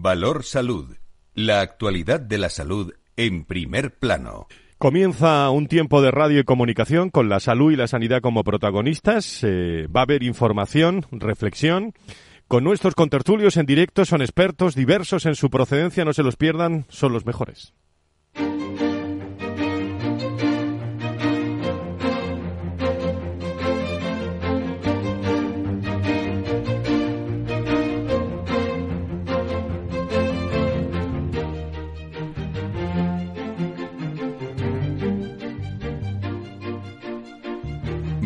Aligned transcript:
Valor 0.00 0.44
Salud. 0.44 0.96
La 1.34 1.60
actualidad 1.60 2.20
de 2.20 2.38
la 2.38 2.48
salud 2.48 2.94
en 3.16 3.44
primer 3.44 3.98
plano. 3.98 4.46
Comienza 4.78 5.50
un 5.50 5.66
tiempo 5.66 6.00
de 6.00 6.10
radio 6.10 6.40
y 6.40 6.44
comunicación 6.44 7.10
con 7.10 7.28
la 7.28 7.40
salud 7.40 7.72
y 7.72 7.76
la 7.76 7.86
sanidad 7.86 8.22
como 8.22 8.42
protagonistas. 8.42 9.40
Eh, 9.42 9.86
va 9.94 10.00
a 10.00 10.04
haber 10.04 10.22
información, 10.22 11.06
reflexión. 11.10 11.92
Con 12.48 12.64
nuestros 12.64 12.94
contertulios 12.94 13.56
en 13.56 13.66
directo 13.66 14.04
son 14.04 14.22
expertos 14.22 14.74
diversos 14.74 15.26
en 15.26 15.34
su 15.34 15.50
procedencia, 15.50 16.04
no 16.04 16.12
se 16.12 16.22
los 16.22 16.36
pierdan, 16.36 16.86
son 16.88 17.12
los 17.12 17.26
mejores. 17.26 17.74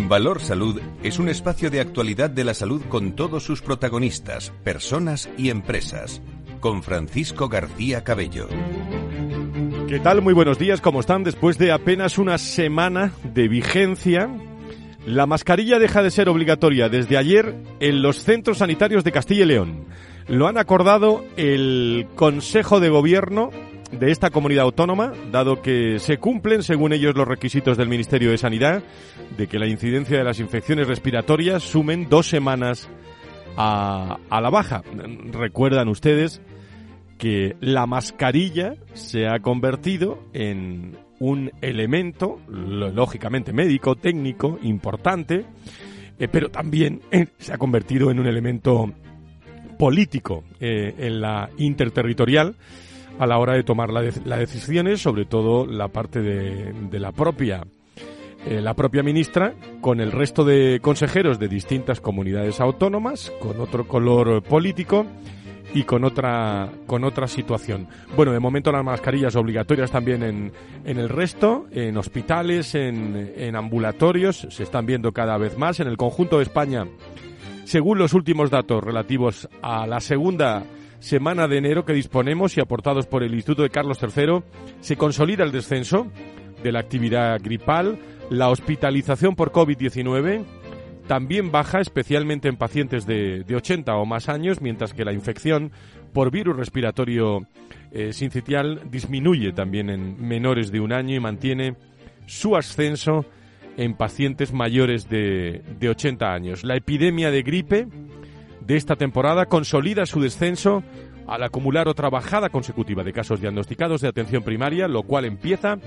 Valor 0.09 0.41
Salud 0.41 0.81
es 1.03 1.19
un 1.19 1.29
espacio 1.29 1.69
de 1.69 1.81
actualidad 1.81 2.31
de 2.31 2.45
la 2.45 2.55
salud 2.55 2.81
con 2.89 3.17
todos 3.17 3.43
sus 3.43 3.61
protagonistas, 3.61 4.53
personas 4.63 5.29
y 5.37 5.51
empresas. 5.51 6.23
Con 6.61 6.85
Francisco 6.85 7.49
García 7.49 8.05
Cabello. 8.05 8.49
¿Qué 9.89 9.99
tal? 9.99 10.23
Muy 10.23 10.33
buenos 10.33 10.61
días, 10.61 10.81
¿cómo 10.81 11.01
están? 11.01 11.25
Después 11.25 11.59
de 11.59 11.73
apenas 11.73 12.19
una 12.19 12.39
semana 12.39 13.13
de 13.35 13.49
vigencia, 13.49 14.31
la 15.07 15.27
mascarilla 15.27 15.81
deja 15.81 16.05
de 16.05 16.13
ser 16.13 16.29
obligatoria 16.29 16.89
desde 16.89 17.17
ayer 17.17 17.57
en 17.81 18.01
los 18.01 18.23
centros 18.23 18.59
sanitarios 18.59 19.03
de 19.03 19.13
Castilla 19.13 19.43
y 19.43 19.47
León. 19.47 19.87
Lo 20.29 20.47
han 20.47 20.57
acordado 20.57 21.25
el 21.37 22.07
Consejo 22.15 22.79
de 22.79 22.91
Gobierno 22.91 23.51
de 23.91 24.11
esta 24.11 24.31
comunidad 24.31 24.65
autónoma, 24.65 25.13
dado 25.31 25.63
que 25.63 25.99
se 25.99 26.19
cumplen, 26.19 26.63
según 26.63 26.93
ellos, 26.93 27.15
los 27.15 27.27
requisitos 27.27 27.77
del 27.77 27.89
Ministerio 27.89 28.31
de 28.31 28.39
Sanidad, 28.39 28.83
de 29.37 29.47
que 29.47 29.59
la 29.59 29.67
incidencia 29.67 30.19
de 30.19 30.25
las 30.25 30.41
infecciones 30.41 30.89
respiratorias 30.89 31.63
sumen 31.63 32.09
dos 32.09 32.29
semanas 32.29 32.89
a, 33.57 34.19
la 34.31 34.51
baja. 34.51 34.83
Recuerdan 35.33 35.89
ustedes 35.89 36.41
que 37.19 37.57
la 37.61 37.87
mascarilla 37.87 38.75
se 38.93 39.27
ha 39.27 39.39
convertido 39.41 40.19
en 40.33 40.99
un 41.19 41.51
elemento, 41.63 42.41
lógicamente 42.49 43.53
médico, 43.53 43.97
técnico, 43.97 44.59
importante, 44.63 45.47
eh, 46.19 46.29
pero 46.29 46.51
también 46.51 47.01
eh, 47.11 47.27
se 47.39 47.55
ha 47.55 47.59
convertido 47.59 48.11
en 48.11 48.21
un 48.21 48.27
elemento 48.27 48.93
político 49.79 50.45
eh, 50.61 50.95
en 50.99 51.21
la 51.21 51.49
interterritorial 51.57 52.57
a 53.19 53.27
la 53.27 53.39
hora 53.39 53.55
de 53.55 53.63
tomar 53.63 53.91
las 53.91 54.39
decisiones, 54.39 55.01
sobre 55.01 55.25
todo 55.25 55.67
la 55.67 55.89
parte 55.89 56.21
de, 56.21 56.99
la 56.99 57.13
propia 57.13 57.63
eh, 58.47 58.61
la 58.61 58.75
propia 58.75 59.03
ministra 59.03 59.55
con 59.81 60.01
el 60.01 60.13
resto 60.13 60.45
de 60.45 60.79
consejeros 60.81 61.39
de 61.39 61.49
distintas 61.49 62.01
comunidades 62.01 62.61
autónomas, 62.61 63.33
con 63.41 63.61
otro 63.61 63.89
color 63.89 64.43
político 64.43 65.05
y 65.75 65.83
con 65.83 66.05
otra 66.05 66.71
con 66.87 67.05
otra 67.05 67.27
situación. 67.27 67.89
Bueno, 68.15 68.33
de 68.33 68.39
momento 68.39 68.71
las 68.71 68.85
mascarillas 68.85 69.35
obligatorias 69.35 69.91
también 69.91 70.23
en, 70.23 70.53
en 70.85 70.99
el 70.99 71.09
resto, 71.09 71.67
en 71.73 71.97
hospitales, 71.97 72.75
en, 72.75 73.33
en 73.37 73.57
ambulatorios, 73.57 74.47
se 74.51 74.63
están 74.63 74.87
viendo 74.87 75.13
cada 75.13 75.39
vez 75.39 75.59
más. 75.59 75.81
En 75.81 75.89
el 75.89 75.97
conjunto 75.97 76.37
de 76.37 76.45
España, 76.45 76.87
según 77.65 77.99
los 77.99 78.15
últimos 78.15 78.51
datos 78.51 78.83
relativos 78.85 79.49
a 79.61 79.87
la 79.89 80.01
segunda 80.01 80.63
semana 80.99 81.49
de 81.49 81.59
enero 81.59 81.85
que 81.85 81.93
disponemos 81.93 82.57
y 82.57 82.61
aportados 82.61 83.07
por 83.07 83.23
el 83.23 83.35
Instituto 83.35 83.63
de 83.63 83.71
Carlos 83.71 83.99
III, 84.03 84.43
se 84.81 84.97
consolida 84.97 85.45
el 85.45 85.53
descenso 85.53 86.07
de 86.63 86.73
la 86.73 86.81
actividad 86.81 87.41
gripal, 87.43 87.99
la 88.31 88.49
hospitalización 88.49 89.37
por 89.37 89.53
COVID-19 89.53 90.45
también 91.07 91.53
baja, 91.53 91.81
especialmente 91.81 92.49
en 92.49 92.57
pacientes 92.57 93.07
de, 93.07 93.45
80 93.49 93.95
o 93.97 94.05
más 94.07 94.29
años, 94.29 94.61
mientras 94.61 94.93
que 94.93 95.05
la 95.05 95.13
infección 95.13 95.71
por 96.13 96.31
virus 96.31 96.57
respiratorio 96.57 97.47
eh, 97.93 98.13
sincitial 98.13 98.83
disminuye 98.91 99.53
también 99.53 99.91
en 99.91 100.21
menores 100.27 100.73
de 100.73 100.81
un 100.81 100.93
año 100.93 101.15
y 101.15 101.21
mantiene 101.21 101.77
su 102.27 102.57
ascenso 102.57 103.25
en 103.77 103.95
pacientes 103.95 104.53
mayores 104.53 105.09
de, 105.09 105.63
de 105.79 105.89
80 105.89 106.33
años. 106.33 106.65
La 106.65 106.77
epidemia 106.77 107.31
de 107.31 107.43
gripe 107.43 107.87
de 108.67 108.77
esta 108.77 108.97
temporada 108.97 109.47
consolida 109.47 110.07
su 110.07 110.21
descenso 110.21 110.83
al 111.27 111.43
acumular 111.43 111.89
otra 111.89 112.11
bajada 112.11 112.49
consecutiva 112.51 113.05
de 113.05 113.13
casos 113.13 113.41
diagnosticados 113.41 114.01
de 114.01 114.09
atención 114.09 114.43
primaria, 114.43 114.89
lo 114.89 115.03
cual 115.03 115.25
empieza 115.25 115.79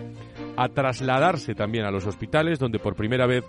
a 0.55 0.69
trasladarse 0.69 1.55
también 1.55 1.85
a 1.85 1.91
los 1.91 2.05
hospitales, 2.05 2.59
donde 2.59 2.79
por 2.79 2.95
primera 2.95 3.25
vez 3.25 3.43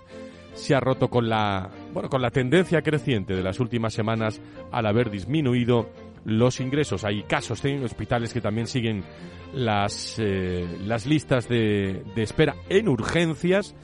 se 0.53 0.75
ha 0.75 0.79
roto 0.81 1.09
con 1.09 1.29
la, 1.29 1.69
bueno, 1.93 2.09
con 2.09 2.21
la 2.21 2.29
tendencia 2.29 2.81
creciente 2.81 3.35
de 3.35 3.43
las 3.43 3.59
últimas 3.59 3.93
semanas 3.93 4.41
al 4.71 4.85
haber 4.85 5.09
disminuido 5.09 5.89
los 6.25 6.59
ingresos. 6.59 7.03
Hay 7.05 7.23
casos 7.23 7.63
en 7.65 7.83
hospitales 7.83 8.33
que 8.33 8.41
también 8.41 8.67
siguen 8.67 9.03
las, 9.53 10.17
eh, 10.19 10.77
las 10.83 11.05
listas 11.05 11.47
de, 11.47 12.03
de 12.15 12.23
espera 12.23 12.55
en 12.69 12.89
urgencias 12.89 13.75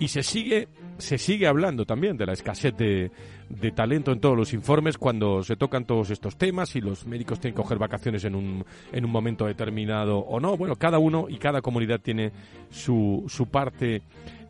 y 0.00 0.08
se 0.08 0.22
sigue 0.22 0.68
se 0.98 1.16
sigue 1.16 1.46
hablando 1.46 1.86
también 1.86 2.16
de 2.16 2.26
la 2.26 2.32
escasez 2.32 2.76
de, 2.76 3.10
de, 3.48 3.70
talento 3.72 4.12
en 4.12 4.20
todos 4.20 4.36
los 4.36 4.52
informes 4.52 4.98
cuando 4.98 5.42
se 5.42 5.56
tocan 5.56 5.84
todos 5.84 6.10
estos 6.10 6.36
temas 6.36 6.74
y 6.76 6.80
los 6.80 7.06
médicos 7.06 7.40
tienen 7.40 7.54
que 7.54 7.62
coger 7.62 7.78
vacaciones 7.78 8.24
en 8.24 8.34
un, 8.34 8.64
en 8.92 9.04
un 9.04 9.10
momento 9.10 9.46
determinado 9.46 10.18
o 10.18 10.40
no. 10.40 10.56
Bueno, 10.56 10.76
cada 10.76 10.98
uno 10.98 11.26
y 11.28 11.38
cada 11.38 11.60
comunidad 11.60 12.00
tiene 12.00 12.32
su, 12.70 13.24
su 13.28 13.46
parte 13.46 14.02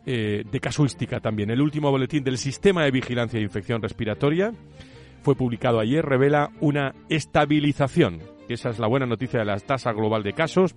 eh, 0.05 0.43
de 0.49 0.59
casuística 0.59 1.19
también. 1.19 1.49
El 1.49 1.61
último 1.61 1.91
boletín 1.91 2.23
del 2.23 2.37
Sistema 2.37 2.83
de 2.83 2.91
Vigilancia 2.91 3.37
de 3.37 3.43
Infección 3.43 3.81
Respiratoria 3.81 4.53
fue 5.21 5.35
publicado 5.35 5.79
ayer, 5.79 6.05
revela 6.05 6.51
una 6.61 6.95
estabilización. 7.09 8.19
Esa 8.47 8.69
es 8.69 8.79
la 8.79 8.87
buena 8.87 9.05
noticia 9.05 9.39
de 9.39 9.45
la 9.45 9.59
tasa 9.59 9.91
global 9.91 10.23
de 10.23 10.33
casos 10.33 10.75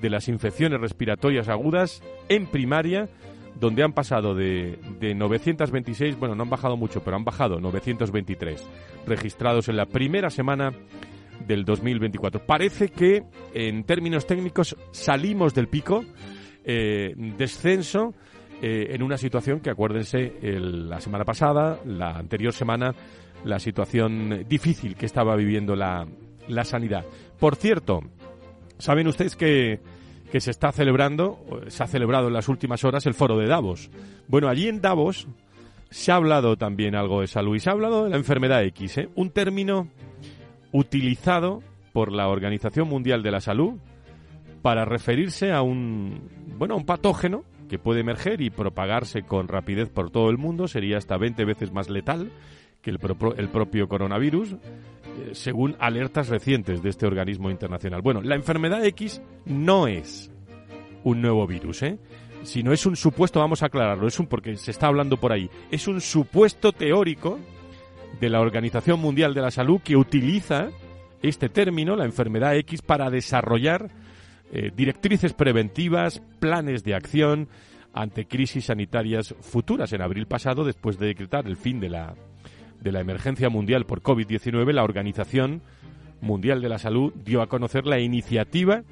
de 0.00 0.10
las 0.10 0.28
infecciones 0.28 0.80
respiratorias 0.80 1.48
agudas 1.48 2.02
en 2.28 2.46
primaria 2.46 3.08
donde 3.58 3.82
han 3.82 3.92
pasado 3.92 4.34
de, 4.34 4.78
de 5.00 5.14
926, 5.14 6.18
bueno, 6.18 6.34
no 6.34 6.42
han 6.42 6.50
bajado 6.50 6.76
mucho, 6.76 7.02
pero 7.02 7.16
han 7.16 7.24
bajado 7.24 7.58
923 7.60 8.66
registrados 9.06 9.68
en 9.68 9.76
la 9.76 9.86
primera 9.86 10.30
semana 10.30 10.72
del 11.46 11.64
2024. 11.64 12.44
Parece 12.44 12.88
que 12.88 13.24
en 13.54 13.84
términos 13.84 14.26
técnicos 14.26 14.76
salimos 14.90 15.54
del 15.54 15.68
pico, 15.68 16.04
eh, 16.64 17.14
descenso, 17.16 18.14
eh, 18.62 18.88
en 18.90 19.02
una 19.02 19.18
situación 19.18 19.60
que 19.60 19.70
acuérdense 19.70 20.32
la 20.42 21.00
semana 21.00 21.24
pasada, 21.24 21.78
la 21.84 22.16
anterior 22.16 22.52
semana, 22.52 22.94
la 23.44 23.58
situación 23.58 24.44
difícil 24.48 24.96
que 24.96 25.06
estaba 25.06 25.36
viviendo 25.36 25.76
la, 25.76 26.06
la 26.48 26.64
sanidad. 26.64 27.04
Por 27.38 27.56
cierto, 27.56 28.00
saben 28.78 29.08
ustedes 29.08 29.36
que 29.36 29.80
que 30.30 30.40
se 30.40 30.50
está 30.50 30.72
celebrando, 30.72 31.38
se 31.68 31.82
ha 31.82 31.86
celebrado 31.86 32.28
en 32.28 32.34
las 32.34 32.48
últimas 32.48 32.84
horas 32.84 33.06
el 33.06 33.14
foro 33.14 33.38
de 33.38 33.46
Davos. 33.46 33.90
Bueno, 34.28 34.48
allí 34.48 34.68
en 34.68 34.80
Davos 34.80 35.26
se 35.90 36.12
ha 36.12 36.16
hablado 36.16 36.56
también 36.56 36.94
algo 36.94 37.20
de 37.20 37.26
salud 37.26 37.56
y 37.56 37.60
se 37.60 37.70
ha 37.70 37.72
hablado 37.72 38.04
de 38.04 38.10
la 38.10 38.16
enfermedad 38.16 38.64
X, 38.64 38.98
¿eh? 38.98 39.08
un 39.14 39.30
término 39.30 39.88
utilizado 40.72 41.62
por 41.92 42.12
la 42.12 42.28
Organización 42.28 42.88
Mundial 42.88 43.22
de 43.22 43.30
la 43.30 43.40
Salud 43.40 43.74
para 44.62 44.84
referirse 44.84 45.52
a 45.52 45.62
un, 45.62 46.28
bueno, 46.58 46.74
a 46.74 46.76
un 46.76 46.84
patógeno 46.84 47.44
que 47.68 47.78
puede 47.78 48.00
emerger 48.00 48.40
y 48.40 48.50
propagarse 48.50 49.22
con 49.22 49.48
rapidez 49.48 49.88
por 49.88 50.10
todo 50.10 50.30
el 50.30 50.38
mundo, 50.38 50.68
sería 50.68 50.98
hasta 50.98 51.16
20 51.16 51.44
veces 51.44 51.72
más 51.72 51.88
letal 51.88 52.30
que 52.82 52.90
el, 52.90 52.98
el 53.36 53.48
propio 53.48 53.88
coronavirus, 53.88 54.52
eh, 54.52 54.56
según 55.32 55.76
alertas 55.78 56.28
recientes 56.28 56.82
de 56.82 56.90
este 56.90 57.06
organismo 57.06 57.50
internacional. 57.50 58.02
Bueno, 58.02 58.22
la 58.22 58.34
enfermedad 58.34 58.84
X 58.84 59.22
no 59.44 59.86
es 59.86 60.30
un 61.04 61.22
nuevo 61.22 61.46
virus, 61.46 61.82
¿eh? 61.82 61.98
Si 62.42 62.62
no 62.62 62.72
es 62.72 62.86
un 62.86 62.96
supuesto, 62.96 63.40
vamos 63.40 63.62
a 63.62 63.66
aclararlo, 63.66 64.06
es 64.06 64.20
un 64.20 64.26
porque 64.26 64.56
se 64.56 64.70
está 64.70 64.86
hablando 64.86 65.16
por 65.16 65.32
ahí, 65.32 65.50
es 65.70 65.88
un 65.88 66.00
supuesto 66.00 66.72
teórico 66.72 67.40
de 68.20 68.30
la 68.30 68.40
Organización 68.40 69.00
Mundial 69.00 69.34
de 69.34 69.42
la 69.42 69.50
Salud 69.50 69.80
que 69.82 69.96
utiliza 69.96 70.68
este 71.22 71.48
término, 71.48 71.96
la 71.96 72.04
enfermedad 72.04 72.56
X, 72.56 72.82
para 72.82 73.10
desarrollar 73.10 73.90
eh, 74.52 74.70
directrices 74.74 75.32
preventivas, 75.32 76.22
planes 76.38 76.84
de 76.84 76.94
acción 76.94 77.48
ante 77.92 78.26
crisis 78.26 78.66
sanitarias 78.66 79.34
futuras. 79.40 79.92
En 79.92 80.02
abril 80.02 80.26
pasado, 80.26 80.64
después 80.64 80.98
de 80.98 81.06
decretar 81.06 81.46
el 81.46 81.56
fin 81.56 81.80
de 81.80 81.88
la 81.88 82.14
de 82.80 82.92
la 82.92 83.00
emergencia 83.00 83.48
mundial 83.48 83.86
por 83.86 84.02
COVID-19, 84.02 84.72
la 84.72 84.84
Organización 84.84 85.62
Mundial 86.20 86.60
de 86.60 86.68
la 86.68 86.78
Salud 86.78 87.12
dio 87.14 87.42
a 87.42 87.48
conocer 87.48 87.86
la 87.86 88.00
iniciativa, 88.00 88.82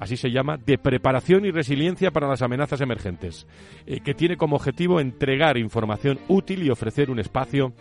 así 0.00 0.16
se 0.16 0.30
llama, 0.30 0.56
de 0.56 0.78
preparación 0.78 1.44
y 1.44 1.50
resiliencia 1.50 2.10
para 2.10 2.28
las 2.28 2.42
amenazas 2.42 2.80
emergentes, 2.80 3.46
eh, 3.86 4.00
que 4.00 4.14
tiene 4.14 4.36
como 4.36 4.56
objetivo 4.56 5.00
entregar 5.00 5.56
información 5.56 6.18
útil 6.28 6.62
y 6.62 6.70
ofrecer 6.70 7.10
un 7.10 7.20
espacio 7.20 7.72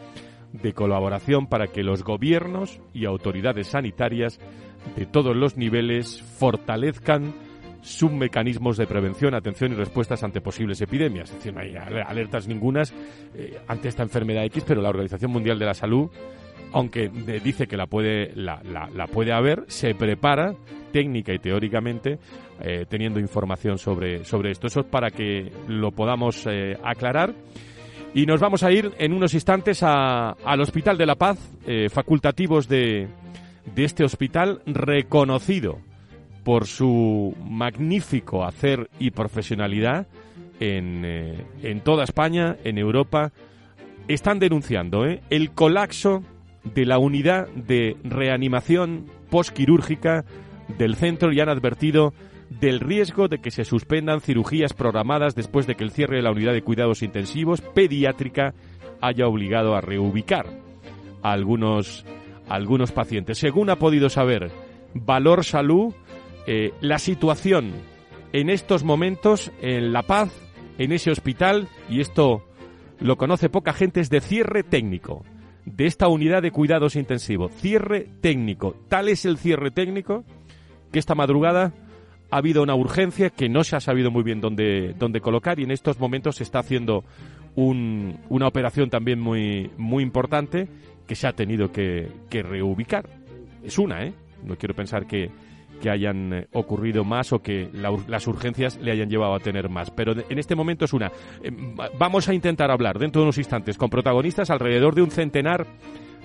de 0.52 0.74
colaboración 0.74 1.48
para 1.48 1.68
que 1.68 1.84
los 1.84 2.04
gobiernos 2.04 2.80
y 2.94 3.06
autoridades 3.06 3.68
sanitarias 3.68 4.40
de 4.96 5.06
todos 5.06 5.36
los 5.36 5.58
niveles 5.58 6.22
fortalezcan 6.22 7.34
sus 7.84 8.12
mecanismos 8.12 8.78
de 8.78 8.88
prevención, 8.88 9.36
atención 9.36 9.74
y 9.74 9.76
respuestas 9.76 10.24
ante 10.24 10.42
posibles 10.42 10.82
epidemias. 10.82 11.30
Es 11.30 11.36
decir, 11.36 11.54
no 11.54 11.60
hay 11.60 11.76
alertas 11.76 12.48
ningunas 12.48 12.94
eh, 13.36 13.60
ante 13.68 13.90
esta 13.90 14.04
enfermedad 14.04 14.46
X, 14.46 14.64
pero 14.66 14.82
la 14.82 14.90
Organización 14.90 15.32
Mundial 15.32 15.60
de 15.60 15.66
la 15.66 15.74
Salud, 15.74 16.10
aunque 16.72 17.10
dice 17.44 17.68
que 17.68 17.78
la 17.78 17.86
puede, 17.86 18.32
la, 18.36 18.62
la, 18.64 19.08
puede 19.08 19.34
haber, 19.34 19.66
se 19.68 19.94
prepara 19.94 20.56
técnica 20.92 21.34
y 21.34 21.40
teóricamente 21.40 22.18
eh, 22.62 22.86
teniendo 22.88 23.20
información 23.20 23.78
sobre, 23.78 24.24
sobre 24.24 24.52
esto. 24.52 24.68
Eso 24.68 24.80
es 24.80 24.86
para 24.86 25.12
que 25.12 25.52
lo 25.68 25.92
podamos 25.92 26.48
eh, 26.48 26.78
aclarar. 26.84 27.34
Y 28.16 28.26
nos 28.26 28.40
vamos 28.40 28.64
a 28.64 28.72
ir 28.72 28.92
en 29.00 29.12
unos 29.12 29.34
instantes 29.34 29.82
a, 29.84 30.32
al 30.32 30.62
Hospital 30.62 30.98
de 30.98 31.06
la 31.06 31.16
Paz, 31.16 31.40
facultativos 31.90 32.68
de, 32.68 33.08
de 33.74 33.84
este 33.84 34.04
hospital 34.04 34.62
reconocido 34.68 35.80
por 36.44 36.68
su 36.68 37.36
magnífico 37.44 38.44
hacer 38.44 38.90
y 39.00 39.12
profesionalidad 39.12 40.08
en, 40.60 41.04
eh, 41.06 41.46
en 41.64 41.82
toda 41.82 42.04
España, 42.04 42.58
en 42.64 42.78
Europa, 42.78 43.32
están 44.08 44.40
denunciando 44.40 45.06
¿eh? 45.06 45.22
el 45.30 45.52
colapso 45.52 46.24
de 46.64 46.86
la 46.86 46.98
unidad 46.98 47.48
de 47.50 47.98
reanimación 48.04 49.06
postquirúrgica 49.30 50.26
del 50.78 50.96
centro 50.96 51.32
y 51.32 51.40
han 51.40 51.50
advertido 51.50 52.14
del 52.60 52.80
riesgo 52.80 53.28
de 53.28 53.40
que 53.40 53.52
se 53.52 53.66
suspendan 53.66 54.22
cirugías 54.22 54.74
programadas 54.74 55.36
después 55.36 55.68
de 55.68 55.76
que 55.76 55.84
el 55.84 55.92
cierre 55.92 56.18
de 56.18 56.22
la 56.22 56.32
unidad 56.32 56.54
de 56.54 56.62
cuidados 56.62 57.02
intensivos 57.02 57.62
pediátrica 57.62 58.54
haya 59.02 59.28
obligado 59.28 59.76
a 59.76 59.82
reubicar 59.82 60.46
algunos, 61.22 62.06
a 62.48 62.56
algunos 62.56 62.92
pacientes. 62.92 63.38
Según 63.38 63.70
ha 63.70 63.78
podido 63.78 64.10
saber 64.10 64.52
Valor 64.94 65.44
Salud, 65.44 65.94
eh, 66.48 66.74
la 66.82 67.00
situación 67.00 67.72
en 68.34 68.50
estos 68.50 68.84
momentos 68.84 69.52
en 69.62 69.94
La 69.94 70.04
Paz, 70.04 70.32
en 70.78 70.92
ese 70.92 71.12
hospital, 71.12 71.68
y 71.90 72.02
esto 72.02 72.44
lo 73.00 73.18
conoce 73.18 73.50
poca 73.50 73.74
gente, 73.74 74.02
es 74.02 74.10
de 74.10 74.22
cierre 74.22 74.64
técnico 74.64 75.24
de 75.66 75.86
esta 75.86 76.08
unidad 76.08 76.42
de 76.42 76.52
cuidados 76.52 76.96
intensivos. 76.96 77.52
Cierre 77.54 78.08
técnico. 78.22 78.76
Tal 78.90 79.10
es 79.10 79.26
el 79.26 79.38
cierre 79.38 79.72
técnico 79.72 80.24
que 80.92 81.00
esta 81.00 81.16
madrugada 81.16 81.74
ha 82.30 82.38
habido 82.38 82.64
una 82.64 82.76
urgencia 82.76 83.30
que 83.30 83.50
no 83.50 83.64
se 83.64 83.76
ha 83.76 83.80
sabido 83.80 84.12
muy 84.12 84.24
bien 84.24 84.42
dónde, 84.42 84.94
dónde 84.98 85.22
colocar 85.22 85.60
y 85.60 85.64
en 85.64 85.72
estos 85.72 86.00
momentos 86.00 86.38
se 86.38 86.44
está 86.44 86.60
haciendo 86.60 87.04
una 87.56 88.48
operación 88.48 88.90
también 88.90 89.20
muy, 89.20 89.70
muy 89.78 90.04
importante 90.04 90.68
que 91.06 91.16
se 91.16 91.28
ha 91.28 91.34
tenido 91.34 91.72
que, 91.72 92.10
que 92.30 92.42
reubicar. 92.42 93.08
Es 93.64 93.78
una, 93.78 94.04
¿eh? 94.04 94.14
No 94.44 94.56
quiero 94.58 94.74
pensar 94.74 95.06
que, 95.06 95.30
que 95.84 95.90
hayan 95.90 96.34
eh, 96.34 96.48
ocurrido 96.54 97.04
más 97.04 97.34
o 97.34 97.40
que 97.40 97.70
las 98.08 98.26
urgencias 98.26 98.78
le 98.78 98.92
hayan 98.92 99.10
llevado 99.10 99.36
a 99.36 99.40
tener 99.40 99.68
más. 99.68 99.92
Pero 99.92 100.14
en 100.30 100.40
este 100.40 100.56
momento 100.56 100.86
es 100.86 100.94
una. 100.94 101.12
Eh, 101.44 101.52
vamos 102.00 102.30
a 102.30 102.34
intentar 102.34 102.72
hablar 102.72 102.98
dentro 102.98 103.20
de 103.20 103.26
unos 103.26 103.38
instantes 103.38 103.78
con 103.78 103.90
protagonistas 103.90 104.50
alrededor 104.50 104.96
de 104.96 105.02
un 105.02 105.12
centenar 105.12 105.68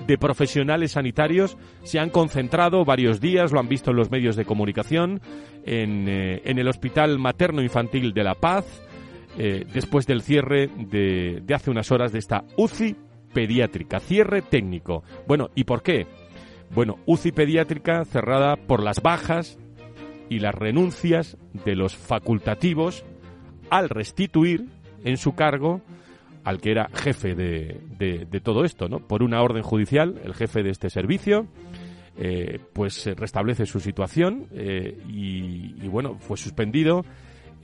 de 0.06 0.16
profesionales 0.16 0.92
sanitarios 0.92 1.56
se 1.82 1.98
han 1.98 2.10
concentrado 2.10 2.84
varios 2.84 3.20
días, 3.20 3.50
lo 3.50 3.58
han 3.58 3.68
visto 3.68 3.90
en 3.90 3.96
los 3.96 4.12
medios 4.12 4.36
de 4.36 4.44
comunicación, 4.44 5.20
en, 5.66 6.06
eh, 6.08 6.40
el 6.44 6.68
Hospital 6.68 7.18
Materno 7.18 7.60
Infantil 7.60 8.12
de 8.12 8.22
La 8.22 8.36
Paz, 8.36 8.64
después 9.36 10.04
del 10.04 10.22
cierre 10.22 10.66
de, 10.66 11.40
de 11.44 11.54
hace 11.54 11.70
unas 11.70 11.92
horas 11.92 12.10
de 12.10 12.18
esta 12.18 12.44
UCI 12.56 12.96
pediátrica, 13.32 14.00
cierre 14.00 14.42
técnico. 14.42 15.04
Bueno, 15.28 15.50
¿y 15.54 15.62
por 15.62 15.82
qué? 15.82 16.06
Bueno, 16.74 16.98
UCI 17.06 17.32
pediátrica 17.32 18.04
cerrada 18.04 18.56
por 18.56 18.82
las 18.82 19.02
bajas 19.02 19.58
y 20.28 20.40
las 20.40 20.54
renuncias 20.54 21.36
de 21.64 21.74
los 21.74 21.96
facultativos 21.96 23.04
al 23.70 23.88
restituir 23.88 24.66
en 25.04 25.16
su 25.16 25.34
cargo 25.34 25.80
al 26.44 26.60
que 26.60 26.70
era 26.70 26.88
jefe 26.94 27.34
de, 27.34 27.80
de, 27.98 28.40
todo 28.40 28.64
esto, 28.64 28.88
¿no? 28.88 29.00
Por 29.00 29.22
una 29.22 29.42
orden 29.42 29.62
judicial, 29.62 30.18
el 30.24 30.34
jefe 30.34 30.62
de 30.62 30.70
este 30.70 30.88
servicio, 30.88 31.46
eh, 32.16 32.58
pues 32.72 33.04
restablece 33.16 33.66
su 33.66 33.80
situación 33.80 34.46
eh, 34.52 34.98
y, 35.08 35.86
bueno, 35.88 36.16
fue 36.18 36.36
suspendido 36.36 37.04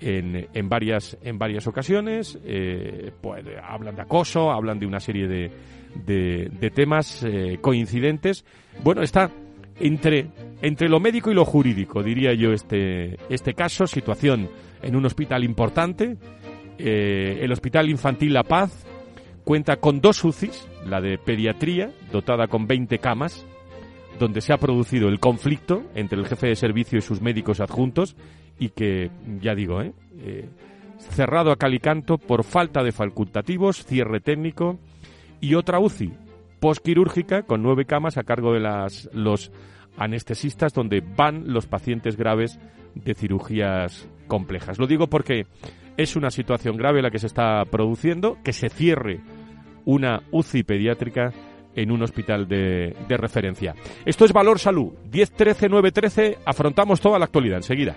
en, 0.00 0.48
en, 0.52 0.68
varias, 0.68 1.16
en 1.22 1.38
varias 1.38 1.66
ocasiones. 1.66 2.38
Eh, 2.44 3.12
pues, 3.20 3.44
hablan 3.62 3.96
de 3.96 4.02
acoso, 4.02 4.50
hablan 4.50 4.78
de 4.78 4.86
una 4.86 5.00
serie 5.00 5.26
de, 5.26 5.50
de, 6.06 6.70
temas 6.70 7.22
eh, 7.24 7.58
coincidentes. 7.60 8.44
Bueno, 8.82 9.02
está 9.02 9.30
entre, 9.80 10.28
entre 10.62 10.88
lo 10.88 11.00
médico 11.00 11.30
y 11.30 11.34
lo 11.34 11.44
jurídico, 11.44 12.02
diría 12.02 12.34
yo, 12.34 12.52
este, 12.52 13.18
este 13.28 13.54
caso, 13.54 13.86
situación 13.86 14.48
en 14.82 14.96
un 14.96 15.06
hospital 15.06 15.44
importante. 15.44 16.16
Eh, 16.78 17.38
el 17.42 17.52
Hospital 17.52 17.88
Infantil 17.88 18.32
La 18.32 18.42
Paz 18.42 18.84
cuenta 19.44 19.76
con 19.76 20.00
dos 20.00 20.24
UCIs, 20.24 20.68
la 20.86 21.00
de 21.00 21.18
pediatría, 21.18 21.92
dotada 22.10 22.48
con 22.48 22.66
20 22.66 22.98
camas, 22.98 23.46
donde 24.18 24.40
se 24.40 24.52
ha 24.52 24.58
producido 24.58 25.08
el 25.08 25.20
conflicto 25.20 25.82
entre 25.94 26.18
el 26.18 26.26
jefe 26.26 26.48
de 26.48 26.56
servicio 26.56 26.98
y 26.98 27.02
sus 27.02 27.20
médicos 27.20 27.60
adjuntos 27.60 28.16
y 28.58 28.70
que, 28.70 29.10
ya 29.40 29.54
digo, 29.54 29.82
¿eh? 29.82 29.92
eh 30.18 30.48
cerrado 31.10 31.52
a 31.52 31.56
calicanto 31.56 32.18
por 32.18 32.44
falta 32.44 32.82
de 32.82 32.92
facultativos, 32.92 33.84
cierre 33.84 34.20
técnico, 34.20 34.78
y 35.40 35.54
otra 35.54 35.78
UCI 35.78 36.12
postquirúrgica 36.60 37.42
con 37.42 37.62
nueve 37.62 37.84
camas 37.84 38.16
a 38.16 38.22
cargo 38.22 38.54
de 38.54 38.60
las, 38.60 39.10
los 39.12 39.52
anestesistas 39.98 40.72
donde 40.72 41.02
van 41.02 41.52
los 41.52 41.66
pacientes 41.66 42.16
graves 42.16 42.58
de 42.94 43.14
cirugías 43.14 44.08
complejas. 44.28 44.78
Lo 44.78 44.86
digo 44.86 45.08
porque 45.08 45.46
es 45.96 46.16
una 46.16 46.30
situación 46.30 46.76
grave 46.76 47.02
la 47.02 47.10
que 47.10 47.18
se 47.18 47.26
está 47.26 47.62
produciendo, 47.66 48.38
que 48.42 48.52
se 48.52 48.70
cierre 48.70 49.20
una 49.84 50.22
UCI 50.30 50.62
pediátrica 50.62 51.32
en 51.76 51.90
un 51.90 52.02
hospital 52.02 52.48
de, 52.48 52.96
de 53.08 53.16
referencia. 53.16 53.74
Esto 54.06 54.24
es 54.24 54.32
Valor 54.32 54.58
Salud. 54.58 54.92
10, 55.10 55.32
13, 55.32 55.68
9, 55.68 55.92
13. 55.92 56.38
Afrontamos 56.46 57.00
toda 57.00 57.18
la 57.18 57.26
actualidad 57.26 57.58
enseguida. 57.58 57.96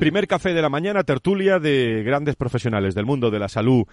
Primer 0.00 0.26
café 0.26 0.54
de 0.54 0.62
la 0.62 0.70
mañana, 0.70 1.04
tertulia 1.04 1.58
de 1.58 2.02
grandes 2.02 2.34
profesionales 2.34 2.94
del 2.94 3.04
mundo 3.04 3.30
de 3.30 3.38
la 3.38 3.48
salud 3.48 3.84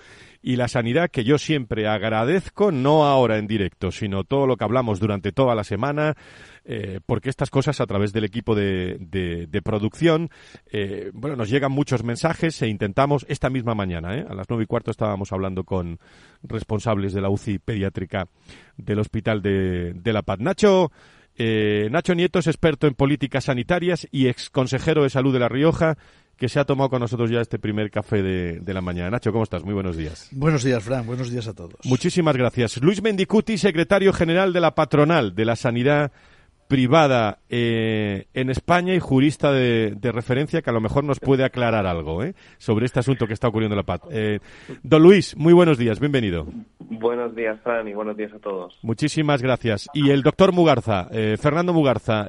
y 0.41 0.55
la 0.55 0.69
sanidad 0.69 1.11
que 1.11 1.25
yo 1.25 1.37
siempre 1.37 1.85
agradezco, 1.85 2.71
no 2.71 3.03
ahora 3.03 3.37
en 3.37 3.45
directo, 3.45 3.91
sino 3.91 4.23
todo 4.23 4.47
lo 4.47 4.55
que 4.55 4.63
hablamos 4.63 5.01
durante 5.01 5.33
toda 5.33 5.53
la 5.53 5.65
semana, 5.65 6.15
eh, 6.63 7.01
porque 7.05 7.29
estas 7.29 7.49
cosas 7.49 7.81
a 7.81 7.85
través 7.85 8.13
del 8.13 8.23
equipo 8.23 8.55
de, 8.55 8.95
de, 9.01 9.61
producción, 9.61 10.29
eh, 10.71 11.11
bueno, 11.13 11.35
nos 11.35 11.49
llegan 11.49 11.73
muchos 11.73 12.05
mensajes 12.05 12.61
e 12.61 12.69
intentamos 12.69 13.25
esta 13.27 13.49
misma 13.49 13.75
mañana, 13.75 14.15
eh, 14.15 14.25
a 14.29 14.33
las 14.33 14.47
nueve 14.47 14.63
y 14.63 14.67
cuarto 14.67 14.91
estábamos 14.91 15.33
hablando 15.33 15.65
con 15.65 15.99
responsables 16.41 17.11
de 17.11 17.19
la 17.19 17.29
UCI 17.29 17.59
pediátrica 17.59 18.29
del 18.77 18.99
Hospital 18.99 19.41
de, 19.41 19.91
de 19.93 20.13
La 20.13 20.21
Paz. 20.21 20.39
Nacho, 20.39 20.89
eh, 21.37 21.87
Nacho 21.91 22.15
Nieto 22.15 22.39
es 22.39 22.47
experto 22.47 22.87
en 22.87 22.93
políticas 22.93 23.45
sanitarias 23.45 24.07
y 24.11 24.27
ex 24.27 24.49
consejero 24.49 25.03
de 25.03 25.09
salud 25.09 25.33
de 25.33 25.39
La 25.39 25.49
Rioja, 25.49 25.97
que 26.35 26.49
se 26.49 26.59
ha 26.59 26.65
tomado 26.65 26.89
con 26.89 26.99
nosotros 26.99 27.29
ya 27.29 27.41
este 27.41 27.59
primer 27.59 27.89
café 27.89 28.21
de, 28.21 28.73
la 28.73 28.81
mañana. 28.81 29.09
Nacho, 29.09 29.31
¿cómo 29.31 29.43
estás? 29.43 29.63
Muy 29.63 29.73
buenos 29.73 29.97
días. 29.97 30.29
Buenos 30.31 30.63
días, 30.63 30.83
Fran. 30.83 31.05
Buenos 31.05 31.31
días 31.31 31.47
a 31.47 31.53
todos. 31.53 31.75
Muchísimas 31.83 32.35
gracias. 32.35 32.77
Luis 32.77 33.01
Mendicuti, 33.01 33.57
secretario 33.57 34.13
general 34.13 34.53
de 34.53 34.61
la 34.61 34.75
patronal 34.75 35.33
de 35.35 35.45
la 35.45 35.55
sanidad 35.55 36.11
privada 36.67 37.39
eh, 37.49 38.25
en 38.33 38.49
España 38.49 38.93
y 38.93 38.99
jurista 38.99 39.51
de, 39.51 39.95
referencia 40.01 40.61
que 40.61 40.69
a 40.69 40.73
lo 40.73 40.81
mejor 40.81 41.03
nos 41.03 41.19
puede 41.19 41.43
aclarar 41.43 41.85
algo 41.85 42.23
¿eh? 42.23 42.33
sobre 42.57 42.85
este 42.85 42.99
asunto 42.99 43.27
que 43.27 43.33
está 43.33 43.47
ocurriendo 43.47 43.73
en 43.73 43.77
la 43.77 43.83
PAT. 43.83 44.03
Eh, 44.11 44.39
don 44.83 45.03
Luis, 45.03 45.35
muy 45.37 45.53
buenos 45.53 45.77
días, 45.77 45.99
bienvenido. 45.99 46.47
Buenos 46.79 47.35
días, 47.35 47.59
Fran, 47.63 47.87
y 47.87 47.93
buenos 47.93 48.15
días 48.15 48.33
a 48.33 48.39
todos. 48.39 48.77
Muchísimas 48.81 49.41
gracias. 49.41 49.89
Y 49.93 50.11
el 50.11 50.23
doctor 50.23 50.53
Mugarza, 50.53 51.09
Fernando 51.39 51.73
Mugarza, 51.73 52.27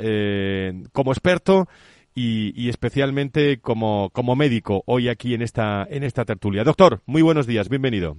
como 0.93 1.13
experto 1.13 1.69
y, 2.15 2.53
y, 2.61 2.69
especialmente 2.69 3.61
como, 3.61 4.11
como 4.13 4.35
médico 4.35 4.83
hoy 4.87 5.09
aquí 5.09 5.35
en 5.35 5.43
esta, 5.43 5.87
en 5.89 6.03
esta 6.03 6.25
tertulia. 6.25 6.65
Doctor, 6.65 7.01
muy 7.07 7.23
buenos 7.23 7.47
días, 7.47 7.69
bienvenido. 7.69 8.17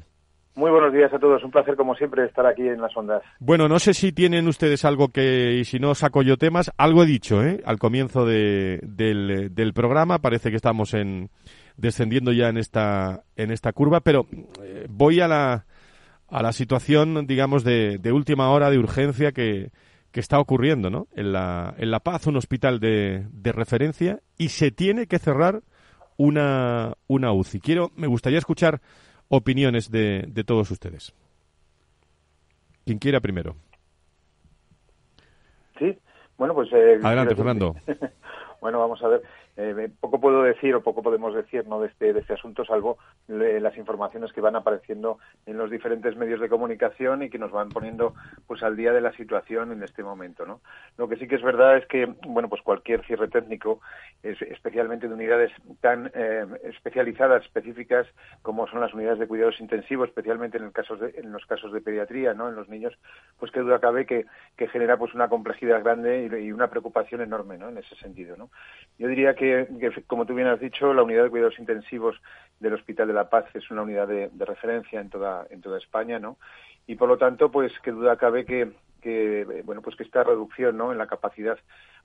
Muy 0.59 0.71
buenos 0.71 0.91
días 0.91 1.13
a 1.13 1.19
todos. 1.19 1.41
Un 1.41 1.51
placer, 1.51 1.77
como 1.77 1.95
siempre, 1.95 2.25
estar 2.25 2.45
aquí 2.45 2.67
en 2.67 2.81
las 2.81 2.91
ondas. 2.97 3.23
Bueno, 3.39 3.69
no 3.69 3.79
sé 3.79 3.93
si 3.93 4.11
tienen 4.11 4.45
ustedes 4.45 4.83
algo 4.83 5.07
que, 5.07 5.53
y 5.53 5.63
si 5.63 5.79
no 5.79 5.95
saco 5.95 6.21
yo 6.21 6.35
temas, 6.35 6.69
algo 6.75 7.03
he 7.03 7.05
dicho, 7.05 7.41
¿eh? 7.41 7.61
Al 7.63 7.79
comienzo 7.79 8.25
de, 8.25 8.81
del, 8.83 9.55
del, 9.55 9.73
programa. 9.73 10.19
Parece 10.19 10.49
que 10.49 10.57
estamos 10.57 10.93
en, 10.93 11.29
descendiendo 11.77 12.33
ya 12.33 12.49
en 12.49 12.57
esta, 12.57 13.23
en 13.37 13.51
esta 13.51 13.71
curva, 13.71 14.01
pero 14.01 14.27
eh, 14.61 14.85
voy 14.89 15.21
a 15.21 15.29
la, 15.29 15.65
a 16.27 16.43
la 16.43 16.51
situación, 16.51 17.25
digamos, 17.25 17.63
de, 17.63 17.97
de 17.97 18.11
última 18.11 18.51
hora, 18.51 18.69
de 18.69 18.79
urgencia 18.79 19.31
que, 19.31 19.71
que 20.11 20.19
está 20.19 20.41
ocurriendo, 20.41 20.89
¿no? 20.89 21.07
En 21.15 21.31
la, 21.31 21.73
en 21.77 21.89
la 21.89 22.01
Paz, 22.01 22.27
un 22.27 22.35
hospital 22.35 22.81
de, 22.81 23.25
de 23.31 23.51
referencia, 23.53 24.19
y 24.37 24.49
se 24.49 24.71
tiene 24.71 25.07
que 25.07 25.19
cerrar 25.19 25.61
una, 26.17 26.95
una 27.07 27.31
UCI. 27.31 27.61
Quiero, 27.61 27.91
me 27.95 28.07
gustaría 28.07 28.39
escuchar 28.39 28.81
opiniones 29.29 29.89
de, 29.89 30.25
de 30.27 30.43
todos 30.43 30.69
ustedes. 30.71 31.13
Quien 32.85 32.99
quiera 32.99 33.19
primero. 33.21 33.55
Sí, 35.77 35.97
bueno, 36.37 36.53
pues... 36.53 36.69
Eh, 36.73 36.99
Adelante, 37.03 37.35
Fernando. 37.35 37.75
bueno, 38.61 38.79
vamos 38.79 39.01
a 39.03 39.07
ver. 39.07 39.21
Eh, 39.61 39.89
poco 39.99 40.21
puedo 40.21 40.43
decir 40.43 40.73
o 40.73 40.81
poco 40.81 41.03
podemos 41.03 41.35
decir 41.35 41.67
no 41.67 41.81
de 41.81 41.87
este, 41.87 42.13
de 42.13 42.21
este 42.21 42.31
asunto 42.31 42.63
salvo 42.63 42.97
las 43.27 43.75
informaciones 43.75 44.31
que 44.31 44.39
van 44.39 44.55
apareciendo 44.55 45.19
en 45.45 45.57
los 45.57 45.69
diferentes 45.69 46.15
medios 46.15 46.39
de 46.39 46.47
comunicación 46.47 47.23
y 47.23 47.29
que 47.29 47.37
nos 47.37 47.51
van 47.51 47.67
poniendo 47.67 48.13
pues 48.47 48.63
al 48.63 48.77
día 48.77 48.93
de 48.93 49.01
la 49.01 49.11
situación 49.11 49.73
en 49.73 49.83
este 49.83 50.01
momento 50.01 50.45
no 50.45 50.61
lo 50.97 51.09
que 51.09 51.17
sí 51.17 51.27
que 51.27 51.35
es 51.35 51.41
verdad 51.41 51.75
es 51.75 51.85
que 51.87 52.05
bueno 52.25 52.47
pues 52.47 52.61
cualquier 52.61 53.05
cierre 53.05 53.27
técnico 53.27 53.81
especialmente 54.23 55.09
de 55.09 55.13
unidades 55.13 55.51
tan 55.81 56.09
eh, 56.13 56.45
especializadas 56.63 57.43
específicas 57.43 58.07
como 58.41 58.65
son 58.67 58.79
las 58.79 58.93
unidades 58.93 59.19
de 59.19 59.27
cuidados 59.27 59.59
intensivos 59.59 60.07
especialmente 60.07 60.57
en 60.57 60.63
el 60.63 60.71
caso 60.71 60.95
de, 60.95 61.13
en 61.17 61.33
los 61.33 61.45
casos 61.45 61.73
de 61.73 61.81
pediatría 61.81 62.33
no 62.33 62.47
en 62.47 62.55
los 62.55 62.69
niños 62.69 62.97
pues 63.37 63.51
que 63.51 63.59
duda 63.59 63.79
cabe 63.79 64.05
que, 64.05 64.25
que 64.55 64.69
genera 64.69 64.95
pues 64.95 65.13
una 65.13 65.27
complejidad 65.27 65.83
grande 65.83 66.29
y, 66.31 66.45
y 66.45 66.51
una 66.53 66.69
preocupación 66.69 67.19
enorme 67.19 67.57
no 67.57 67.67
en 67.67 67.79
ese 67.79 67.95
sentido 67.97 68.37
no 68.37 68.49
yo 68.97 69.09
diría 69.09 69.35
que 69.35 69.48
que, 69.49 70.03
como 70.07 70.25
tú 70.25 70.33
bien 70.33 70.47
has 70.47 70.59
dicho, 70.59 70.93
la 70.93 71.03
unidad 71.03 71.23
de 71.23 71.29
cuidados 71.29 71.59
intensivos 71.59 72.21
del 72.59 72.73
Hospital 72.73 73.07
de 73.07 73.13
la 73.13 73.29
Paz 73.29 73.45
es 73.53 73.69
una 73.71 73.83
unidad 73.83 74.07
de, 74.07 74.29
referencia 74.39 74.99
en 74.99 75.09
toda, 75.09 75.45
en 75.49 75.61
toda 75.61 75.77
España, 75.77 76.19
¿no? 76.19 76.37
Y 76.87 76.95
por 76.95 77.07
lo 77.07 77.17
tanto, 77.17 77.51
pues 77.51 77.71
qué 77.83 77.91
duda 77.91 78.17
cabe 78.17 78.45
que, 78.45 78.71
que 79.01 79.63
bueno, 79.65 79.81
pues 79.81 79.95
que 79.95 80.03
esta 80.03 80.23
reducción, 80.23 80.77
¿no? 80.77 80.91
En 80.91 80.97
la 80.97 81.07
capacidad 81.07 81.57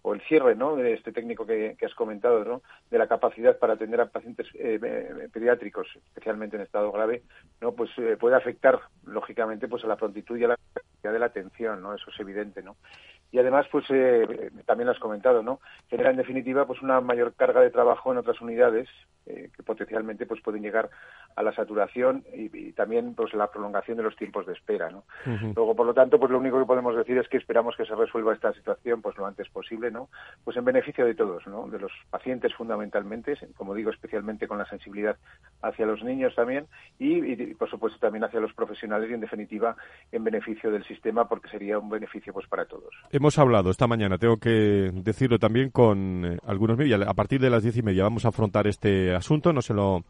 o 0.07 0.13
el 0.13 0.21
cierre, 0.21 0.55
¿no? 0.55 0.77
De 0.77 0.93
este 0.93 1.13
técnico 1.13 1.47
que, 1.47 1.77
has 1.83 1.95
comentado, 1.95 2.45
¿no? 2.45 2.63
De 2.91 2.99
la 2.99 3.09
capacidad 3.09 3.59
para 3.59 3.73
atender 3.73 4.03
a 4.03 4.07
pacientes 4.07 4.47
eh, 4.55 4.79
eh, 4.83 5.29
pediátricos, 5.33 5.89
especialmente 5.97 6.57
en 6.57 6.63
estado 6.63 6.93
grave, 6.93 7.23
¿no? 7.63 7.73
Pues 7.73 7.91
eh, 7.97 8.19
puede 8.21 8.37
afectar, 8.37 8.81
lógicamente, 9.07 9.67
pues 9.67 9.83
a 9.83 9.87
la 9.87 9.97
prontitud 9.97 10.37
y 10.37 10.45
a 10.45 10.49
la 10.49 10.59
calidad 10.75 11.13
de 11.15 11.19
la 11.19 11.27
atención, 11.27 11.81
¿no? 11.81 11.95
Eso 11.95 12.11
es 12.11 12.21
evidente, 12.21 12.63
¿no? 12.63 12.77
y 13.35 13.39
además 13.41 13.67
pues 13.69 13.85
eh, 13.91 14.53
también 14.65 14.87
lo 14.87 14.93
has 14.93 15.01
comentado 15.01 15.43
no 15.43 15.59
genera 15.91 16.11
en 16.11 16.17
definitiva 16.17 16.67
pues 16.69 16.81
una 16.83 17.01
mayor 17.01 17.35
carga 17.35 17.63
de 17.63 17.71
trabajo 17.71 18.13
en 18.13 18.19
otras 18.19 18.41
unidades 18.41 18.89
que 19.25 19.63
potencialmente 19.65 20.27
pues 20.27 20.43
pueden 20.43 20.63
llegar 20.63 20.91
a 21.35 21.43
la 21.43 21.55
saturación 21.55 22.25
y, 22.35 22.73
también 22.73 23.15
pues 23.15 23.33
la 23.33 23.51
prolongación 23.51 23.97
de 23.97 24.03
los 24.03 24.15
tiempos 24.15 24.47
de 24.47 24.53
espera 24.53 24.91
no 24.91 25.05
luego 25.57 25.75
por 25.75 25.87
lo 25.87 25.95
tanto 25.95 26.21
pues 26.21 26.31
lo 26.31 26.39
único 26.39 26.61
que 26.61 26.67
podemos 26.67 26.95
decir 26.95 27.19
es 27.19 27.27
que 27.29 27.39
esperamos 27.39 27.75
que 27.75 27.87
se 27.87 27.95
resuelva 27.97 28.35
esta 28.35 28.53
situación 28.53 29.03
pues 29.03 29.17
lo 29.17 29.27
antes 29.27 29.49
posible 29.49 29.91
pues 30.45 30.57
en 30.57 30.65
beneficio 30.65 31.07
de 31.07 31.15
todos 31.15 31.47
no 31.47 31.67
de 31.69 31.79
los 31.79 31.93
pacientes 32.11 32.55
fundamentalmente 32.55 33.37
como 33.57 33.75
digo 33.75 33.91
especialmente 33.91 34.47
con 34.47 34.59
la 34.59 34.67
sensibilidad 34.67 35.17
hacia 35.63 35.87
los 35.87 36.03
niños 36.03 36.35
también 36.35 36.67
y, 36.99 37.33
y 37.33 37.55
por 37.55 37.71
supuesto 37.71 37.99
también 37.99 38.25
hacia 38.25 38.41
los 38.41 38.53
profesionales 38.53 39.11
y 39.11 39.15
en 39.15 39.21
definitiva 39.21 39.77
en 40.13 40.25
beneficio 40.25 40.71
del 40.71 40.85
sistema 40.85 41.29
porque 41.29 41.49
sería 41.49 41.79
un 41.79 41.91
beneficio 41.91 42.33
pues 42.33 42.47
para 42.47 42.65
todos 42.67 42.95
hemos 43.11 43.39
hablado 43.39 43.71
esta 43.71 43.87
mañana, 43.87 44.19
tengo 44.19 44.37
que 44.37 44.91
decirlo 44.93 45.39
también 45.39 45.71
con 45.71 46.25
eh, 46.25 46.39
algunos 46.47 46.77
medios. 46.77 47.01
A 47.07 47.15
partir 47.15 47.41
de 47.41 47.51
las 47.51 47.63
diez 47.63 47.77
y 47.77 47.83
media 47.83 48.03
vamos 48.03 48.25
a 48.25 48.29
afrontar 48.29 48.67
este 48.67 49.15
asunto, 49.15 49.53
no 49.53 49.63
se 49.63 49.75
lo, 49.75 50.05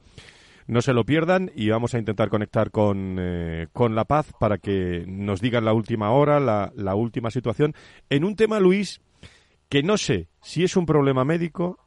no 0.67 0.83
se 0.83 0.93
lo 0.93 1.05
pierdan 1.05 1.51
y 1.55 1.71
vamos 1.71 1.95
a 1.95 1.99
intentar 1.99 2.29
conectar 2.29 2.71
con, 2.71 3.17
eh, 3.19 3.69
con 3.73 3.95
La 3.95 4.05
Paz 4.05 4.33
para 4.39 4.59
que 4.59 5.05
nos 5.07 5.41
digan 5.41 5.65
la 5.65 5.73
última 5.73 6.11
hora, 6.11 6.41
la, 6.41 6.73
la 6.77 6.95
última 6.95 7.31
situación. 7.31 7.75
En 8.11 8.25
un 8.25 8.37
tema, 8.37 8.61
Luis, 8.61 9.01
que 9.75 9.83
no 9.83 9.97
sé 9.97 10.29
si 10.41 10.63
es 10.63 10.77
un 10.77 10.87
problema 10.87 11.25
médico 11.25 11.81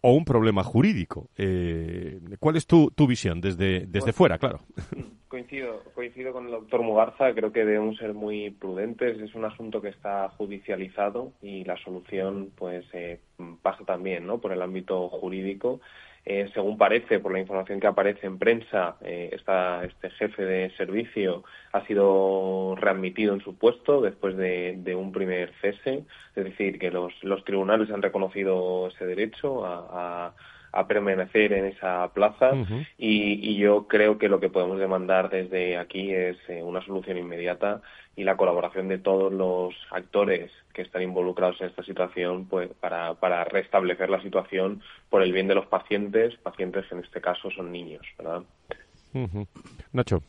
o 0.00 0.12
un 0.12 0.24
problema 0.24 0.64
jurídico. 0.64 1.30
Eh, 1.36 2.18
¿Cuál 2.40 2.56
es 2.56 2.66
tu, 2.66 2.90
tu 2.90 3.06
visión 3.06 3.40
desde, 3.40 3.86
desde 3.86 4.12
fuera, 4.12 4.38
claro? 4.38 4.58
Coincido, 5.28 5.84
coincido 5.94 6.32
con 6.32 6.46
el 6.46 6.50
doctor 6.50 6.82
Mugarza, 6.82 7.32
creo 7.32 7.52
que 7.52 7.64
debemos 7.64 7.96
ser 7.96 8.12
muy 8.12 8.50
prudentes. 8.50 9.20
Es 9.20 9.36
un 9.36 9.44
asunto 9.44 9.80
que 9.80 9.88
está 9.90 10.30
judicializado 10.30 11.32
y 11.40 11.64
la 11.64 11.76
solución 11.78 12.50
pues 12.56 12.84
eh, 12.92 13.20
pasa 13.62 13.84
también 13.84 14.26
¿no? 14.26 14.38
por 14.38 14.52
el 14.52 14.60
ámbito 14.60 15.08
jurídico. 15.08 15.80
Eh, 16.24 16.48
según 16.54 16.78
parece, 16.78 17.18
por 17.18 17.32
la 17.32 17.40
información 17.40 17.80
que 17.80 17.88
aparece 17.88 18.26
en 18.26 18.38
prensa, 18.38 18.96
eh, 19.02 19.30
este 19.34 20.10
jefe 20.10 20.44
de 20.44 20.70
servicio 20.76 21.42
ha 21.72 21.84
sido 21.86 22.76
readmitido 22.76 23.34
en 23.34 23.40
su 23.40 23.56
puesto 23.56 24.00
después 24.00 24.36
de, 24.36 24.94
un 24.96 25.10
primer 25.10 25.52
cese. 25.60 26.04
Es 26.36 26.44
decir, 26.44 26.78
que 26.78 26.90
los, 26.90 27.12
los 27.24 27.44
tribunales 27.44 27.90
han 27.90 28.02
reconocido 28.02 28.88
ese 28.88 29.04
derecho 29.04 29.64
a 29.66 30.34
a 30.72 30.86
permanecer 30.86 31.52
en 31.52 31.66
esa 31.66 32.10
plaza 32.14 32.52
y, 32.98 33.56
yo 33.56 33.86
creo 33.86 34.18
que 34.18 34.28
lo 34.28 34.40
que 34.40 34.48
podemos 34.48 34.78
demandar 34.78 35.28
desde 35.28 35.76
aquí 35.76 36.12
es 36.12 36.36
eh, 36.48 36.62
una 36.62 36.84
solución 36.84 37.18
inmediata 37.18 37.82
y 38.16 38.24
la 38.24 38.36
colaboración 38.36 38.88
de 38.88 38.98
todos 38.98 39.32
los 39.32 39.74
actores 39.90 40.50
que 40.72 40.82
están 40.82 41.02
involucrados 41.02 41.60
en 41.60 41.68
esta 41.68 41.82
situación 41.82 42.46
pues 42.46 42.70
para, 42.80 43.14
para 43.14 43.44
restablecer 43.44 44.10
la 44.10 44.22
situación 44.22 44.82
por 45.10 45.22
el 45.22 45.32
bien 45.32 45.48
de 45.48 45.54
los 45.54 45.66
pacientes, 45.66 46.36
pacientes 46.36 46.86
que 46.86 46.94
en 46.94 47.04
este 47.04 47.20
caso 47.20 47.50
son 47.50 47.70
niños, 47.70 48.02
¿verdad? 48.18 48.42
Nacho. 49.92 50.22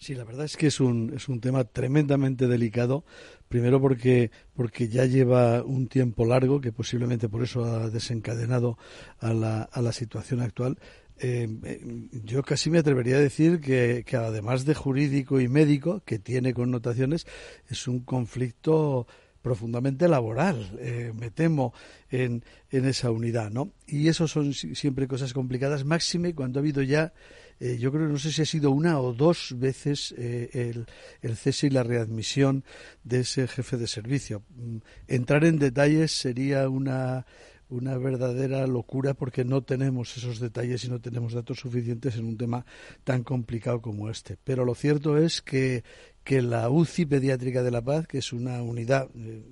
Sí, 0.00 0.14
la 0.14 0.24
verdad 0.24 0.46
es 0.46 0.56
que 0.56 0.68
es 0.68 0.80
un, 0.80 1.12
es 1.14 1.28
un 1.28 1.42
tema 1.42 1.64
tremendamente 1.64 2.48
delicado. 2.48 3.04
Primero 3.48 3.82
porque, 3.82 4.30
porque 4.54 4.88
ya 4.88 5.04
lleva 5.04 5.62
un 5.62 5.88
tiempo 5.88 6.24
largo, 6.24 6.62
que 6.62 6.72
posiblemente 6.72 7.28
por 7.28 7.42
eso 7.42 7.64
ha 7.64 7.90
desencadenado 7.90 8.78
a 9.18 9.34
la, 9.34 9.62
a 9.64 9.82
la 9.82 9.92
situación 9.92 10.40
actual. 10.40 10.78
Eh, 11.18 11.46
eh, 11.64 11.80
yo 12.24 12.42
casi 12.42 12.70
me 12.70 12.78
atrevería 12.78 13.16
a 13.16 13.20
decir 13.20 13.60
que, 13.60 14.04
que, 14.06 14.16
además 14.16 14.64
de 14.64 14.74
jurídico 14.74 15.38
y 15.38 15.48
médico, 15.48 16.00
que 16.06 16.18
tiene 16.18 16.54
connotaciones, 16.54 17.26
es 17.68 17.86
un 17.86 18.00
conflicto 18.00 19.06
profundamente 19.42 20.08
laboral, 20.08 20.78
eh, 20.80 21.12
me 21.14 21.30
temo, 21.30 21.72
en, 22.10 22.44
en 22.70 22.84
esa 22.84 23.10
unidad, 23.10 23.50
¿no? 23.50 23.72
Y 23.86 24.08
eso 24.08 24.28
son 24.28 24.52
siempre 24.52 25.08
cosas 25.08 25.32
complicadas, 25.32 25.84
máxime 25.84 26.34
cuando 26.34 26.58
ha 26.58 26.62
habido 26.62 26.82
ya 26.82 27.12
eh, 27.60 27.76
yo 27.78 27.92
creo, 27.92 28.08
no 28.08 28.18
sé 28.18 28.32
si 28.32 28.40
ha 28.40 28.46
sido 28.46 28.70
una 28.70 28.98
o 29.00 29.12
dos 29.12 29.54
veces 29.58 30.14
eh, 30.16 30.48
el, 30.54 30.86
el, 31.20 31.36
cese 31.36 31.66
y 31.66 31.70
la 31.70 31.82
readmisión 31.82 32.64
de 33.04 33.20
ese 33.20 33.46
jefe 33.46 33.76
de 33.76 33.86
servicio. 33.86 34.42
Mm, 34.56 34.78
entrar 35.08 35.44
en 35.44 35.58
detalles 35.58 36.10
sería 36.10 36.70
una, 36.70 37.26
una 37.70 37.96
verdadera 37.96 38.66
locura 38.66 39.14
porque 39.14 39.44
no 39.44 39.62
tenemos 39.62 40.16
esos 40.16 40.40
detalles 40.40 40.84
y 40.84 40.88
no 40.88 41.00
tenemos 41.00 41.32
datos 41.32 41.60
suficientes 41.60 42.16
en 42.16 42.26
un 42.26 42.36
tema 42.36 42.66
tan 43.04 43.22
complicado 43.22 43.80
como 43.80 44.10
este. 44.10 44.36
Pero 44.44 44.64
lo 44.64 44.74
cierto 44.74 45.16
es 45.16 45.40
que, 45.40 45.84
que 46.24 46.42
la 46.42 46.68
UCI 46.68 47.06
Pediátrica 47.06 47.62
de 47.62 47.70
la 47.70 47.82
Paz, 47.82 48.06
que 48.06 48.18
es 48.18 48.32
una 48.32 48.62
unidad 48.62 49.08
eh, 49.14 49.42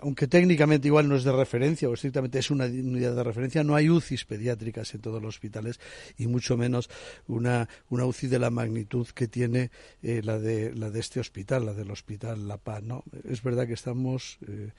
aunque 0.00 0.26
técnicamente 0.26 0.88
igual 0.88 1.08
no 1.08 1.16
es 1.16 1.24
de 1.24 1.32
referencia 1.32 1.88
o 1.88 1.94
estrictamente 1.94 2.38
es 2.38 2.50
una 2.50 2.66
unidad 2.66 3.14
de 3.14 3.24
referencia, 3.24 3.64
no 3.64 3.74
hay 3.74 3.88
UCIs 3.88 4.24
pediátricas 4.24 4.94
en 4.94 5.00
todos 5.00 5.22
los 5.22 5.36
hospitales 5.36 5.80
y 6.18 6.26
mucho 6.26 6.56
menos 6.56 6.88
una, 7.28 7.68
una 7.90 8.04
UCI 8.06 8.28
de 8.28 8.38
la 8.38 8.50
magnitud 8.50 9.06
que 9.08 9.28
tiene 9.28 9.70
eh, 10.02 10.22
la, 10.22 10.38
de, 10.38 10.74
la 10.74 10.90
de 10.90 11.00
este 11.00 11.20
hospital, 11.20 11.66
la 11.66 11.74
del 11.74 11.90
Hospital 11.90 12.48
La 12.48 12.58
Paz. 12.58 12.82
¿no? 12.82 13.04
Es 13.28 13.42
verdad 13.42 13.66
que 13.66 13.74
estamos, 13.74 14.38
eh, 14.46 14.70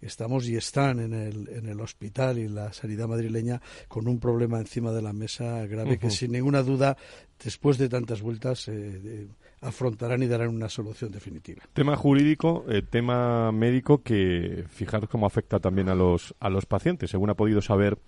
estamos 0.00 0.46
y 0.48 0.56
están 0.56 1.00
en 1.00 1.14
el, 1.14 1.48
en 1.48 1.68
el 1.68 1.80
hospital 1.80 2.38
y 2.38 2.48
la 2.48 2.72
sanidad 2.72 3.08
madrileña 3.08 3.60
con 3.88 4.08
un 4.08 4.18
problema 4.18 4.58
encima 4.58 4.92
de 4.92 5.02
la 5.02 5.12
mesa 5.12 5.66
grave 5.66 5.98
que 5.98 6.10
sin 6.10 6.32
ninguna 6.32 6.62
duda, 6.62 6.96
después 7.42 7.78
de 7.78 7.88
tantas 7.88 8.22
vueltas, 8.22 8.68
eh, 8.68 9.28
afrontarán 9.66 10.22
y 10.22 10.26
darán 10.26 10.48
una 10.48 10.68
solución 10.68 11.10
definitiva. 11.10 11.62
Tema 11.72 11.96
jurídico, 11.96 12.64
eh, 12.68 12.82
tema 12.82 13.52
médico 13.52 14.02
que 14.02 14.64
fijaros 14.68 15.08
cómo 15.08 15.26
afecta 15.26 15.60
también 15.60 15.88
a 15.88 15.94
los, 15.94 16.34
a 16.40 16.48
los 16.48 16.66
pacientes. 16.66 17.10
Según 17.10 17.30
ha 17.30 17.34
podido 17.34 17.60
saber 17.60 17.98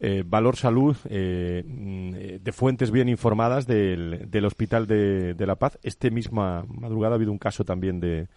eh, 0.00 0.22
Valor 0.24 0.56
Salud, 0.56 0.96
eh, 1.08 1.64
mm, 1.66 2.42
de 2.42 2.52
fuentes 2.52 2.90
bien 2.90 3.08
informadas 3.08 3.66
del, 3.66 4.30
del 4.30 4.44
Hospital 4.44 4.86
de, 4.86 5.34
de, 5.34 5.46
La 5.46 5.56
Paz, 5.56 5.78
este 5.82 6.10
misma 6.10 6.64
madrugada 6.68 7.14
ha 7.14 7.16
habido 7.16 7.32
un 7.32 7.38
caso 7.38 7.64
también 7.64 7.98
de, 7.98 8.28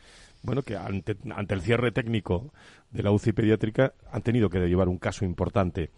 bueno, 0.43 0.63
que 0.63 0.75
ante, 0.75 1.17
ante 1.35 1.53
el 1.53 1.61
cierre 1.61 1.91
técnico 1.91 2.51
de 2.89 3.03
la 3.03 3.11
UCI 3.11 3.33
pediátrica 3.33 3.93
han 4.11 4.21
tenido 4.21 4.49
que 4.49 4.59
llevar 4.59 4.89
un 4.89 4.97
caso 4.97 5.23
importante 5.23 5.91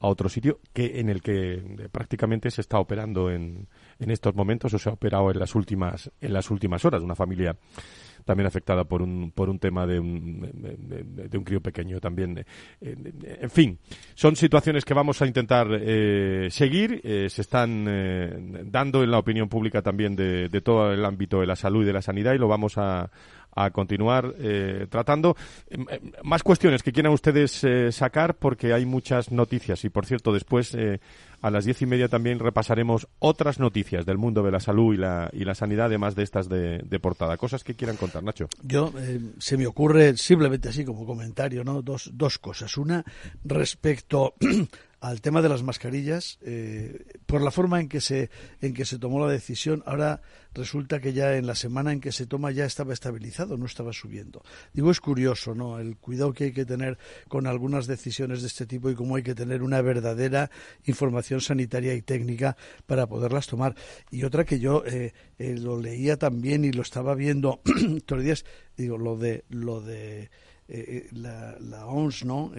a 0.00 0.08
otro 0.08 0.28
sitio 0.28 0.60
que 0.72 1.00
en 1.00 1.08
el 1.08 1.22
que 1.22 1.54
eh, 1.54 1.88
prácticamente 1.90 2.50
se 2.50 2.60
está 2.60 2.78
operando 2.78 3.30
en, 3.30 3.68
en 3.98 4.10
estos 4.10 4.34
momentos 4.34 4.72
o 4.74 4.78
se 4.78 4.88
ha 4.88 4.92
operado 4.92 5.30
en 5.30 5.38
las 5.38 5.54
últimas 5.54 6.10
en 6.20 6.32
las 6.32 6.50
últimas 6.50 6.84
horas 6.84 7.02
una 7.02 7.14
familia 7.14 7.56
también 8.24 8.46
afectada 8.46 8.84
por 8.84 9.02
un 9.02 9.32
por 9.32 9.50
un 9.50 9.58
tema 9.58 9.86
de 9.86 10.00
un 10.00 10.40
de, 10.40 11.38
un 11.38 11.44
crío 11.44 11.60
pequeño 11.60 12.00
también 12.00 12.44
eh, 12.80 12.96
en 13.40 13.50
fin 13.50 13.78
son 14.14 14.34
situaciones 14.36 14.84
que 14.84 14.94
vamos 14.94 15.20
a 15.20 15.26
intentar 15.26 15.66
eh, 15.70 16.48
seguir 16.50 17.00
se 17.02 17.40
están 17.40 17.84
dando 18.70 19.02
en 19.02 19.10
la 19.10 19.18
opinión 19.18 19.48
pública 19.48 19.82
también 19.82 20.16
de, 20.16 20.48
de 20.48 20.60
todo 20.60 20.92
el 20.92 21.04
ámbito 21.04 21.40
de 21.40 21.46
la 21.46 21.56
salud 21.56 21.82
y 21.82 21.86
de 21.86 21.92
la 21.92 22.02
sanidad 22.02 22.34
y 22.34 22.38
lo 22.38 22.48
vamos 22.48 22.78
a, 22.78 23.10
a 23.54 23.70
continuar 23.70 24.34
eh, 24.38 24.86
tratando. 24.90 25.36
Em, 25.68 25.86
em, 25.88 26.12
más 26.22 26.42
cuestiones 26.42 26.82
que 26.82 26.92
quieran 26.92 27.12
ustedes 27.12 27.62
eh, 27.64 27.92
sacar 27.92 28.36
porque 28.36 28.72
hay 28.72 28.86
muchas 28.86 29.30
noticias 29.30 29.84
y, 29.84 29.90
por 29.90 30.06
cierto, 30.06 30.32
después 30.32 30.76
a 31.40 31.50
las 31.50 31.64
diez 31.64 31.82
y 31.82 31.86
media 31.86 32.08
también 32.08 32.38
repasaremos 32.38 33.06
otras 33.18 33.58
noticias 33.58 34.06
del 34.06 34.18
mundo 34.18 34.42
de 34.42 34.50
la 34.50 34.60
salud 34.60 34.94
y 34.94 34.96
la, 34.96 35.30
y 35.32 35.44
la 35.44 35.54
sanidad, 35.54 35.86
además 35.86 36.14
de 36.14 36.22
estas 36.22 36.48
de, 36.48 36.78
de 36.78 37.00
portada. 37.00 37.36
Cosas 37.36 37.62
que 37.62 37.74
quieran 37.74 37.96
contar, 37.96 38.22
Nacho. 38.22 38.48
Yo, 38.62 38.92
se 39.38 39.56
me 39.56 39.66
ocurre 39.66 40.16
simplemente 40.16 40.68
así 40.68 40.84
como 40.84 41.06
comentario, 41.06 41.62
¿no? 41.62 41.82
Dos, 41.82 42.10
dos 42.14 42.38
cosas. 42.38 42.76
Una, 42.76 43.04
respecto 43.44 44.34
al 45.04 45.20
tema 45.20 45.42
de 45.42 45.50
las 45.50 45.62
mascarillas, 45.62 46.38
eh, 46.40 47.04
por 47.26 47.42
la 47.42 47.50
forma 47.50 47.78
en 47.78 47.90
que 47.90 48.00
se 48.00 48.30
en 48.62 48.72
que 48.72 48.86
se 48.86 48.98
tomó 48.98 49.20
la 49.20 49.30
decisión, 49.30 49.82
ahora 49.84 50.22
resulta 50.54 50.98
que 50.98 51.12
ya 51.12 51.36
en 51.36 51.46
la 51.46 51.54
semana 51.54 51.92
en 51.92 52.00
que 52.00 52.10
se 52.10 52.24
toma 52.24 52.52
ya 52.52 52.64
estaba 52.64 52.94
estabilizado, 52.94 53.58
no 53.58 53.66
estaba 53.66 53.92
subiendo. 53.92 54.42
Digo, 54.72 54.90
es 54.90 55.00
curioso, 55.00 55.54
¿no? 55.54 55.78
El 55.78 55.98
cuidado 55.98 56.32
que 56.32 56.44
hay 56.44 56.52
que 56.52 56.64
tener 56.64 56.96
con 57.28 57.46
algunas 57.46 57.86
decisiones 57.86 58.40
de 58.40 58.46
este 58.46 58.64
tipo 58.64 58.88
y 58.88 58.94
cómo 58.94 59.16
hay 59.16 59.22
que 59.22 59.34
tener 59.34 59.62
una 59.62 59.82
verdadera 59.82 60.50
información 60.86 61.42
sanitaria 61.42 61.92
y 61.92 62.00
técnica 62.00 62.56
para 62.86 63.06
poderlas 63.06 63.46
tomar. 63.46 63.74
Y 64.10 64.24
otra 64.24 64.46
que 64.46 64.58
yo 64.58 64.86
eh, 64.86 65.12
eh, 65.38 65.54
lo 65.58 65.78
leía 65.78 66.16
también 66.16 66.64
y 66.64 66.72
lo 66.72 66.80
estaba 66.80 67.14
viendo 67.14 67.60
todos 68.06 68.20
los 68.20 68.24
días, 68.24 68.44
digo, 68.74 68.96
lo 68.96 69.18
de 69.18 69.44
lo 69.50 69.82
de 69.82 70.30
la, 71.12 71.58
la 71.60 71.84
OMS, 71.84 72.24
¿no? 72.24 72.52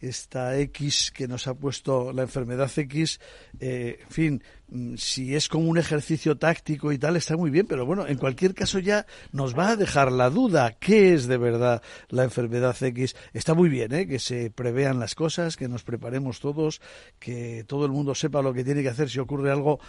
Esta 0.00 0.58
X 0.58 1.12
que 1.14 1.28
nos 1.28 1.46
ha 1.46 1.54
puesto 1.54 2.12
la 2.12 2.22
enfermedad 2.22 2.70
X, 2.74 3.20
eh, 3.60 3.98
en 4.00 4.10
fin, 4.10 4.42
mm, 4.68 4.94
si 4.96 5.34
es 5.34 5.48
como 5.48 5.68
un 5.68 5.78
ejercicio 5.78 6.38
táctico 6.38 6.90
y 6.92 6.98
tal, 6.98 7.16
está 7.16 7.36
muy 7.36 7.50
bien, 7.50 7.66
pero 7.66 7.84
bueno, 7.84 8.06
en 8.06 8.16
cualquier 8.16 8.54
caso 8.54 8.78
ya 8.78 9.06
nos 9.32 9.56
va 9.56 9.70
a 9.70 9.76
dejar 9.76 10.10
la 10.10 10.30
duda, 10.30 10.72
¿qué 10.78 11.12
es 11.12 11.26
de 11.26 11.36
verdad 11.36 11.82
la 12.08 12.24
enfermedad 12.24 12.76
X? 12.82 13.14
Está 13.34 13.54
muy 13.54 13.68
bien, 13.68 13.92
¿eh? 13.92 14.06
que 14.06 14.18
se 14.18 14.50
prevean 14.50 14.98
las 14.98 15.14
cosas, 15.14 15.56
que 15.56 15.68
nos 15.68 15.82
preparemos 15.82 16.40
todos, 16.40 16.80
que 17.18 17.64
todo 17.66 17.84
el 17.84 17.92
mundo 17.92 18.14
sepa 18.14 18.42
lo 18.42 18.54
que 18.54 18.64
tiene 18.64 18.82
que 18.82 18.88
hacer 18.88 19.10
si 19.10 19.18
ocurre 19.18 19.50
algo, 19.50 19.80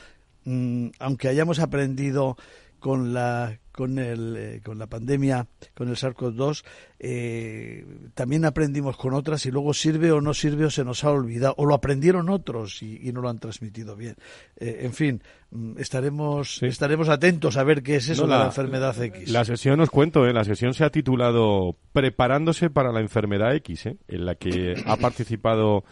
mm, 0.43 0.87
aunque 0.99 1.29
hayamos 1.29 1.59
aprendido 1.59 2.35
con 2.79 3.13
la 3.13 3.60
con 3.71 3.99
el 3.99 4.35
eh, 4.37 4.61
con 4.63 4.77
la 4.77 4.87
pandemia 4.87 5.47
con 5.73 5.89
el 5.89 5.95
SARS-CoV-2 5.95 6.63
eh, 6.99 7.85
también 8.13 8.45
aprendimos 8.45 8.97
con 8.97 9.13
otras 9.13 9.45
y 9.45 9.51
luego 9.51 9.73
sirve 9.73 10.11
o 10.11 10.21
no 10.21 10.33
sirve 10.33 10.65
o 10.65 10.69
se 10.69 10.83
nos 10.83 11.03
ha 11.03 11.11
olvidado 11.11 11.55
o 11.57 11.65
lo 11.65 11.73
aprendieron 11.73 12.29
otros 12.29 12.83
y, 12.83 13.11
no 13.11 13.21
lo 13.21 13.29
han 13.29 13.39
transmitido 13.39 13.95
bien. 13.95 14.15
Eh, 14.57 14.81
en 14.83 14.93
fin 14.93 15.21
mm, 15.51 15.79
estaremos 15.79 16.61
estaremos 16.63 17.09
atentos 17.09 17.57
a 17.57 17.63
ver 17.63 17.83
qué 17.83 17.95
es 17.95 18.09
eso 18.09 18.23
de 18.23 18.29
la 18.29 18.45
enfermedad 18.45 19.01
X. 19.01 19.29
la 19.29 19.45
sesión 19.45 19.79
os 19.79 19.89
cuento 19.89 20.25
la 20.25 20.43
sesión 20.43 20.73
se 20.73 20.83
ha 20.83 20.89
titulado 20.89 21.75
preparándose 21.91 22.69
para 22.69 22.91
la 22.91 23.01
enfermedad 23.01 23.55
X 23.55 23.85
en 23.85 24.25
la 24.25 24.35
que 24.35 24.75
ha 24.85 24.97
participado 24.97 25.83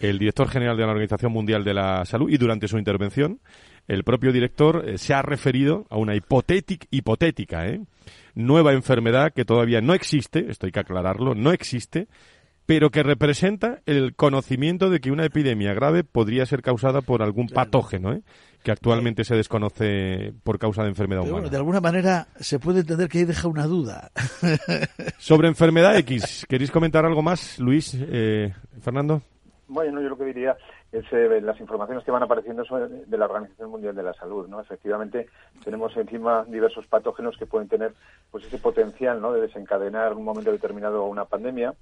el 0.00 0.18
director 0.18 0.48
general 0.48 0.76
de 0.76 0.82
la 0.82 0.90
Organización 0.90 1.32
Mundial 1.32 1.64
de 1.64 1.74
la 1.74 2.04
Salud 2.04 2.30
y 2.30 2.36
durante 2.36 2.68
su 2.68 2.78
intervención 2.78 3.40
el 3.88 4.04
propio 4.04 4.32
director 4.32 4.88
eh, 4.88 4.98
se 4.98 5.14
ha 5.14 5.22
referido 5.22 5.86
a 5.90 5.96
una 5.96 6.14
hipotética, 6.14 6.86
hipotética 6.90 7.66
¿eh? 7.66 7.80
nueva 8.34 8.72
enfermedad 8.72 9.32
que 9.32 9.44
todavía 9.44 9.80
no 9.80 9.94
existe, 9.94 10.50
esto 10.50 10.66
hay 10.66 10.72
que 10.72 10.80
aclararlo, 10.80 11.34
no 11.34 11.52
existe, 11.52 12.08
pero 12.66 12.90
que 12.90 13.02
representa 13.02 13.80
el 13.86 14.14
conocimiento 14.14 14.90
de 14.90 15.00
que 15.00 15.12
una 15.12 15.24
epidemia 15.24 15.72
grave 15.72 16.02
podría 16.02 16.44
ser 16.46 16.62
causada 16.62 17.00
por 17.00 17.22
algún 17.22 17.48
patógeno, 17.48 18.12
¿eh? 18.12 18.22
que 18.64 18.72
actualmente 18.72 19.22
se 19.22 19.36
desconoce 19.36 20.34
por 20.42 20.58
causa 20.58 20.82
de 20.82 20.88
enfermedad 20.88 21.22
humana. 21.22 21.48
de 21.48 21.56
alguna 21.56 21.80
manera 21.80 22.26
se 22.40 22.58
puede 22.58 22.80
entender 22.80 23.08
que 23.08 23.18
ahí 23.18 23.24
deja 23.24 23.46
una 23.46 23.66
duda. 23.66 24.10
Sobre 25.18 25.46
enfermedad 25.46 25.96
X, 25.98 26.44
¿queréis 26.48 26.72
comentar 26.72 27.06
algo 27.06 27.22
más, 27.22 27.60
Luis, 27.60 27.96
eh, 27.96 28.52
Fernando? 28.80 29.22
Bueno, 29.68 30.02
yo 30.02 30.08
lo 30.08 30.18
que 30.18 30.24
diría 30.24 30.56
eh, 30.92 31.40
las 31.42 31.60
informaciones 31.60 32.04
que 32.04 32.10
van 32.10 32.22
apareciendo 32.22 32.64
son 32.64 33.08
de 33.08 33.18
la 33.18 33.26
Organización 33.26 33.70
Mundial 33.70 33.94
de 33.94 34.02
la 34.02 34.14
Salud, 34.14 34.48
¿no? 34.48 34.60
Efectivamente, 34.60 35.26
tenemos 35.64 35.96
encima 35.96 36.44
diversos 36.44 36.86
patógenos 36.86 37.36
que 37.36 37.46
pueden 37.46 37.68
tener 37.68 37.92
pues 38.30 38.44
ese 38.44 38.58
potencial, 38.58 39.20
¿no? 39.20 39.32
de 39.32 39.40
desencadenar 39.40 40.12
en 40.12 40.18
un 40.18 40.24
momento 40.24 40.52
determinado 40.52 41.04
una 41.04 41.24
pandemia 41.24 41.74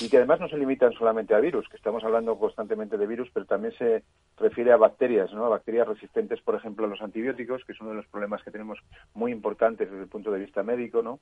y 0.00 0.08
que 0.08 0.18
además 0.18 0.40
no 0.40 0.48
se 0.48 0.58
limitan 0.58 0.92
solamente 0.92 1.34
a 1.34 1.40
virus, 1.40 1.68
que 1.68 1.76
estamos 1.76 2.04
hablando 2.04 2.38
constantemente 2.38 2.98
de 2.98 3.06
virus, 3.06 3.30
pero 3.32 3.46
también 3.46 3.72
se 3.74 4.04
refiere 4.36 4.72
a 4.72 4.76
bacterias, 4.76 5.32
¿no? 5.32 5.48
Bacterias 5.48 5.88
resistentes, 5.88 6.40
por 6.42 6.54
ejemplo, 6.54 6.84
a 6.84 6.88
los 6.88 7.00
antibióticos, 7.00 7.64
que 7.64 7.72
es 7.72 7.80
uno 7.80 7.90
de 7.90 7.96
los 7.96 8.06
problemas 8.06 8.42
que 8.42 8.50
tenemos 8.50 8.78
muy 9.14 9.32
importantes 9.32 9.90
desde 9.90 10.02
el 10.02 10.08
punto 10.08 10.30
de 10.30 10.40
vista 10.40 10.62
médico, 10.62 11.02
¿no? 11.02 11.20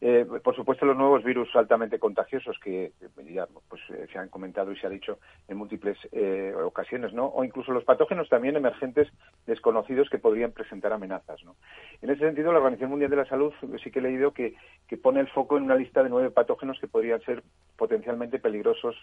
Eh, 0.00 0.26
por 0.42 0.56
supuesto, 0.56 0.86
los 0.86 0.96
nuevos 0.96 1.22
virus 1.22 1.54
altamente 1.54 1.98
contagiosos 1.98 2.58
que 2.58 2.92
ya 3.28 3.46
pues, 3.68 3.82
eh, 3.90 4.06
se 4.10 4.18
han 4.18 4.30
comentado 4.30 4.72
y 4.72 4.76
se 4.78 4.86
ha 4.86 4.90
dicho 4.90 5.18
en 5.46 5.58
múltiples 5.58 5.98
eh, 6.10 6.54
ocasiones, 6.54 6.79
¿no? 7.12 7.26
O 7.26 7.44
incluso 7.44 7.72
los 7.72 7.84
patógenos 7.84 8.28
también 8.28 8.56
emergentes 8.56 9.08
desconocidos 9.46 10.08
que 10.10 10.18
podrían 10.18 10.52
presentar 10.52 10.92
amenazas, 10.92 11.42
¿no? 11.44 11.56
En 12.02 12.10
ese 12.10 12.24
sentido, 12.24 12.52
la 12.52 12.58
Organización 12.58 12.90
Mundial 12.90 13.10
de 13.10 13.16
la 13.16 13.26
Salud 13.26 13.52
sí 13.82 13.90
que 13.90 13.98
he 13.98 14.02
leído 14.02 14.32
que, 14.32 14.54
pone 15.02 15.20
el 15.20 15.28
foco 15.28 15.56
en 15.56 15.62
una 15.62 15.76
lista 15.76 16.02
de 16.02 16.10
nueve 16.10 16.30
patógenos 16.30 16.78
que 16.80 16.88
podrían 16.88 17.20
ser 17.22 17.42
potencialmente 17.76 18.38
peligrosos, 18.38 18.96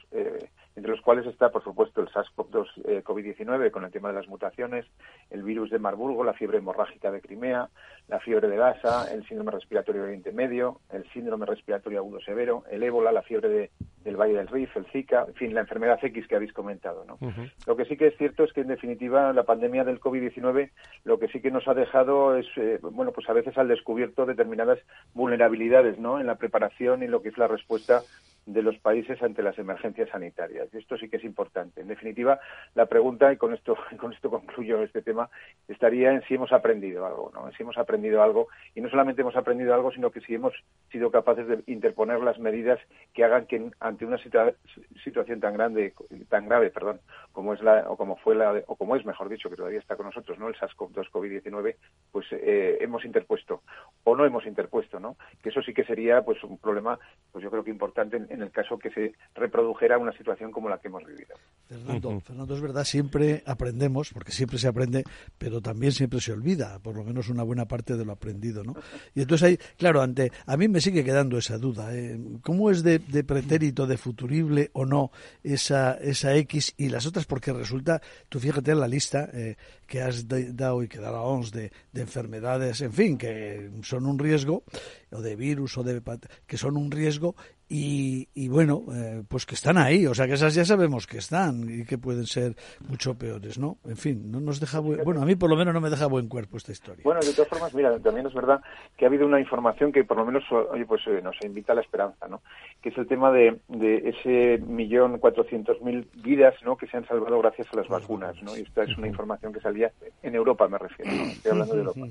entre 0.76 0.92
los 0.92 1.02
cuales 1.02 1.26
está, 1.26 1.50
por 1.50 1.64
supuesto, 1.64 2.02
el 2.02 2.10
SARS-CoV-2 2.10 3.04
COVID-19 3.04 3.72
con 3.72 3.86
el 3.86 3.92
tema 3.92 4.10
de 4.10 4.16
las 4.16 4.28
mutaciones, 4.28 4.86
el 5.32 5.44
virus 5.44 5.70
de 5.70 5.80
Marburgo, 5.80 6.24
la 6.24 6.34
fiebre 6.34 6.58
hemorrágica 6.58 7.10
de 7.12 7.22
Crimea, 7.22 7.70
la 8.08 8.20
fiebre 8.20 8.48
de 8.48 8.58
Gaza, 8.58 9.12
el 9.14 9.26
síndrome 9.28 9.52
respiratorio 9.52 10.02
de 10.02 10.08
Oriente 10.08 10.32
Medio, 10.32 10.82
el 10.92 11.10
síndrome 11.12 11.46
respiratorio 11.46 12.00
agudo 12.00 12.20
severo, 12.22 12.64
el 12.70 12.84
ébola, 12.84 13.12
la 13.12 13.22
fiebre 13.22 13.50
de, 13.50 13.72
del 14.04 14.16
Valle 14.16 14.36
del 14.36 14.48
Rif, 14.48 14.76
el 14.78 14.86
Zika, 14.88 15.26
en 15.28 15.34
fin, 15.36 15.54
la 15.54 15.62
enfermedad 15.62 16.00
X 16.02 16.28
que 16.28 16.36
habéis 16.36 16.54
comentado. 16.54 17.06
¿no? 17.06 17.18
Lo 17.66 17.76
que 17.76 17.86
sí 17.86 17.98
que 17.98 18.08
es 18.08 18.18
cierto 18.18 18.44
es 18.44 18.54
que, 18.54 18.62
en 18.62 18.68
definitiva, 18.68 19.34
la 19.34 19.44
pandemia 19.44 19.84
del 19.84 20.00
COVID-19 20.00 20.70
lo 21.04 21.20
que 21.20 21.28
sí 21.28 21.42
que 21.42 21.52
nos 21.52 21.68
ha 21.68 21.74
dejado 21.74 22.36
es, 22.38 22.46
eh, 22.58 22.80
bueno, 22.82 23.12
pues 23.12 23.30
a 23.30 23.34
veces 23.34 23.58
al 23.58 23.68
descubierto 23.68 24.26
determinadas 24.26 24.80
vulnerabilidades 25.14 25.98
¿no? 25.98 26.20
en 26.20 26.28
la 26.28 26.36
preparación 26.36 27.04
y 27.04 27.08
lo 27.08 27.22
que 27.22 27.30
es 27.30 27.38
la 27.38 27.48
respuesta 27.48 28.04
de 28.48 28.62
los 28.64 28.78
países 28.80 29.22
ante 29.22 29.44
las 29.44 29.60
emergencias 29.60 30.10
sanitarias. 30.10 30.70
Y 30.74 30.78
esto 30.78 30.98
sí 30.98 31.10
que 31.10 31.18
es 31.18 31.24
importante. 31.26 31.82
En 31.82 31.88
definitiva, 31.88 32.40
la 32.76 32.86
pregunta, 32.86 33.32
y 33.32 33.38
con 33.38 33.54
esto, 33.54 33.78
con 34.00 34.14
esto 34.14 34.30
concluyo 34.30 34.82
este 34.82 35.02
tema, 35.02 35.30
estaría 35.68 36.14
en 36.14 36.22
si 36.24 36.36
hemos 36.36 36.54
aprendido 36.54 37.06
algo, 37.06 37.30
¿no? 37.34 37.52
Si 37.52 37.64
hemos 37.64 37.78
aprendido 37.78 38.24
algo, 38.24 38.48
y 38.74 38.82
no 38.82 38.90
solamente 38.90 39.22
hemos 39.22 39.36
aprendido 39.36 39.74
algo, 39.74 39.92
sino 39.92 40.12
que 40.12 40.22
si 40.22 40.34
hemos 40.34 40.54
sido 40.92 41.12
capaces 41.12 41.48
de 41.48 41.62
interponer 41.68 42.22
las 42.22 42.40
medidas 42.40 42.80
que 43.14 43.26
hagan 43.26 43.46
que 43.48 43.70
ante 43.82 44.06
una 44.06 44.18
situación 44.18 45.40
tan 45.42 45.54
grande, 45.54 45.94
tan 46.30 46.48
grave, 46.48 46.70
perdón, 46.70 47.02
como 47.34 47.54
es 47.54 47.62
la, 47.62 47.90
o 47.90 47.98
como 47.98 48.16
fue 48.16 48.36
la, 48.36 48.64
o 48.68 48.78
como 48.78 48.96
es, 48.96 49.06
mejor 49.06 49.28
dicho, 49.28 49.50
que 49.50 49.58
todavía 49.58 49.80
está 49.80 49.98
con 49.98 50.06
nosotros, 50.06 50.40
¿no? 50.40 50.48
El 50.48 50.56
SARS-CoV-2 50.56 51.12
COVID-19, 51.12 51.76
pues 52.14 52.26
eh, 52.32 52.78
hemos 52.80 53.04
interpuesto, 53.04 53.62
o 54.06 54.16
no 54.16 54.26
hemos 54.26 54.46
interpuesto, 54.46 55.02
¿no? 55.02 55.18
Que 55.44 55.50
eso 55.50 55.62
sí 55.62 55.74
que 55.74 55.84
sería, 55.84 56.22
pues, 56.22 56.42
un 56.46 56.58
problema, 56.58 56.98
pues 57.34 57.44
yo 57.44 57.52
creo 57.52 57.64
que 57.66 57.72
importante 57.72 58.16
en 58.38 58.44
el 58.44 58.52
caso 58.52 58.78
que 58.78 58.90
se 58.92 59.14
reprodujera 59.36 59.98
una 59.98 60.12
situación 60.14 60.52
como 60.52 60.70
la 60.70 60.78
que 60.78 60.88
hemos 60.88 61.04
vivido. 61.06 61.36
Fernando, 61.68 62.20
Fernando, 62.22 62.54
es 62.54 62.62
verdad, 62.62 62.84
siempre 62.86 63.44
aprendemos, 63.46 64.14
porque 64.14 64.32
siempre 64.32 64.58
se 64.58 64.68
aprende, 64.68 65.04
pero 65.38 65.60
también 65.60 65.92
siempre 65.92 66.22
se 66.22 66.32
olvida, 66.32 66.80
por 66.80 66.96
lo 66.96 67.04
menos 67.04 67.30
una 67.30 67.44
buena 67.44 67.68
parte 67.68 67.98
de 67.98 68.06
lo 68.06 68.14
aprendido, 68.14 68.64
¿no? 68.64 68.76
Y 69.16 69.22
entonces 69.22 69.48
ahí, 69.48 69.58
claro, 69.78 70.02
ante, 70.02 70.32
a 70.46 70.56
mí 70.56 70.68
me 70.68 70.80
sigue 70.80 71.04
quedando 71.04 71.38
esa 71.38 71.58
duda, 71.58 71.96
¿eh? 71.96 72.20
¿cómo 72.42 72.70
es 72.70 72.84
de, 72.84 73.00
pretérito, 73.00 73.88
de 73.88 73.98
futurible 73.98 74.70
o 74.74 74.86
no 74.86 75.12
esa, 75.44 75.96
esa 75.96 76.36
X 76.36 76.76
y 76.78 76.90
las 76.90 77.06
otras? 77.06 77.26
Porque 77.26 77.52
resulta, 77.52 78.02
tú 78.30 78.40
fíjate 78.40 78.72
en 78.72 78.80
la 78.80 78.88
lista 78.88 79.30
eh, 79.34 79.56
que 79.88 80.02
has 80.02 80.28
dado 80.28 80.84
y 80.84 80.88
que 80.88 81.00
da 81.00 81.12
la 81.12 81.22
OMS 81.22 81.52
de, 81.52 81.72
de 81.92 82.02
enfermedades, 82.02 82.82
en 82.82 82.94
fin, 82.94 83.18
que 83.18 83.72
son 83.82 84.06
un 84.06 84.20
riesgo, 84.20 84.64
o 85.12 85.22
de 85.22 85.36
virus 85.36 85.78
o 85.78 85.84
de 85.84 86.02
que 86.46 86.58
son 86.58 86.78
un 86.78 86.92
riesgo 86.92 87.36
y, 87.70 88.30
y 88.34 88.48
bueno, 88.48 88.86
eh, 88.94 89.24
pues 89.28 89.46
que 89.46 89.56
están 89.56 89.78
ahí, 89.78 90.08
o 90.08 90.14
sea 90.14 90.26
que 90.26 90.34
esas 90.34 90.56
ya 90.56 90.64
sabemos 90.64 91.06
que 91.06 91.18
están 91.18 91.66
y 91.70 91.84
que 91.84 91.98
pueden 91.98 92.26
ser 92.26 92.56
mucho 92.88 93.18
peores, 93.18 93.60
¿no? 93.60 93.78
En 93.84 93.98
fin, 93.98 94.32
no 94.32 94.40
nos 94.40 94.62
deja 94.62 94.80
bueno, 94.80 95.22
a 95.22 95.26
mí 95.26 95.36
por 95.36 95.50
lo 95.50 95.58
menos 95.58 95.74
no 95.74 95.82
me 95.82 95.90
deja 95.90 96.06
buen 96.08 96.30
cuerpo 96.30 96.56
esta 96.56 96.72
historia. 96.72 97.04
Bueno, 97.04 97.20
de 97.20 97.34
todas 97.34 97.50
formas, 97.50 97.74
mira, 97.74 98.00
también 98.00 98.26
es 98.26 98.34
verdad 98.34 98.62
que 98.96 99.04
ha 99.04 99.10
habido 99.10 99.26
una 99.26 99.40
información 99.42 99.92
que 99.92 100.06
por 100.06 100.16
lo 100.16 100.26
menos, 100.26 100.44
oye, 100.50 100.86
pues 100.86 101.02
eh, 101.08 101.22
nos 101.22 101.36
invita 101.44 101.74
a 101.74 101.76
la 101.76 101.82
esperanza, 101.82 102.28
¿no? 102.30 102.42
Que 102.82 102.90
es 102.90 102.98
el 102.98 103.06
tema 103.06 103.32
de, 103.32 103.60
de 103.68 103.98
ese 104.10 104.64
millón 104.64 105.18
cuatrocientos 105.20 105.82
mil 105.82 106.08
vidas, 106.24 106.56
¿no? 106.64 106.78
Que 106.78 106.88
se 106.88 106.96
han 106.96 107.06
salvado 107.06 107.38
gracias 107.40 107.68
a 107.74 107.78
las 107.78 107.88
vacunas, 107.90 108.42
¿no? 108.44 108.58
Y 108.58 108.62
esta 108.62 108.84
es 108.84 108.98
una 108.98 109.08
información 109.08 109.52
que 109.52 109.60
salía 109.60 109.92
en 110.24 110.36
Europa, 110.36 110.70
me 110.70 110.78
refiero, 110.78 111.12
¿no? 111.12 111.24
Estoy 111.24 111.52
hablando 111.52 111.74
de 111.74 111.82
Europa. 111.82 112.08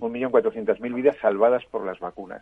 Un 0.00 0.12
millón 0.12 0.30
cuatrocientos 0.30 0.80
mil 0.80 0.92
vidas 0.92 1.16
salvadas 1.22 1.64
por 1.70 1.86
las 1.86 1.98
vacunas. 1.98 2.37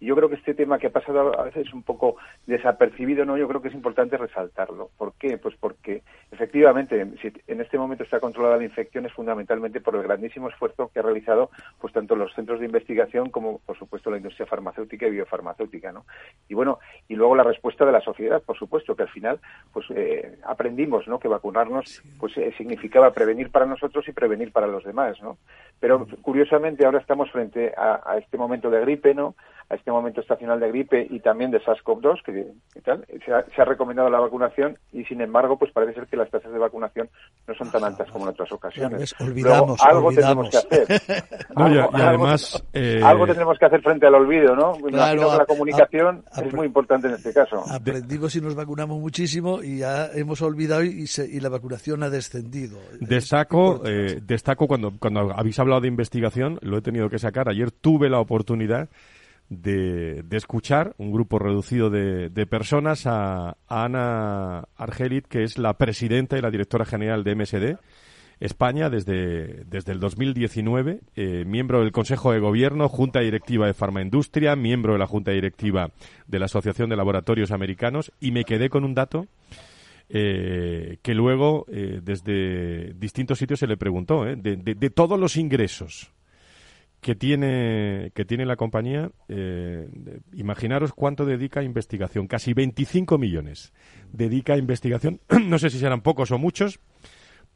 Y 0.00 0.06
yo 0.06 0.16
creo 0.16 0.28
que 0.28 0.36
este 0.36 0.54
tema 0.54 0.78
que 0.78 0.86
ha 0.86 0.90
pasado 0.90 1.38
a 1.38 1.44
veces 1.44 1.72
un 1.72 1.82
poco 1.82 2.16
desapercibido, 2.46 3.24
¿no? 3.24 3.36
Yo 3.36 3.48
creo 3.48 3.60
que 3.60 3.68
es 3.68 3.74
importante 3.74 4.16
resaltarlo. 4.16 4.90
¿Por 4.96 5.14
qué? 5.14 5.38
Pues 5.38 5.56
porque 5.58 6.02
efectivamente, 6.30 7.04
si 7.20 7.32
en 7.48 7.60
este 7.60 7.78
momento 7.78 8.04
está 8.04 8.20
controlada 8.20 8.58
la 8.58 8.64
infección 8.64 9.06
es 9.06 9.12
fundamentalmente 9.12 9.80
por 9.80 9.96
el 9.96 10.04
grandísimo 10.04 10.48
esfuerzo 10.48 10.90
que 10.92 11.00
ha 11.00 11.02
realizado 11.02 11.50
pues 11.80 11.92
tanto 11.92 12.14
los 12.14 12.32
centros 12.34 12.60
de 12.60 12.66
investigación 12.66 13.30
como, 13.30 13.58
por 13.58 13.76
supuesto, 13.76 14.10
la 14.10 14.18
industria 14.18 14.46
farmacéutica 14.46 15.06
y 15.06 15.10
biofarmacéutica, 15.10 15.90
¿no? 15.90 16.04
Y 16.48 16.54
bueno, 16.54 16.78
y 17.08 17.16
luego 17.16 17.34
la 17.34 17.42
respuesta 17.42 17.84
de 17.84 17.92
la 17.92 18.00
sociedad, 18.00 18.40
por 18.42 18.56
supuesto, 18.56 18.94
que 18.94 19.02
al 19.02 19.08
final 19.08 19.40
pues 19.72 19.86
eh, 19.90 20.38
aprendimos, 20.44 21.08
¿no? 21.08 21.18
Que 21.18 21.28
vacunarnos 21.28 22.02
pues 22.20 22.36
eh, 22.36 22.54
significaba 22.56 23.10
prevenir 23.10 23.50
para 23.50 23.66
nosotros 23.66 24.06
y 24.06 24.12
prevenir 24.12 24.52
para 24.52 24.68
los 24.68 24.84
demás, 24.84 25.20
¿no? 25.20 25.38
Pero 25.80 26.06
curiosamente 26.22 26.84
ahora 26.84 27.00
estamos 27.00 27.30
frente 27.32 27.72
a, 27.76 28.00
a 28.04 28.18
este 28.18 28.36
momento 28.36 28.70
de 28.70 28.80
gripe, 28.80 29.14
¿no? 29.14 29.34
A 29.70 29.74
este 29.74 29.90
momento 29.90 30.20
estacional 30.22 30.58
de 30.60 30.68
gripe 30.68 31.06
y 31.10 31.20
también 31.20 31.50
de 31.50 31.60
SARS-CoV-2, 31.60 32.22
que, 32.24 32.80
tal, 32.80 33.04
se 33.24 33.60
ha, 33.60 33.64
recomendado 33.66 34.08
la 34.08 34.18
vacunación 34.18 34.78
y 34.92 35.04
sin 35.04 35.20
embargo, 35.20 35.58
pues 35.58 35.72
parece 35.72 35.94
ser 35.94 36.06
que 36.06 36.16
las 36.16 36.30
tasas 36.30 36.52
de 36.52 36.58
vacunación 36.58 37.10
no 37.46 37.54
son 37.54 37.70
tan 37.70 37.84
altas 37.84 38.10
como 38.10 38.24
en 38.24 38.30
otras 38.30 38.50
ocasiones. 38.50 39.14
olvidamos, 39.20 39.78
algo 39.82 40.10
tenemos 40.10 40.48
que 40.48 40.56
hacer. 40.56 40.86
y, 41.56 42.00
además, 42.02 42.64
eh, 42.72 43.02
algo 43.04 43.26
tenemos 43.26 43.58
que 43.58 43.66
hacer 43.66 43.82
frente 43.82 44.06
al 44.06 44.14
olvido, 44.14 44.56
¿no? 44.56 44.72
la 44.90 45.44
comunicación 45.46 46.24
es 46.42 46.54
muy 46.54 46.66
importante 46.66 47.08
en 47.08 47.14
este 47.14 47.34
caso. 47.34 47.62
Aprendimos 47.70 48.34
y 48.36 48.40
nos 48.40 48.54
vacunamos 48.54 48.98
muchísimo 48.98 49.62
y 49.62 49.78
ya 49.78 50.06
hemos 50.14 50.40
olvidado 50.40 50.82
y, 50.82 51.04
y 51.30 51.40
la 51.40 51.50
vacunación 51.50 52.02
ha 52.02 52.08
descendido. 52.08 52.78
Destaco, 53.00 53.82
eh, 53.84 54.20
destaco 54.22 54.66
cuando, 54.66 54.92
cuando 54.98 55.30
habéis 55.36 55.58
hablado 55.58 55.82
de 55.82 55.88
investigación, 55.88 56.58
lo 56.62 56.78
he 56.78 56.82
tenido 56.82 57.10
que 57.10 57.18
sacar. 57.18 57.50
Ayer 57.50 57.70
tuve 57.70 58.08
la 58.08 58.18
oportunidad 58.18 58.88
de, 59.48 60.24
escuchar 60.32 60.94
un 60.98 61.12
grupo 61.12 61.38
reducido 61.38 61.90
de, 61.90 62.46
personas 62.46 63.06
a, 63.06 63.56
Ana 63.68 64.68
Argelit, 64.76 65.26
que 65.26 65.42
es 65.42 65.58
la 65.58 65.76
presidenta 65.78 66.38
y 66.38 66.42
la 66.42 66.50
directora 66.50 66.84
general 66.84 67.24
de 67.24 67.34
MSD. 67.34 67.76
España 68.40 68.88
desde, 68.88 69.64
desde 69.64 69.90
el 69.90 69.98
2019, 69.98 71.00
eh, 71.16 71.44
miembro 71.44 71.80
del 71.80 71.90
Consejo 71.90 72.32
de 72.32 72.38
Gobierno, 72.38 72.88
Junta 72.88 73.18
Directiva 73.18 73.66
de 73.66 73.74
Farmaindustria, 73.74 74.54
miembro 74.54 74.92
de 74.92 75.00
la 75.00 75.08
Junta 75.08 75.32
Directiva 75.32 75.90
de 76.28 76.38
la 76.38 76.44
Asociación 76.44 76.88
de 76.88 76.96
Laboratorios 76.96 77.50
Americanos, 77.50 78.12
y 78.20 78.30
me 78.30 78.44
quedé 78.44 78.70
con 78.70 78.84
un 78.84 78.94
dato 78.94 79.26
eh, 80.08 80.98
que 81.02 81.14
luego 81.14 81.66
eh, 81.68 82.00
desde 82.02 82.94
distintos 82.94 83.38
sitios 83.38 83.58
se 83.58 83.66
le 83.66 83.76
preguntó, 83.76 84.24
de, 84.24 84.56
de, 84.56 84.90
todos 84.90 85.18
los 85.18 85.36
ingresos 85.36 86.12
que 87.00 87.14
tiene, 87.14 88.10
que 88.14 88.24
tiene 88.24 88.44
la 88.44 88.56
compañía, 88.56 89.10
eh, 89.28 89.88
imaginaros 90.32 90.92
cuánto 90.92 91.24
dedica 91.24 91.60
a 91.60 91.64
investigación. 91.64 92.26
Casi 92.26 92.54
25 92.54 93.18
millones 93.18 93.72
dedica 94.12 94.54
a 94.54 94.58
investigación. 94.58 95.20
no 95.46 95.58
sé 95.58 95.70
si 95.70 95.78
serán 95.78 96.00
pocos 96.00 96.30
o 96.32 96.38
muchos, 96.38 96.80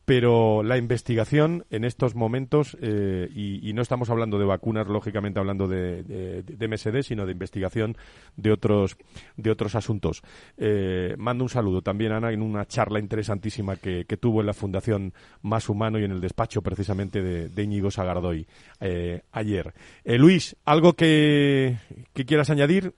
pero 0.04 0.62
la 0.62 0.78
investigación 0.78 1.64
en 1.70 1.84
estos 1.84 2.14
momentos, 2.14 2.76
eh, 2.80 3.28
y, 3.34 3.72
no 3.72 3.82
estamos 3.82 4.10
hablando 4.10 4.38
de 4.38 4.44
vacunas, 4.44 4.86
lógicamente 4.86 5.38
hablando 5.38 5.68
de, 5.68 6.02
de, 6.02 6.68
MSD, 6.68 7.02
sino 7.02 7.24
de 7.24 7.32
investigación 7.32 7.96
de 8.36 8.52
otros, 8.52 8.96
de 9.36 9.50
otros 9.50 9.74
asuntos. 9.74 10.22
Eh, 10.58 11.14
mando 11.16 11.44
un 11.44 11.50
saludo 11.50 11.80
también, 11.80 12.12
Ana, 12.12 12.32
en 12.32 12.42
una 12.42 12.66
charla 12.66 12.98
interesantísima 12.98 13.76
que, 13.76 14.04
tuvo 14.20 14.40
en 14.40 14.46
la 14.46 14.54
Fundación 14.54 15.14
Más 15.40 15.68
Humano 15.68 15.98
y 15.98 16.04
en 16.04 16.12
el 16.12 16.20
despacho 16.20 16.60
precisamente 16.62 17.22
de, 17.22 17.62
Íñigo 17.62 17.90
Sagardoy 17.90 18.46
eh, 18.80 19.22
ayer. 19.32 19.72
Luis, 20.04 20.56
¿algo 20.64 20.92
que, 20.92 21.76
que 22.12 22.24
quieras 22.26 22.50
añadir? 22.50 22.92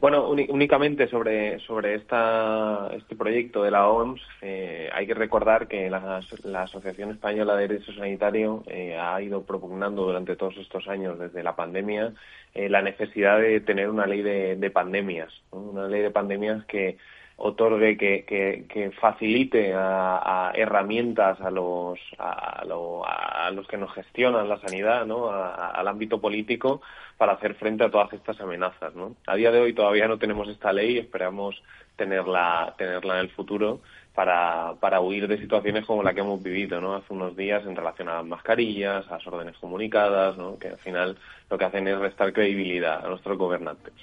Bueno, 0.00 0.28
únicamente 0.28 1.08
sobre, 1.08 1.58
sobre 1.60 1.96
esta, 1.96 2.88
este 2.96 3.16
proyecto 3.16 3.64
de 3.64 3.72
la 3.72 3.88
OMS, 3.88 4.20
eh, 4.42 4.88
hay 4.92 5.08
que 5.08 5.14
recordar 5.14 5.66
que 5.66 5.90
la, 5.90 6.18
Asociación 6.62 7.10
Española 7.10 7.56
de 7.56 7.66
Derecho 7.66 7.92
Sanitario 7.92 8.62
eh, 8.68 8.96
ha 8.96 9.20
ido 9.20 9.42
propugnando 9.42 10.04
durante 10.04 10.36
todos 10.36 10.56
estos 10.58 10.86
años, 10.86 11.18
desde 11.18 11.42
la 11.42 11.56
pandemia, 11.56 12.12
eh, 12.54 12.68
la 12.68 12.80
necesidad 12.80 13.40
de 13.40 13.60
tener 13.60 13.90
una 13.90 14.06
ley 14.06 14.22
de, 14.22 14.70
pandemias, 14.70 15.32
una 15.50 15.88
ley 15.88 16.02
de 16.02 16.10
pandemias 16.12 16.64
que 16.66 16.96
otorgue, 17.40 17.96
que, 17.96 18.24
que, 18.68 18.90
facilite 19.00 19.72
a, 19.74 20.52
herramientas 20.54 21.40
a 21.40 21.50
los, 21.50 21.98
a, 22.18 22.62
a, 22.62 23.50
los 23.52 23.66
que 23.68 23.76
nos 23.76 23.92
gestionan 23.94 24.48
la 24.48 24.58
sanidad, 24.60 25.06
¿no? 25.06 25.30
al 25.30 25.86
ámbito 25.86 26.20
político 26.20 26.82
para 27.16 27.34
hacer 27.34 27.54
frente 27.54 27.84
a 27.84 27.90
todas 27.90 28.12
estas 28.12 28.40
amenazas. 28.40 28.94
¿no? 28.94 29.14
A 29.26 29.36
día 29.36 29.52
de 29.52 29.60
hoy 29.60 29.72
todavía 29.72 30.08
no 30.08 30.18
tenemos 30.18 30.48
esta 30.48 30.72
ley 30.72 30.98
esperamos 30.98 31.62
tenerla, 31.96 32.74
tenerla 32.76 33.14
en 33.14 33.20
el 33.20 33.30
futuro 33.30 33.80
para, 34.14 34.74
para 34.80 35.00
huir 35.00 35.28
de 35.28 35.38
situaciones 35.38 35.86
como 35.86 36.02
la 36.02 36.14
que 36.14 36.20
hemos 36.20 36.42
vivido 36.42 36.80
¿no? 36.80 36.96
hace 36.96 37.12
unos 37.12 37.36
días 37.36 37.64
en 37.66 37.76
relación 37.76 38.08
a 38.08 38.16
las 38.16 38.26
mascarillas, 38.26 39.06
a 39.08 39.12
las 39.12 39.26
órdenes 39.28 39.56
comunicadas, 39.58 40.36
¿no? 40.36 40.58
que 40.58 40.68
al 40.68 40.78
final 40.78 41.16
lo 41.48 41.56
que 41.56 41.64
hacen 41.64 41.86
es 41.86 41.98
restar 41.98 42.32
credibilidad 42.32 43.04
a 43.04 43.08
nuestros 43.08 43.38
gobernantes. 43.38 43.94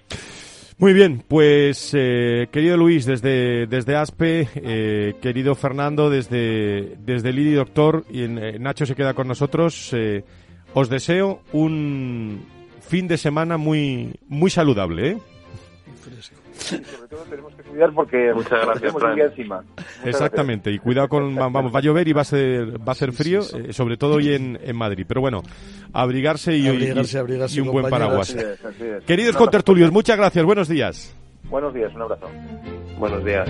Muy 0.78 0.92
bien, 0.92 1.24
pues 1.26 1.92
eh, 1.94 2.50
querido 2.52 2.76
Luis 2.76 3.06
desde, 3.06 3.66
desde 3.66 3.96
ASPE, 3.96 4.50
eh, 4.56 5.14
querido 5.22 5.56
Fernando 5.56 6.10
desde, 6.10 6.98
desde 7.00 7.32
Lidi 7.32 7.54
Doctor 7.54 8.04
y 8.10 8.24
eh, 8.24 8.60
Nacho 8.60 8.86
se 8.86 8.94
queda 8.94 9.14
con 9.14 9.26
nosotros, 9.26 9.96
os 10.74 10.90
deseo 10.90 11.40
un 11.54 12.46
fin 12.82 13.08
de 13.08 13.18
semana 13.18 13.56
muy, 13.56 14.20
muy 14.28 14.50
saludable. 14.50 15.12
¿eh? 15.12 15.18
Sobre 16.58 17.08
todo 17.10 17.22
tenemos 17.30 17.54
que 17.56 17.64
cuidar 17.64 17.94
porque 17.94 18.32
muchas 18.34 18.66
gracias 18.66 18.94
encima. 19.32 19.64
Exactamente, 20.04 20.72
y 20.72 20.80
cuidado 20.80 21.10
con 21.10 21.36
vamos, 21.36 21.74
va 21.74 21.80
a 21.80 21.82
llover 21.82 22.08
y 22.08 22.14
va 22.14 22.22
a 22.22 22.26
ser 22.26 22.80
va 22.88 22.92
a 22.92 22.96
ser 22.96 23.12
frío, 23.12 23.42
sobre 23.42 23.98
todo 23.98 24.16
hoy 24.16 24.34
en, 24.34 24.60
en 24.62 24.76
Madrid. 24.76 25.06
Pero 25.08 25.22
bueno, 25.22 25.42
abrigarse 25.94 26.56
y, 26.56 26.68
y, 26.68 27.60
un 27.60 27.72
buen 27.72 27.90
paraguas. 27.90 28.36
Queridos 29.06 29.36
contertulios, 29.36 29.92
muchas 29.92 30.18
gracias. 30.18 30.46
Buenos 30.46 30.68
días. 30.68 31.16
Buenos 31.50 31.74
días, 31.74 31.94
un 31.94 32.02
abrazo. 32.02 32.28
Buenos 32.98 33.24
días. 33.24 33.50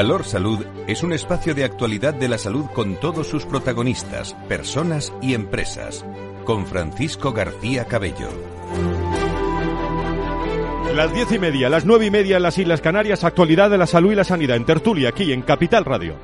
Valor 0.00 0.24
Salud 0.24 0.64
es 0.86 1.02
un 1.02 1.12
espacio 1.12 1.54
de 1.54 1.62
actualidad 1.62 2.14
de 2.14 2.26
la 2.26 2.38
salud 2.38 2.64
con 2.72 2.98
todos 2.98 3.26
sus 3.28 3.44
protagonistas, 3.44 4.32
personas 4.48 5.12
y 5.20 5.34
empresas. 5.34 6.06
Con 6.46 6.64
Francisco 6.64 7.34
García 7.34 7.84
Cabello. 7.84 8.30
Las 10.96 11.12
diez 11.12 11.30
y 11.32 11.38
media, 11.38 11.68
las 11.68 11.84
nueve 11.84 12.06
y 12.06 12.10
media 12.10 12.38
en 12.38 12.44
las 12.44 12.56
Islas 12.56 12.80
Canarias, 12.80 13.24
actualidad 13.24 13.68
de 13.68 13.76
la 13.76 13.86
salud 13.86 14.12
y 14.12 14.14
la 14.14 14.24
sanidad 14.24 14.56
en 14.56 14.64
tertulia, 14.64 15.10
aquí 15.10 15.34
en 15.34 15.42
Capital 15.42 15.84
Radio. 15.84 16.14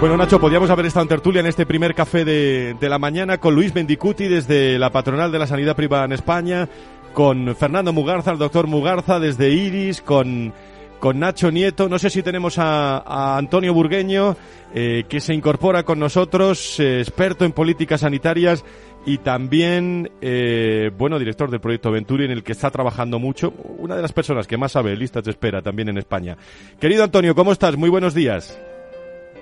Bueno, 0.00 0.16
Nacho, 0.16 0.40
podíamos 0.40 0.68
haber 0.68 0.86
estado 0.86 1.04
en 1.04 1.08
tertulia 1.10 1.40
en 1.40 1.46
este 1.46 1.64
primer 1.64 1.94
café 1.94 2.24
de, 2.24 2.74
de 2.78 2.88
la 2.88 2.98
mañana 2.98 3.38
con 3.38 3.54
Luis 3.54 3.72
Bendicuti 3.72 4.26
desde 4.26 4.80
la 4.80 4.90
Patronal 4.90 5.30
de 5.30 5.38
la 5.38 5.46
Sanidad 5.46 5.76
Privada 5.76 6.06
en 6.06 6.12
España, 6.12 6.68
con 7.14 7.54
Fernando 7.56 7.92
Mugarza, 7.92 8.32
el 8.32 8.38
doctor 8.38 8.66
Mugarza 8.66 9.20
desde 9.20 9.50
Iris, 9.50 10.02
con, 10.02 10.52
con 10.98 11.20
Nacho 11.20 11.50
Nieto. 11.50 11.88
No 11.88 11.98
sé 11.98 12.10
si 12.10 12.22
tenemos 12.22 12.58
a, 12.58 12.98
a 12.98 13.38
Antonio 13.38 13.72
Burgueño, 13.72 14.36
eh, 14.74 15.04
que 15.08 15.20
se 15.20 15.32
incorpora 15.32 15.84
con 15.84 15.98
nosotros, 16.00 16.78
eh, 16.80 17.00
experto 17.00 17.44
en 17.44 17.52
políticas 17.52 18.00
sanitarias 18.00 18.64
y 19.06 19.18
también, 19.18 20.10
eh, 20.20 20.90
bueno, 20.98 21.18
director 21.18 21.50
del 21.50 21.60
proyecto 21.60 21.92
Venturi, 21.92 22.24
en 22.24 22.32
el 22.32 22.42
que 22.42 22.52
está 22.52 22.70
trabajando 22.70 23.18
mucho. 23.18 23.54
Una 23.78 23.94
de 23.96 24.02
las 24.02 24.12
personas 24.12 24.46
que 24.46 24.58
más 24.58 24.72
sabe 24.72 24.96
listas 24.96 25.24
de 25.24 25.30
espera 25.30 25.62
también 25.62 25.88
en 25.88 25.98
España. 25.98 26.36
Querido 26.80 27.04
Antonio, 27.04 27.34
¿cómo 27.34 27.52
estás? 27.52 27.76
Muy 27.76 27.90
buenos 27.90 28.12
días. 28.12 28.58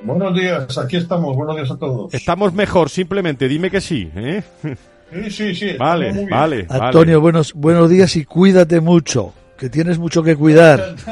Buenos 0.05 0.35
días, 0.35 0.77
aquí 0.77 0.97
estamos. 0.97 1.35
Buenos 1.37 1.57
días 1.57 1.71
a 1.71 1.79
todos. 1.79 2.13
Estamos 2.13 2.53
mejor, 2.53 2.91
simplemente 2.91 3.49
dime 3.49 3.71
que 3.71 3.81
sí. 3.81 4.11
¿eh? 4.15 4.43
Sí, 5.13 5.31
sí, 5.31 5.55
sí. 5.55 5.77
Vale, 5.79 6.13
bien. 6.13 6.29
vale. 6.29 6.67
Antonio, 6.69 7.21
buenos, 7.21 7.53
buenos 7.53 7.91
días 7.91 8.17
y 8.17 8.25
cuídate 8.25 8.81
mucho, 8.81 9.35
que 9.59 9.69
tienes 9.69 9.99
mucho 9.99 10.23
que 10.23 10.37
cuidar. 10.37 10.95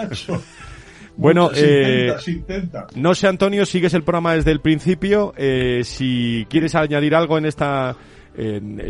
Bueno, 1.17 1.51
se 1.53 1.67
eh, 1.67 2.01
intenta, 2.01 2.21
se 2.21 2.31
intenta. 2.31 2.87
No 2.95 3.15
sé, 3.15 3.27
Antonio, 3.27 3.67
sigues 3.67 3.93
el 3.93 4.05
programa 4.05 4.37
desde 4.37 4.53
el 4.53 4.61
principio. 4.61 5.35
Eh, 5.37 5.83
si 5.85 6.47
quieres 6.49 6.75
añadir 6.75 7.15
algo 7.15 7.37
en 7.37 7.45
esta 7.45 7.95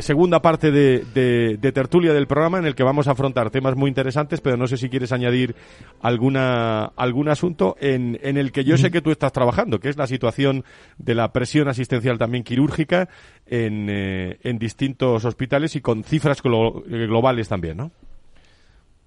segunda 0.01 0.43
parte 0.43 0.71
de, 0.71 1.05
de- 1.15 1.57
de 1.61 1.73
tertulia 1.73 2.13
del 2.13 2.27
programa, 2.27 2.59
en 2.59 2.67
el 2.67 2.75
que 2.75 2.83
vamos 2.83 3.09
a 3.09 3.13
afrontar 3.13 3.51
temas 3.51 3.75
muy 3.77 3.89
interesantes, 3.89 4.41
pero 4.41 4.57
no 4.57 4.67
sé 4.67 4.77
si 4.77 4.89
quieres 4.89 5.13
añadir 5.13 5.55
alguna 6.03 6.85
algún 6.97 7.29
asunto 7.29 7.77
en, 7.81 8.19
en 8.23 8.37
el 8.37 8.53
que 8.53 8.65
yo 8.65 8.77
sé 8.77 8.91
que 8.91 9.01
tú 9.01 9.11
estás 9.11 9.33
trabajando, 9.33 9.81
que 9.81 9.89
es 9.89 9.97
la 9.97 10.07
situación 10.07 10.65
de 10.99 11.15
la 11.15 11.33
presión 11.33 11.69
asistencial 11.69 12.19
también 12.19 12.45
quirúrgica 12.45 13.09
en, 13.47 13.89
eh, 13.91 14.39
en 14.43 14.59
distintos 14.59 15.25
hospitales 15.25 15.75
y 15.77 15.81
con 15.81 16.05
cifras 16.05 16.43
glo- 16.43 16.83
eh, 16.87 17.07
globales 17.07 17.49
también, 17.49 17.79
¿no? 17.79 17.91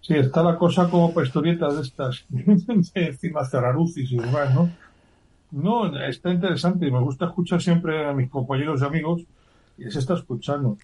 Sí, 0.01 0.15
está 0.15 0.43
la 0.43 0.57
cosa 0.57 0.89
como 0.89 1.13
para 1.13 1.25
historietas 1.27 1.75
de 1.75 1.81
estas, 1.81 2.25
de 2.29 3.05
encima 3.07 3.45
Cerrarucis 3.45 4.11
y 4.11 4.17
demás, 4.17 4.53
¿no? 4.53 4.69
No, 5.51 5.95
está 6.07 6.31
interesante. 6.31 6.89
Me 6.91 6.99
gusta 6.99 7.27
escuchar 7.27 7.61
siempre 7.61 8.05
a 8.05 8.11
mis 8.11 8.29
compañeros 8.29 8.81
y 8.81 8.85
amigos 8.85 9.21
y 9.21 9.27
se 9.77 9.99
está 9.99 10.13
escuchando. 10.15 10.77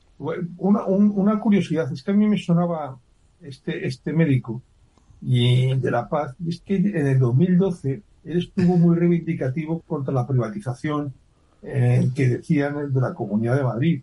Una, 0.58 0.86
un- 0.86 1.14
una 1.16 1.40
curiosidad, 1.40 1.92
es 1.92 2.04
que 2.04 2.12
a 2.12 2.14
mí 2.14 2.28
me 2.28 2.38
sonaba 2.38 2.98
este, 3.42 3.86
este 3.88 4.14
médico 4.14 4.62
y 5.22 5.76
de 5.78 5.92
La 5.92 6.08
Paz, 6.10 6.36
y 6.40 6.50
es 6.50 6.62
que 6.62 6.76
en 6.78 7.08
el 7.08 7.20
2012 7.20 8.02
él 8.26 8.38
estuvo 8.38 8.78
muy 8.78 8.96
reivindicativo 8.98 9.82
contra 9.88 10.14
la 10.14 10.28
privatización 10.28 11.14
eh, 11.62 12.10
que 12.16 12.28
decían 12.30 12.94
de 12.94 13.02
la 13.02 13.14
Comunidad 13.14 13.58
de 13.58 13.64
Madrid. 13.64 14.02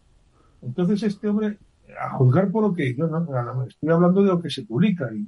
Entonces 0.62 1.02
este 1.02 1.28
hombre, 1.28 1.58
a 2.00 2.10
juzgar 2.16 2.50
por 2.50 2.62
lo 2.64 2.74
que 2.74 2.94
yo 2.94 3.06
no, 3.06 3.20
estoy 3.66 3.90
hablando 3.90 4.22
de 4.22 4.28
lo 4.28 4.40
que 4.42 4.50
se 4.50 4.62
publica, 4.64 5.08
y- 5.14 5.26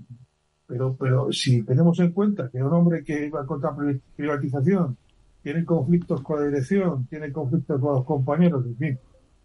pero, 0.66 0.94
pero 0.98 1.32
si 1.32 1.62
tenemos 1.62 1.98
en 2.00 2.12
cuenta 2.12 2.50
que 2.50 2.62
un 2.62 2.72
hombre 2.72 3.02
que 3.02 3.26
iba 3.26 3.46
contra 3.46 3.74
pri- 3.74 4.00
privatización 4.16 4.96
tiene 5.42 5.64
conflictos 5.64 6.20
con 6.20 6.40
la 6.40 6.46
dirección, 6.46 7.06
tiene 7.06 7.32
conflictos 7.32 7.80
con 7.80 7.94
los 7.94 8.04
compañeros, 8.04 8.66
en 8.66 8.76
fin, 8.76 8.98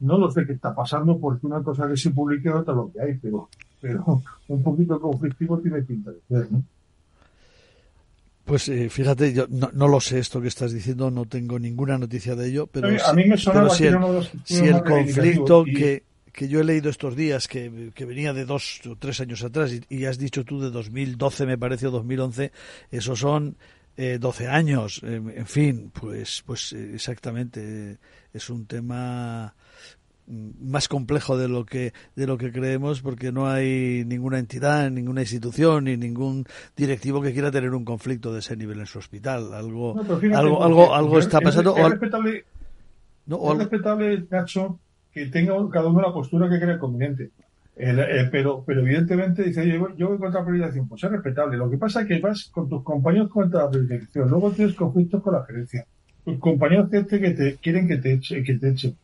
no 0.04 0.18
lo 0.18 0.30
sé 0.32 0.46
qué 0.46 0.54
está 0.54 0.74
pasando 0.76 1.18
porque 1.18 1.46
una 1.48 1.62
cosa 1.64 1.88
que 1.88 1.98
se 1.98 2.12
publique 2.12 2.50
otra 2.50 2.74
lo 2.74 2.92
que 2.92 3.02
hay, 3.02 3.14
pero, 3.22 3.50
pero 3.82 4.22
un 4.48 4.62
poquito 4.64 5.00
conflictivo 5.00 5.58
tiene 5.60 5.82
pinta 5.82 6.12
de 6.12 6.20
ser, 6.30 6.52
¿no? 6.52 6.64
Pues 8.46 8.68
eh, 8.68 8.90
fíjate, 8.90 9.34
yo 9.34 9.46
no, 9.50 9.70
no 9.74 9.88
lo 9.88 10.02
sé 10.02 10.20
esto 10.20 10.42
que 10.42 10.50
estás 10.50 10.74
diciendo, 10.74 11.10
no 11.10 11.26
tengo 11.26 11.58
ninguna 11.58 11.98
noticia 11.98 12.36
de 12.36 12.50
ello, 12.50 12.68
pero, 12.68 12.90
A 12.90 13.14
mí- 13.14 13.26
me 13.26 13.38
sonaba 13.38 13.70
si 13.70 13.86
el, 13.86 13.94
los 13.94 14.32
si 14.44 14.70
conflicto 14.84 15.64
y- 15.66 15.74
que, 15.74 16.04
que 16.34 16.50
yo 16.50 16.60
he 16.60 16.64
leído 16.66 16.90
estos 16.90 17.16
días, 17.16 17.48
que, 17.48 17.92
que 17.96 18.04
venía 18.06 18.34
de 18.34 18.44
dos 18.44 18.82
o 18.90 18.98
tres 18.98 19.22
años 19.22 19.44
atrás, 19.44 19.72
y, 19.72 19.82
y 19.96 20.06
has 20.06 20.18
dicho 20.18 20.44
tú 20.44 20.60
de 20.60 20.72
2012, 20.72 21.46
me 21.46 21.58
parece, 21.58 21.88
o 21.88 21.92
2011, 21.92 22.52
esos 22.92 23.20
son 23.20 23.56
eh, 23.98 24.18
12 24.20 24.48
años, 24.48 25.02
eh, 25.04 25.22
en 25.36 25.46
fin, 25.46 25.92
pues, 25.94 26.44
pues 26.46 26.74
eh, 26.74 26.92
exactamente, 26.96 27.98
es 28.34 28.50
un 28.50 28.66
tema 28.66 29.54
mm, 30.28 30.70
más 30.72 30.88
complejo 30.88 31.38
de 31.38 31.48
lo 31.48 31.66
que 31.66 31.94
de 32.16 32.26
lo 32.28 32.38
que 32.38 32.52
creemos 32.52 33.02
porque 33.02 33.32
no 33.32 33.48
hay 33.50 34.04
ninguna 34.06 34.40
entidad, 34.40 34.90
ninguna 34.90 35.22
institución 35.22 35.84
ni 35.84 35.98
ningún 35.98 36.46
directivo 36.76 37.22
que 37.22 37.34
quiera 37.34 37.52
tener 37.52 37.72
un 37.74 37.86
conflicto 37.86 38.34
de 38.34 38.40
ese 38.40 38.56
nivel 38.58 38.80
en 38.80 38.86
su 38.88 38.98
hospital. 39.00 39.54
Algo 39.54 39.94
No, 39.96 40.02
pero 40.04 40.18
fíjate, 40.20 40.40
algo 40.40 40.64
algo 40.64 40.96
algo 40.96 41.20
está 41.20 41.38
es- 41.40 41.44
pasando 41.44 41.76
Es, 41.78 41.90
respetable, 41.92 42.46
no, 43.28 43.52
es 43.52 43.58
respetable, 43.60 44.26
Nacho, 44.32 44.80
que 45.12 45.28
tenga 45.28 45.54
cada 45.70 45.88
uno 45.90 46.02
la 46.02 46.12
postura 46.14 46.50
que 46.50 46.60
crea 46.60 46.80
conveniente. 46.80 47.30
El- 47.76 48.00
eh, 48.00 48.30
pero, 48.32 48.64
pero 48.66 48.82
evidentemente 48.82 49.44
dice, 49.44 49.68
yo, 49.68 49.96
yo 49.96 50.10
voy 50.10 50.18
contra 50.20 50.42
la 50.42 50.46
privatización, 50.48 50.88
pues 50.88 51.04
es 51.04 51.12
respetable. 51.12 51.58
Lo 51.58 51.70
que 51.70 51.78
pasa 51.78 52.02
es 52.02 52.08
que 52.08 52.20
vas 52.20 52.50
con 52.52 52.70
tus 52.70 52.84
compañeros 52.84 53.30
contra 53.30 53.64
la 53.64 53.72
privatización, 53.72 54.30
luego 54.30 54.52
tienes 54.52 54.76
conflictos 54.76 55.22
con 55.24 55.34
la 55.34 55.46
gerencia. 55.46 55.86
Tus 56.24 56.38
compañeros 56.40 56.90
que 56.90 57.04
te, 57.04 57.20
que 57.20 57.32
te 57.32 57.56
quieren 57.58 57.88
que 57.88 57.98
te, 57.98 58.14
eche- 58.20 58.44
que 58.46 58.54
te 58.60 58.70
echen. 58.70 58.96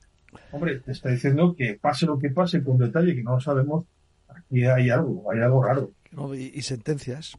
Hombre, 0.51 0.79
te 0.79 0.91
está 0.91 1.09
diciendo 1.09 1.55
que 1.57 1.77
pase 1.81 2.05
lo 2.05 2.19
que 2.19 2.29
pase 2.29 2.63
con 2.63 2.77
detalle, 2.77 3.15
que 3.15 3.23
no 3.23 3.31
lo 3.35 3.39
sabemos, 3.41 3.85
aquí 4.27 4.63
hay 4.65 4.89
algo, 4.91 5.29
hay 5.31 5.39
algo 5.41 5.63
raro. 5.63 5.91
y, 6.35 6.51
y 6.53 6.61
sentencias. 6.61 7.35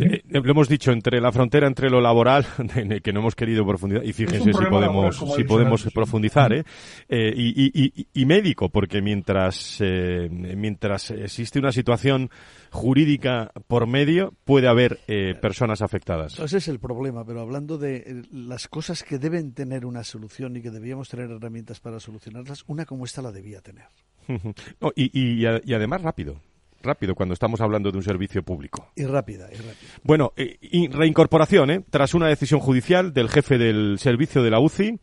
Eh, 0.00 0.22
lo 0.30 0.50
hemos 0.50 0.68
dicho 0.68 0.92
entre 0.92 1.20
la 1.20 1.32
frontera 1.32 1.66
entre 1.66 1.90
lo 1.90 2.00
laboral 2.00 2.46
que 3.02 3.12
no 3.12 3.20
hemos 3.20 3.34
querido 3.34 3.66
profundizar 3.66 4.04
y 4.04 4.12
fíjense 4.12 4.52
si 4.52 4.62
laboral, 4.62 4.70
podemos 4.70 5.16
si 5.36 5.44
podemos 5.44 5.80
antes. 5.82 5.92
profundizar 5.94 6.52
¿eh? 6.52 6.64
Eh, 7.08 7.32
y, 7.36 7.64
y- 7.64 7.92
y- 7.96 8.06
y 8.12 8.26
médico 8.26 8.68
porque 8.68 9.02
mientras 9.02 9.78
eh, 9.80 10.28
mientras 10.30 11.10
existe 11.10 11.58
una 11.58 11.72
situación 11.72 12.30
jurídica 12.70 13.52
por 13.66 13.86
medio 13.86 14.34
puede 14.44 14.68
haber 14.68 15.00
eh, 15.08 15.34
personas 15.40 15.82
afectadas 15.82 16.38
Ese 16.38 16.58
es 16.58 16.68
el 16.68 16.78
problema, 16.78 17.24
pero 17.24 17.40
hablando 17.40 17.78
de 17.78 17.96
eh, 17.96 18.22
las 18.32 18.68
cosas 18.68 19.02
que 19.02 19.18
deben 19.18 19.52
tener 19.52 19.86
una 19.86 20.04
solución 20.04 20.56
y 20.56 20.62
que 20.62 20.70
debíamos 20.70 21.08
tener 21.08 21.30
herramientas 21.30 21.80
para 21.80 22.00
solucionarlas, 22.00 22.64
una 22.66 22.84
como 22.84 23.04
esta 23.04 23.22
la 23.22 23.32
debía 23.32 23.60
tener. 23.60 23.84
No, 24.80 24.90
y, 24.96 25.10
y, 25.18 25.44
a- 25.46 25.60
y 25.64 25.74
además 25.74 26.02
rápido 26.02 26.40
rápido 26.84 27.14
cuando 27.14 27.32
estamos 27.32 27.60
hablando 27.60 27.90
de 27.90 27.98
un 27.98 28.04
servicio 28.04 28.42
público 28.42 28.92
Y 28.94 29.04
rápida, 29.04 29.48
y 29.52 29.56
rápida. 29.56 29.90
Bueno, 30.02 30.32
eh, 30.36 30.58
y 30.60 30.88
reincorporación, 30.88 31.70
¿eh? 31.70 31.84
Tras 31.90 32.14
una 32.14 32.28
decisión 32.28 32.60
judicial 32.60 33.12
del 33.12 33.28
jefe 33.28 33.58
del 33.58 33.98
servicio 33.98 34.42
de 34.42 34.50
la 34.50 34.60
UCI, 34.60 35.00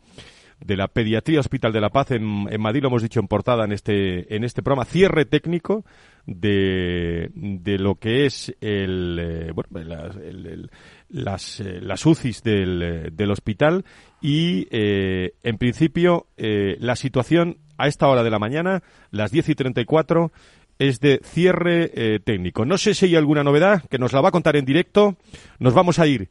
de 0.64 0.76
la 0.76 0.88
Pediatría 0.88 1.40
Hospital 1.40 1.72
de 1.72 1.80
la 1.80 1.90
Paz 1.90 2.12
en, 2.12 2.46
en, 2.50 2.60
Madrid, 2.60 2.82
lo 2.82 2.88
hemos 2.88 3.02
dicho 3.02 3.20
en 3.20 3.28
portada 3.28 3.64
en 3.64 3.72
este, 3.72 4.34
en 4.34 4.44
este 4.44 4.62
programa, 4.62 4.84
cierre 4.84 5.24
técnico 5.24 5.84
de, 6.26 7.30
de 7.34 7.78
lo 7.78 7.96
que 7.96 8.26
es 8.26 8.54
el, 8.60 9.18
eh, 9.20 9.52
bueno, 9.52 9.92
el, 10.20 10.46
el, 10.46 10.70
las, 11.08 11.60
eh, 11.60 11.80
las 11.80 12.04
UCIs 12.04 12.42
del, 12.42 12.82
eh, 12.82 13.10
del 13.12 13.30
hospital 13.30 13.84
y, 14.20 14.68
eh, 14.70 15.34
en 15.42 15.58
principio, 15.58 16.28
la 16.36 16.96
situación 16.96 17.58
a 17.76 17.88
esta 17.88 18.06
hora 18.06 18.22
de 18.22 18.30
la 18.30 18.38
mañana, 18.38 18.82
las 19.10 19.32
10 19.32 19.48
y 19.50 19.54
34, 19.56 20.32
es 20.78 21.00
de 21.00 21.20
cierre 21.24 21.90
eh, 21.94 22.20
técnico. 22.24 22.64
No 22.64 22.78
sé 22.78 22.94
si 22.94 23.06
hay 23.06 23.16
alguna 23.16 23.44
novedad 23.44 23.84
que 23.88 23.98
nos 23.98 24.12
la 24.12 24.20
va 24.20 24.28
a 24.28 24.32
contar 24.32 24.56
en 24.56 24.64
directo. 24.64 25.16
Nos 25.58 25.74
vamos 25.74 25.98
a 25.98 26.06
ir 26.06 26.28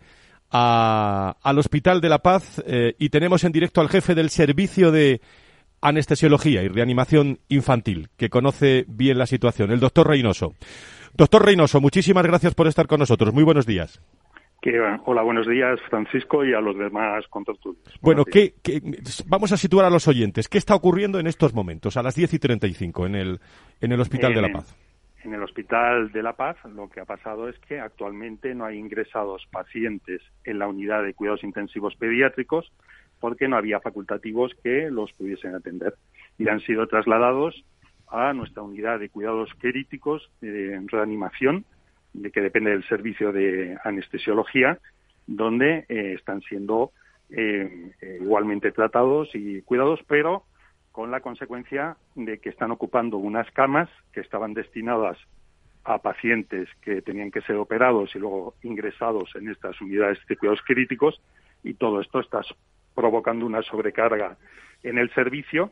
a, 0.52 1.38
al 1.42 1.60
Hospital 1.60 2.02
de 2.02 2.10
la 2.10 2.20
Paz 2.20 2.62
eh, 2.66 2.96
y 3.00 3.10
tenemos 3.10 3.44
en 3.44 3.52
directo 3.52 3.82
al 3.82 3.90
jefe 3.90 4.16
del 4.16 4.30
servicio 4.30 4.92
de 4.92 5.22
anestesiología 5.82 6.62
y 6.62 6.68
reanimación 6.68 7.40
infantil, 7.50 8.10
que 8.18 8.30
conoce 8.30 8.86
bien 8.88 9.18
la 9.18 9.26
situación, 9.26 9.72
el 9.72 9.80
doctor 9.80 10.08
Reynoso. 10.08 10.54
Doctor 11.16 11.46
Reynoso, 11.46 11.82
muchísimas 11.82 12.24
gracias 12.24 12.54
por 12.54 12.68
estar 12.68 12.88
con 12.88 13.00
nosotros. 13.00 13.34
Muy 13.34 13.44
buenos 13.44 13.66
días. 13.66 14.00
Que, 14.62 14.80
hola, 15.06 15.24
buenos 15.24 15.48
días, 15.48 15.80
Francisco, 15.90 16.46
y 16.46 16.54
a 16.54 16.62
los 16.62 16.78
demás 16.78 17.28
contertulios. 17.30 17.84
Bueno, 18.00 18.24
¿qué, 18.24 18.54
¿qué, 18.62 18.80
vamos 19.26 19.52
a 19.52 19.58
situar 19.58 19.86
a 19.86 19.90
los 19.90 20.08
oyentes. 20.08 20.48
¿Qué 20.48 20.60
está 20.60 20.76
ocurriendo 20.76 21.20
en 21.20 21.26
estos 21.26 21.56
momentos, 21.56 21.98
a 21.98 22.04
las 22.04 22.14
10 22.14 22.36
y 22.36 22.40
35, 22.40 23.08
en 23.08 23.16
el, 23.16 23.40
en 23.82 23.92
el 23.92 24.00
Hospital 24.00 24.36
de 24.36 24.42
la 24.42 24.50
Paz? 24.50 24.78
En 25.24 25.34
el 25.34 25.42
Hospital 25.42 26.12
de 26.12 26.22
la 26.22 26.34
Paz 26.34 26.58
lo 26.66 26.90
que 26.90 27.00
ha 27.00 27.06
pasado 27.06 27.50
es 27.50 27.58
que 27.60 27.80
actualmente 27.80 28.54
no 28.54 28.66
hay 28.66 28.78
ingresados 28.78 29.48
pacientes 29.52 30.22
en 30.44 30.60
la 30.60 30.68
unidad 30.68 31.04
de 31.04 31.14
cuidados 31.14 31.44
intensivos 31.44 31.96
pediátricos 31.96 32.72
porque 33.20 33.48
no 33.48 33.56
había 33.56 33.80
facultativos 33.80 34.52
que 34.64 34.90
los 34.90 35.12
pudiesen 35.14 35.54
atender 35.54 35.96
y 36.40 36.48
han 36.50 36.60
sido 36.62 36.88
trasladados 36.88 37.64
a 38.08 38.34
nuestra 38.34 38.64
unidad 38.64 39.00
de 39.00 39.10
cuidados 39.10 39.50
críticos 39.60 40.30
de 40.42 40.82
reanimación 40.88 41.66
de 42.14 42.32
que 42.32 42.42
depende 42.42 42.72
del 42.72 42.88
servicio 42.88 43.32
de 43.32 43.78
anestesiología, 43.84 44.80
donde 45.28 45.86
eh, 45.88 46.14
están 46.18 46.42
siendo 46.42 46.92
eh, 47.30 47.92
igualmente 48.20 48.72
tratados 48.72 49.30
y 49.34 49.62
cuidados, 49.62 50.00
pero 50.08 50.44
con 50.92 51.12
la 51.12 51.22
consecuencia 51.22 51.96
de 52.16 52.40
que 52.40 52.50
están 52.50 52.72
ocupando 52.72 53.18
unas 53.18 53.50
camas 53.52 53.90
que 54.12 54.20
estaban 54.20 54.54
destinadas 54.54 55.18
a 55.84 56.00
pacientes 56.00 56.70
que 56.82 57.02
tenían 57.02 57.32
que 57.32 57.42
ser 57.42 57.56
operados 57.56 58.14
y 58.16 58.20
luego 58.20 58.56
ingresados 58.62 59.34
en 59.36 59.50
estas 59.50 59.80
unidades 59.82 60.20
de 60.28 60.38
cuidados 60.38 60.62
críticos 60.66 61.22
y 61.64 61.74
todo 61.74 62.02
esto 62.02 62.20
está 62.20 62.42
provocando 62.94 63.46
una 63.46 63.62
sobrecarga 63.64 64.38
en 64.84 64.98
el 64.98 65.12
servicio 65.14 65.72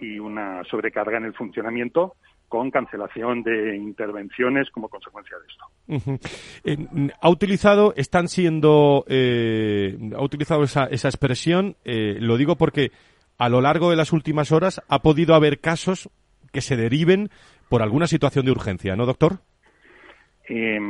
y 0.00 0.18
una 0.18 0.64
sobrecarga 0.64 1.18
en 1.18 1.24
el 1.24 1.34
funcionamiento 1.34 2.14
con 2.50 2.70
cancelación 2.70 3.42
de 3.44 3.76
intervenciones 3.76 4.68
como 4.70 4.88
consecuencia 4.88 5.38
de 5.38 5.46
esto. 5.46 5.64
Uh 5.86 5.94
-huh. 5.94 6.18
eh, 6.64 7.12
ha 7.22 7.30
utilizado, 7.30 7.94
están 7.96 8.26
siendo, 8.26 9.04
eh, 9.08 9.96
ha 10.14 10.22
utilizado 10.22 10.64
esa, 10.64 10.84
esa 10.86 11.08
expresión, 11.08 11.76
eh, 11.84 12.16
lo 12.20 12.36
digo 12.36 12.56
porque 12.56 12.90
a 13.38 13.48
lo 13.48 13.60
largo 13.60 13.88
de 13.88 13.96
las 13.96 14.12
últimas 14.12 14.50
horas 14.50 14.82
ha 14.88 14.98
podido 14.98 15.34
haber 15.34 15.60
casos 15.60 16.10
que 16.52 16.60
se 16.60 16.76
deriven 16.76 17.30
por 17.68 17.82
alguna 17.82 18.08
situación 18.08 18.44
de 18.44 18.50
urgencia, 18.50 18.96
¿no, 18.96 19.06
doctor? 19.06 19.38
Eh, 20.48 20.80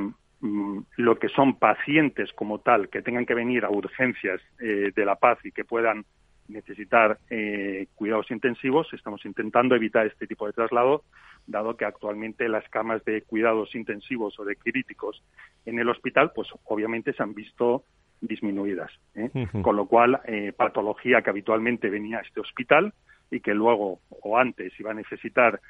lo 0.97 1.19
que 1.19 1.29
son 1.29 1.59
pacientes 1.59 2.33
como 2.33 2.61
tal, 2.61 2.89
que 2.89 3.03
tengan 3.03 3.27
que 3.27 3.35
venir 3.35 3.67
a 3.67 3.71
urgencias 3.71 4.41
eh, 4.61 4.91
de 4.97 5.05
la 5.05 5.17
paz 5.17 5.39
y 5.45 5.53
que 5.53 5.65
puedan 5.65 6.07
necesitar 6.51 7.19
eh, 7.31 7.87
cuidados 7.95 8.31
intensivos, 8.31 8.93
estamos 8.93 9.25
intentando 9.25 9.75
evitar 9.75 10.07
este 10.07 10.27
tipo 10.27 10.47
de 10.47 10.53
traslado, 10.53 11.05
dado 11.47 11.77
que 11.77 11.85
actualmente 11.85 12.49
las 12.49 12.69
camas 12.69 13.05
de 13.05 13.23
cuidados 13.23 13.75
intensivos 13.75 14.39
o 14.39 14.45
de 14.45 14.57
críticos 14.57 15.23
en 15.67 15.79
el 15.79 15.89
hospital, 15.89 16.33
pues 16.35 16.49
obviamente 16.65 17.13
se 17.13 17.23
han 17.23 17.35
visto 17.35 17.85
disminuidas. 18.21 18.91
¿eh? 19.15 19.31
Uh 19.33 19.39
-huh. 19.47 19.63
Con 19.63 19.77
lo 19.77 19.87
cual, 19.87 20.21
eh, 20.27 20.53
patología 20.53 21.23
que 21.23 21.31
habitualmente 21.31 21.89
venía 21.89 22.19
a 22.19 22.23
este 22.23 22.41
hospital 22.41 22.93
y 23.31 23.41
que 23.41 23.55
luego 23.55 24.01
o 24.11 24.39
antes 24.39 24.79
iba 24.79 24.91
a 24.91 24.95
necesitar 24.95 25.61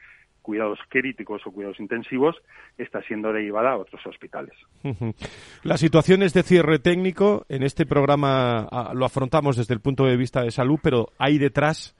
cuidados 0.50 0.80
críticos 0.88 1.40
o 1.46 1.52
cuidados 1.52 1.78
intensivos 1.78 2.34
está 2.76 3.00
siendo 3.02 3.32
derivada 3.32 3.70
a 3.70 3.76
otros 3.76 4.04
hospitales. 4.04 4.52
Las 5.62 5.78
situaciones 5.78 6.34
de 6.34 6.42
cierre 6.42 6.80
técnico 6.80 7.46
en 7.48 7.62
este 7.62 7.86
programa 7.86 8.66
ah, 8.68 8.90
lo 8.92 9.04
afrontamos 9.04 9.56
desde 9.56 9.74
el 9.74 9.80
punto 9.80 10.06
de 10.06 10.16
vista 10.16 10.42
de 10.42 10.50
salud, 10.50 10.80
pero 10.82 11.10
hay 11.18 11.38
detrás 11.38 11.94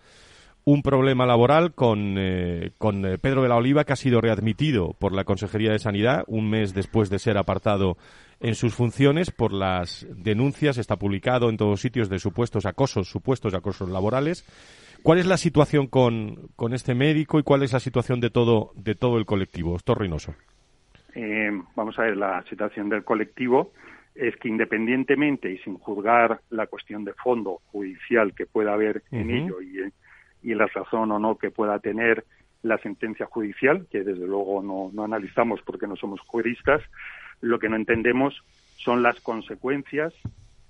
un 0.64 0.82
problema 0.82 1.26
laboral 1.26 1.74
con, 1.74 2.16
eh, 2.18 2.72
con 2.76 3.02
Pedro 3.22 3.44
de 3.44 3.48
la 3.48 3.56
Oliva, 3.56 3.84
que 3.84 3.92
ha 3.92 3.96
sido 3.96 4.20
readmitido 4.20 4.96
por 4.98 5.12
la 5.12 5.22
Consejería 5.22 5.70
de 5.70 5.78
Sanidad 5.78 6.24
un 6.26 6.50
mes 6.50 6.74
después 6.74 7.08
de 7.08 7.20
ser 7.20 7.38
apartado 7.38 7.96
en 8.40 8.56
sus 8.56 8.74
funciones 8.74 9.30
por 9.30 9.52
las 9.52 10.08
denuncias, 10.10 10.76
está 10.76 10.96
publicado 10.96 11.50
en 11.50 11.56
todos 11.56 11.80
sitios 11.80 12.08
de 12.08 12.18
supuestos 12.18 12.66
acosos, 12.66 13.08
supuestos 13.08 13.54
acosos 13.54 13.88
laborales. 13.88 14.44
¿Cuál 15.02 15.18
es 15.18 15.26
la 15.26 15.36
situación 15.36 15.86
con, 15.86 16.48
con 16.56 16.74
este 16.74 16.94
médico 16.94 17.38
y 17.38 17.42
cuál 17.42 17.62
es 17.62 17.72
la 17.72 17.80
situación 17.80 18.20
de 18.20 18.30
todo, 18.30 18.72
de 18.74 18.94
todo 18.94 19.18
el 19.18 19.26
colectivo? 19.26 19.72
Doctor 19.72 20.00
Reynoso. 20.00 20.34
Eh, 21.14 21.50
vamos 21.74 21.98
a 21.98 22.02
ver, 22.02 22.16
la 22.16 22.42
situación 22.48 22.88
del 22.88 23.04
colectivo 23.04 23.72
es 24.14 24.36
que 24.36 24.48
independientemente 24.48 25.50
y 25.50 25.58
sin 25.58 25.78
juzgar 25.78 26.40
la 26.50 26.66
cuestión 26.66 27.04
de 27.04 27.14
fondo 27.14 27.60
judicial 27.72 28.34
que 28.34 28.46
pueda 28.46 28.74
haber 28.74 29.02
uh 29.10 29.16
-huh. 29.16 29.20
en 29.20 29.30
ello 29.30 29.60
y, 29.62 30.50
y 30.50 30.54
la 30.54 30.66
razón 30.66 31.10
o 31.12 31.18
no 31.18 31.36
que 31.38 31.50
pueda 31.50 31.78
tener 31.78 32.24
la 32.62 32.78
sentencia 32.78 33.26
judicial, 33.26 33.86
que 33.90 34.04
desde 34.04 34.26
luego 34.26 34.62
no, 34.62 34.90
no 34.92 35.04
analizamos 35.04 35.60
porque 35.62 35.86
no 35.86 35.96
somos 35.96 36.20
juristas, 36.20 36.82
lo 37.40 37.58
que 37.58 37.68
no 37.68 37.76
entendemos 37.76 38.42
son 38.76 39.02
las 39.02 39.18
consecuencias 39.20 40.12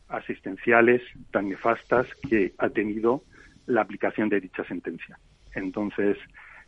asistenciales 0.09 1.03
tan 1.31 1.49
nefastas 1.49 2.07
que 2.29 2.53
ha 2.59 2.69
tenido 2.69 3.23
la 3.71 3.83
aplicación 3.83 4.29
de 4.29 4.41
dicha 4.41 4.65
sentencia. 4.65 5.19
Entonces, 5.55 6.17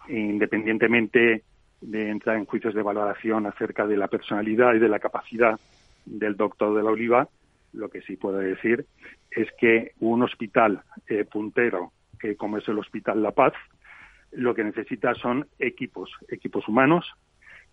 independientemente 0.09 1.43
de 1.81 2.11
entrar 2.11 2.37
en 2.37 2.47
juicios 2.47 2.75
de 2.75 2.83
valoración 2.83 3.47
acerca 3.47 3.87
de 3.87 3.97
la 3.97 4.09
personalidad 4.09 4.75
y 4.75 4.79
de 4.79 4.89
la 4.89 5.01
capacidad 5.01 5.59
del 6.05 6.37
doctor 6.37 6.77
de 6.77 6.83
la 6.83 6.91
Oliva, 6.91 7.29
lo 7.73 7.89
que 7.89 8.03
sí 8.03 8.17
puedo 8.17 8.39
decir 8.39 8.87
es 9.31 9.49
que 9.59 9.93
un 10.01 10.23
hospital 10.23 10.83
eh, 11.09 11.25
puntero, 11.25 11.93
como 12.37 12.59
es 12.59 12.69
el 12.69 12.79
Hospital 12.79 13.23
La 13.23 13.33
Paz, 13.33 13.55
lo 14.31 14.55
que 14.55 14.63
necesita 14.63 15.15
son 15.15 15.49
equipos, 15.59 16.11
equipos 16.29 16.69
humanos 16.69 17.13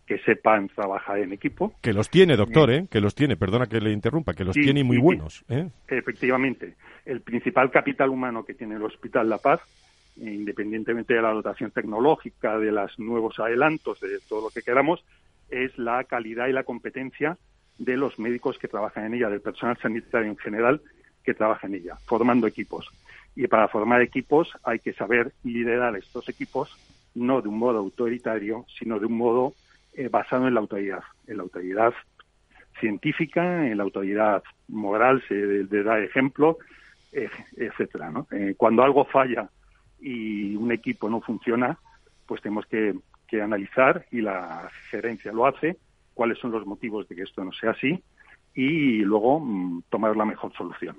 que 0.09 0.17
sepan 0.17 0.69
trabajar 0.69 1.19
en 1.19 1.33
equipo. 1.33 1.71
Que 1.83 1.93
los 1.93 2.09
tiene, 2.09 2.35
doctor, 2.35 2.71
¿eh? 2.71 2.87
Que 2.89 2.99
los 2.99 3.13
tiene, 3.13 3.37
perdona 3.37 3.67
que 3.67 3.79
le 3.79 3.91
interrumpa, 3.91 4.33
que 4.33 4.43
los 4.43 4.55
tiene 4.55 4.83
muy 4.83 4.97
sí, 4.97 5.03
buenos. 5.03 5.45
¿eh? 5.49 5.69
Efectivamente. 5.87 6.73
El 7.05 7.21
principal 7.21 7.69
capital 7.69 8.09
humano 8.09 8.43
que 8.43 8.55
tiene 8.55 8.77
el 8.77 8.81
Hospital 8.81 9.29
La 9.29 9.37
Paz, 9.37 9.61
eh, 10.19 10.33
independientemente 10.33 11.13
de 11.13 11.21
la 11.21 11.31
dotación 11.31 11.69
tecnológica, 11.69 12.57
de 12.57 12.71
los 12.71 12.97
nuevos 12.97 13.37
adelantos, 13.37 13.99
de 13.99 14.17
todo 14.27 14.45
lo 14.45 14.49
que 14.49 14.63
queramos, 14.63 15.05
es 15.51 15.77
la 15.77 16.03
calidad 16.05 16.47
y 16.47 16.53
la 16.53 16.63
competencia 16.63 17.37
de 17.77 17.95
los 17.95 18.17
médicos 18.17 18.57
que 18.57 18.67
trabajan 18.67 19.05
en 19.05 19.13
ella, 19.13 19.29
del 19.29 19.41
personal 19.41 19.77
sanitario 19.77 20.31
en 20.31 20.37
general 20.37 20.81
que 21.23 21.35
trabaja 21.35 21.67
en 21.67 21.75
ella, 21.75 21.97
formando 22.07 22.47
equipos. 22.47 22.89
Y 23.35 23.45
para 23.45 23.67
formar 23.67 24.01
equipos 24.01 24.51
hay 24.63 24.79
que 24.79 24.93
saber 24.93 25.33
liderar 25.43 25.95
estos 25.95 26.27
equipos 26.29 26.75
no 27.13 27.43
de 27.43 27.49
un 27.49 27.59
modo 27.59 27.77
autoritario, 27.77 28.65
sino 28.79 28.97
de 28.97 29.05
un 29.05 29.13
modo 29.13 29.53
eh, 29.93 30.07
basado 30.09 30.47
en 30.47 30.53
la 30.53 30.59
autoridad, 30.59 31.03
en 31.27 31.37
la 31.37 31.43
autoridad 31.43 31.93
científica, 32.79 33.67
en 33.67 33.77
la 33.77 33.83
autoridad 33.83 34.43
moral, 34.67 35.23
de, 35.29 35.65
de 35.65 35.83
dar 35.83 36.01
ejemplo, 36.01 36.57
eh, 37.11 37.29
etcétera. 37.57 38.11
¿no? 38.11 38.27
Eh, 38.31 38.53
cuando 38.57 38.83
algo 38.83 39.05
falla 39.05 39.49
y 39.99 40.55
un 40.55 40.71
equipo 40.71 41.09
no 41.09 41.21
funciona, 41.21 41.77
pues 42.25 42.41
tenemos 42.41 42.65
que, 42.67 42.95
analizar, 43.41 44.05
y 44.11 44.21
la 44.21 44.71
gerencia 44.89 45.31
lo 45.31 45.45
hace, 45.45 45.77
cuáles 46.15 46.39
son 46.39 46.51
los 46.51 46.65
motivos 46.65 47.07
de 47.07 47.15
que 47.15 47.21
esto 47.21 47.43
no 47.43 47.51
sea 47.51 47.71
así, 47.71 48.03
y 48.55 49.01
luego 49.01 49.39
mmm, 49.39 49.83
tomar 49.89 50.17
la 50.17 50.25
mejor 50.25 50.51
solución. 50.53 50.97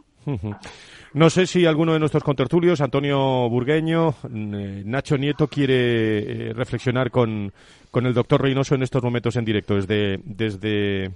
No 1.12 1.28
sé 1.28 1.46
si 1.46 1.66
alguno 1.66 1.92
de 1.92 1.98
nuestros 1.98 2.22
contertulios, 2.22 2.80
Antonio 2.80 3.48
Burgueño, 3.48 4.14
eh, 4.32 4.82
Nacho 4.86 5.16
Nieto, 5.16 5.48
quiere 5.48 6.50
eh, 6.50 6.52
reflexionar 6.52 7.10
con, 7.10 7.52
con, 7.90 8.06
el 8.06 8.14
doctor 8.14 8.40
Reynoso 8.40 8.76
en 8.76 8.84
estos 8.84 9.02
momentos 9.02 9.34
en 9.34 9.44
directo, 9.44 9.74
desde, 9.74 10.20
desde, 10.24 11.10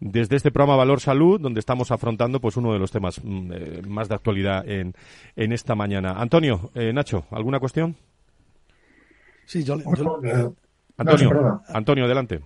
desde 0.00 0.36
este 0.36 0.50
programa 0.50 0.76
Valor 0.76 1.00
Salud, 1.00 1.38
donde 1.38 1.60
estamos 1.60 1.90
afrontando 1.90 2.40
pues 2.40 2.56
uno 2.56 2.72
de 2.72 2.78
los 2.78 2.90
temas 2.90 3.20
mm, 3.22 3.52
eh, 3.52 3.82
más 3.86 4.08
de 4.08 4.14
actualidad 4.14 4.66
en, 4.66 4.94
en 5.36 5.52
esta 5.52 5.74
mañana. 5.74 6.12
Antonio, 6.12 6.70
eh, 6.74 6.90
Nacho, 6.92 7.26
¿alguna 7.30 7.60
cuestión? 7.60 7.96
Sí, 9.44 9.62
yo, 9.64 9.76
yo... 9.96 10.54
Antonio, 10.96 11.62
Antonio, 11.68 12.04
adelante. 12.04 12.40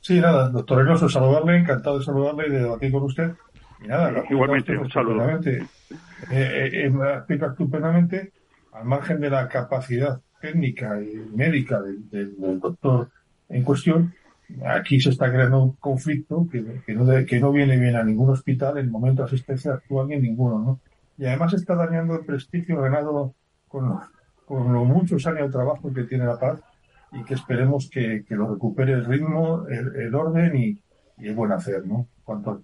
Sí, 0.00 0.20
nada, 0.20 0.48
doctor 0.48 0.78
Reynoso, 0.78 1.08
saludarle, 1.08 1.58
encantado 1.58 1.98
de 1.98 2.04
saludarle 2.04 2.46
y 2.46 2.50
de 2.50 2.58
debatir 2.60 2.92
con 2.92 3.02
usted. 3.02 3.32
Y 3.82 3.88
nada, 3.88 4.24
Igualmente, 4.30 4.76
un 4.76 4.90
saludo. 4.90 5.28
Eh, 5.40 5.66
eh, 6.30 6.92
estupendamente, 7.28 8.32
al 8.72 8.84
margen 8.84 9.20
de 9.20 9.30
la 9.30 9.48
capacidad 9.48 10.20
técnica 10.40 11.00
y 11.00 11.16
médica 11.34 11.80
del, 11.82 12.36
doctor 12.60 13.10
en 13.48 13.62
cuestión, 13.62 14.14
aquí 14.66 15.00
se 15.00 15.10
está 15.10 15.30
creando 15.30 15.62
un 15.62 15.72
conflicto 15.76 16.46
que, 16.50 16.60
no, 16.94 17.26
que 17.26 17.40
no 17.40 17.52
viene 17.52 17.76
bien 17.78 17.96
a 17.96 18.04
ningún 18.04 18.30
hospital 18.30 18.78
en 18.78 18.86
el 18.86 18.90
momento 18.90 19.22
de 19.22 19.26
asistencia 19.26 19.74
actual 19.74 20.08
ni 20.08 20.14
en 20.14 20.22
ninguno, 20.22 20.58
¿no? 20.58 20.80
Y 21.18 21.24
además 21.26 21.54
está 21.54 21.74
dañando 21.74 22.14
el 22.16 22.26
prestigio 22.26 22.80
ganado 22.80 23.34
con, 23.68 23.98
con 24.44 24.72
los 24.72 24.86
muchos 24.86 25.26
años 25.26 25.46
de 25.46 25.52
trabajo 25.52 25.92
que 25.92 26.04
tiene 26.04 26.24
la 26.24 26.38
paz 26.38 26.60
y 27.12 27.24
que 27.24 27.34
esperemos 27.34 27.88
que, 27.90 28.24
lo 28.30 28.52
recupere 28.52 28.92
el 28.92 29.04
ritmo, 29.04 29.66
el, 29.68 30.14
orden 30.14 30.56
y, 30.56 30.82
el 31.18 31.34
buen 31.34 31.52
hacer, 31.52 31.86
¿no? 31.86 32.06
Cuanto... 32.24 32.62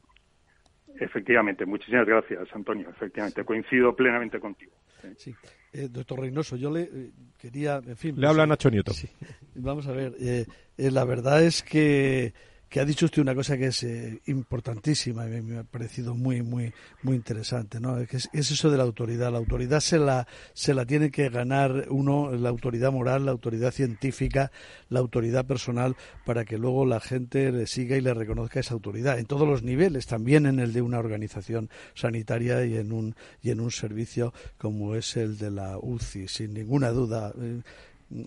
Efectivamente, 1.01 1.66
muchísimas 1.66 2.07
gracias, 2.07 2.49
Antonio. 2.55 2.88
Efectivamente, 2.90 3.45
coincido 3.45 3.95
plenamente 3.95 4.38
contigo. 4.38 4.72
Sí. 5.16 5.34
Eh, 5.72 5.88
doctor 5.90 6.20
Reynoso, 6.20 6.57
yo 6.57 6.70
le 6.70 6.82
eh, 6.82 7.11
quería, 7.38 7.80
en 7.84 7.97
fin... 7.97 8.20
Le 8.20 8.26
habla 8.26 8.43
pues, 8.43 8.49
Nacho 8.51 8.70
Nieto. 8.70 8.93
Vamos 9.55 9.86
a 9.88 9.93
ver, 9.93 10.14
eh, 10.20 10.47
la 10.76 11.05
verdad 11.05 11.43
es 11.43 11.62
que 11.62 12.32
que 12.73 12.81
ha 12.81 12.87
dicho 12.87 13.05
usted 13.05 13.20
una 13.20 13.35
cosa 13.35 13.59
que 13.59 13.66
es 13.66 13.83
eh, 13.83 14.23
importantísima 14.29 15.27
y 15.27 15.43
me, 15.43 15.59
ha 15.59 15.62
parecido 15.62 16.14
muy 16.14 16.41
muy 16.41 16.73
muy 17.03 17.16
interesante 17.16 17.79
no 17.79 17.99
es, 17.99 18.31
eso 18.33 18.70
de 18.70 18.79
la 18.79 18.83
autoridad. 18.83 19.31
La 19.31 19.37
autoridad 19.37 19.81
se 19.81 19.99
la 19.99 20.27
se 20.55 20.73
la 20.73 20.87
tiene 20.87 21.11
que 21.11 21.29
ganar 21.29 21.89
uno 21.91 22.33
la 22.33 22.49
autoridad 22.49 22.91
moral 22.91 23.27
la 23.27 23.31
autoridad 23.33 23.73
científica 23.73 24.51
la 24.89 25.01
autoridad 25.01 25.45
personal 25.45 25.97
para 26.25 26.47
que 26.47 26.57
luego 26.57 26.87
la 26.87 27.01
gente 27.01 27.53
le 27.53 27.66
siga 27.66 27.99
y 27.99 28.01
le 28.01 28.14
reconozca 28.14 28.61
esa 28.61 28.73
autoridad 28.73 29.18
en 29.18 29.27
todos 29.27 29.47
los 29.47 29.62
niveles 29.62 30.07
también 30.07 30.47
en 30.47 30.59
el 30.59 30.73
de 30.73 30.81
una 30.81 30.99
organización 30.99 31.68
sanitaria 31.93 32.64
y 32.64 32.79
en 32.79 32.93
un 32.93 33.14
y 33.43 33.51
en 33.51 33.61
un 33.61 33.70
servicio 33.70 34.33
como 34.57 34.95
es 34.95 35.18
el 35.18 35.37
de 35.37 35.51
la 35.51 35.77
UCI 35.77 36.27
sin 36.27 36.55
ninguna 36.55 36.89
duda 36.89 37.35
eh, 37.39 37.61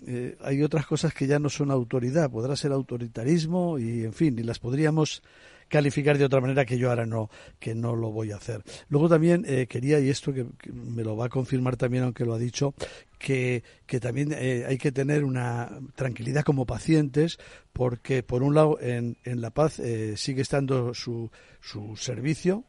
eh, 0.06 0.36
hay 0.42 0.62
otras 0.62 0.86
cosas 0.86 1.14
que 1.14 1.26
ya 1.26 1.38
no 1.38 1.48
son 1.48 1.70
autoridad, 1.70 2.30
podrá 2.30 2.56
ser 2.56 2.72
autoritarismo 2.72 3.78
y, 3.78 4.04
en 4.04 4.12
fin, 4.12 4.38
y 4.38 4.42
las 4.42 4.58
podríamos 4.58 5.22
calificar 5.68 6.16
de 6.16 6.24
otra 6.24 6.40
manera 6.40 6.64
que 6.64 6.78
yo 6.78 6.90
ahora 6.90 7.06
no 7.06 7.28
que 7.58 7.74
no 7.74 7.96
lo 7.96 8.12
voy 8.12 8.30
a 8.30 8.36
hacer. 8.36 8.62
Luego 8.88 9.08
también 9.08 9.44
eh, 9.48 9.66
quería 9.66 9.98
y 9.98 10.10
esto 10.10 10.32
que, 10.32 10.46
me 10.72 11.02
lo 11.02 11.16
va 11.16 11.26
a 11.26 11.28
confirmar 11.28 11.76
también 11.76 12.04
aunque 12.04 12.24
lo 12.24 12.34
ha 12.34 12.38
dicho 12.38 12.72
que, 13.18 13.64
que 13.84 13.98
también 13.98 14.32
eh, 14.32 14.64
hay 14.68 14.78
que 14.78 14.92
tener 14.92 15.24
una 15.24 15.80
tranquilidad 15.96 16.44
como 16.44 16.66
pacientes 16.66 17.38
porque 17.72 18.22
por 18.22 18.44
un 18.44 18.54
lado 18.54 18.78
en, 18.80 19.16
en 19.24 19.40
La 19.40 19.50
Paz 19.50 19.82
sigue 20.14 20.42
estando 20.42 20.94
su, 20.94 21.32
su 21.60 21.96
servicio 21.96 22.64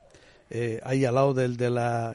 eh, 0.49 0.79
ahí 0.83 1.03
al 1.05 1.15
lado 1.15 1.33
del 1.33 1.57
de 1.57 1.69
la, 1.69 2.13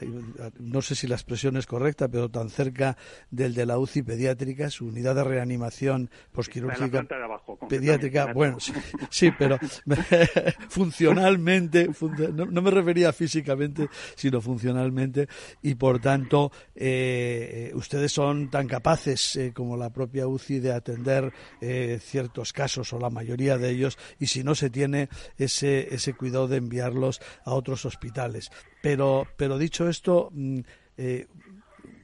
no 0.59 0.81
sé 0.81 0.95
si 0.95 1.07
la 1.07 1.15
expresión 1.15 1.57
es 1.57 1.67
correcta, 1.67 2.07
pero 2.07 2.29
tan 2.29 2.49
cerca 2.49 2.97
del 3.29 3.53
de 3.53 3.65
la 3.65 3.77
UCI 3.77 4.03
pediátrica, 4.03 4.69
su 4.69 4.87
unidad 4.87 5.15
de 5.15 5.23
reanimación 5.23 6.09
posquirúrgica 6.31 7.05
pediátrica, 7.69 8.33
bueno, 8.33 8.57
sí, 9.09 9.31
pero 9.37 9.59
funcionalmente, 10.69 11.89
no, 12.33 12.61
me 12.61 12.71
refería 12.71 13.13
físicamente, 13.13 13.87
sino 14.15 14.41
funcionalmente, 14.41 15.27
y 15.61 15.75
por 15.75 15.99
tanto, 15.99 16.51
eh, 16.75 17.71
ustedes 17.75 18.11
son 18.11 18.49
tan 18.49 18.67
capaces 18.67 19.35
eh, 19.35 19.51
como 19.53 19.77
la 19.77 19.91
propia 19.91 20.27
UCI 20.27 20.59
de 20.59 20.73
atender 20.73 21.31
ciertos 21.99 22.53
casos 22.53 22.91
o 22.93 22.99
la 22.99 23.09
mayoría 23.09 23.57
de 23.57 23.69
ellos, 23.69 23.97
y 24.19 24.27
si 24.27 24.43
no 24.43 24.55
se 24.55 24.69
tiene 24.69 25.09
ese, 25.37 25.93
ese 25.93 26.13
cuidado 26.13 26.47
de 26.47 26.57
enviarlos 26.57 27.21
a 27.45 27.53
otros 27.53 27.85
hospitales 27.85 28.22
pero, 28.81 29.25
pero 29.37 29.57
dicho 29.57 29.87
esto, 29.87 30.29
mm, 30.31 30.59
eh, 30.97 31.27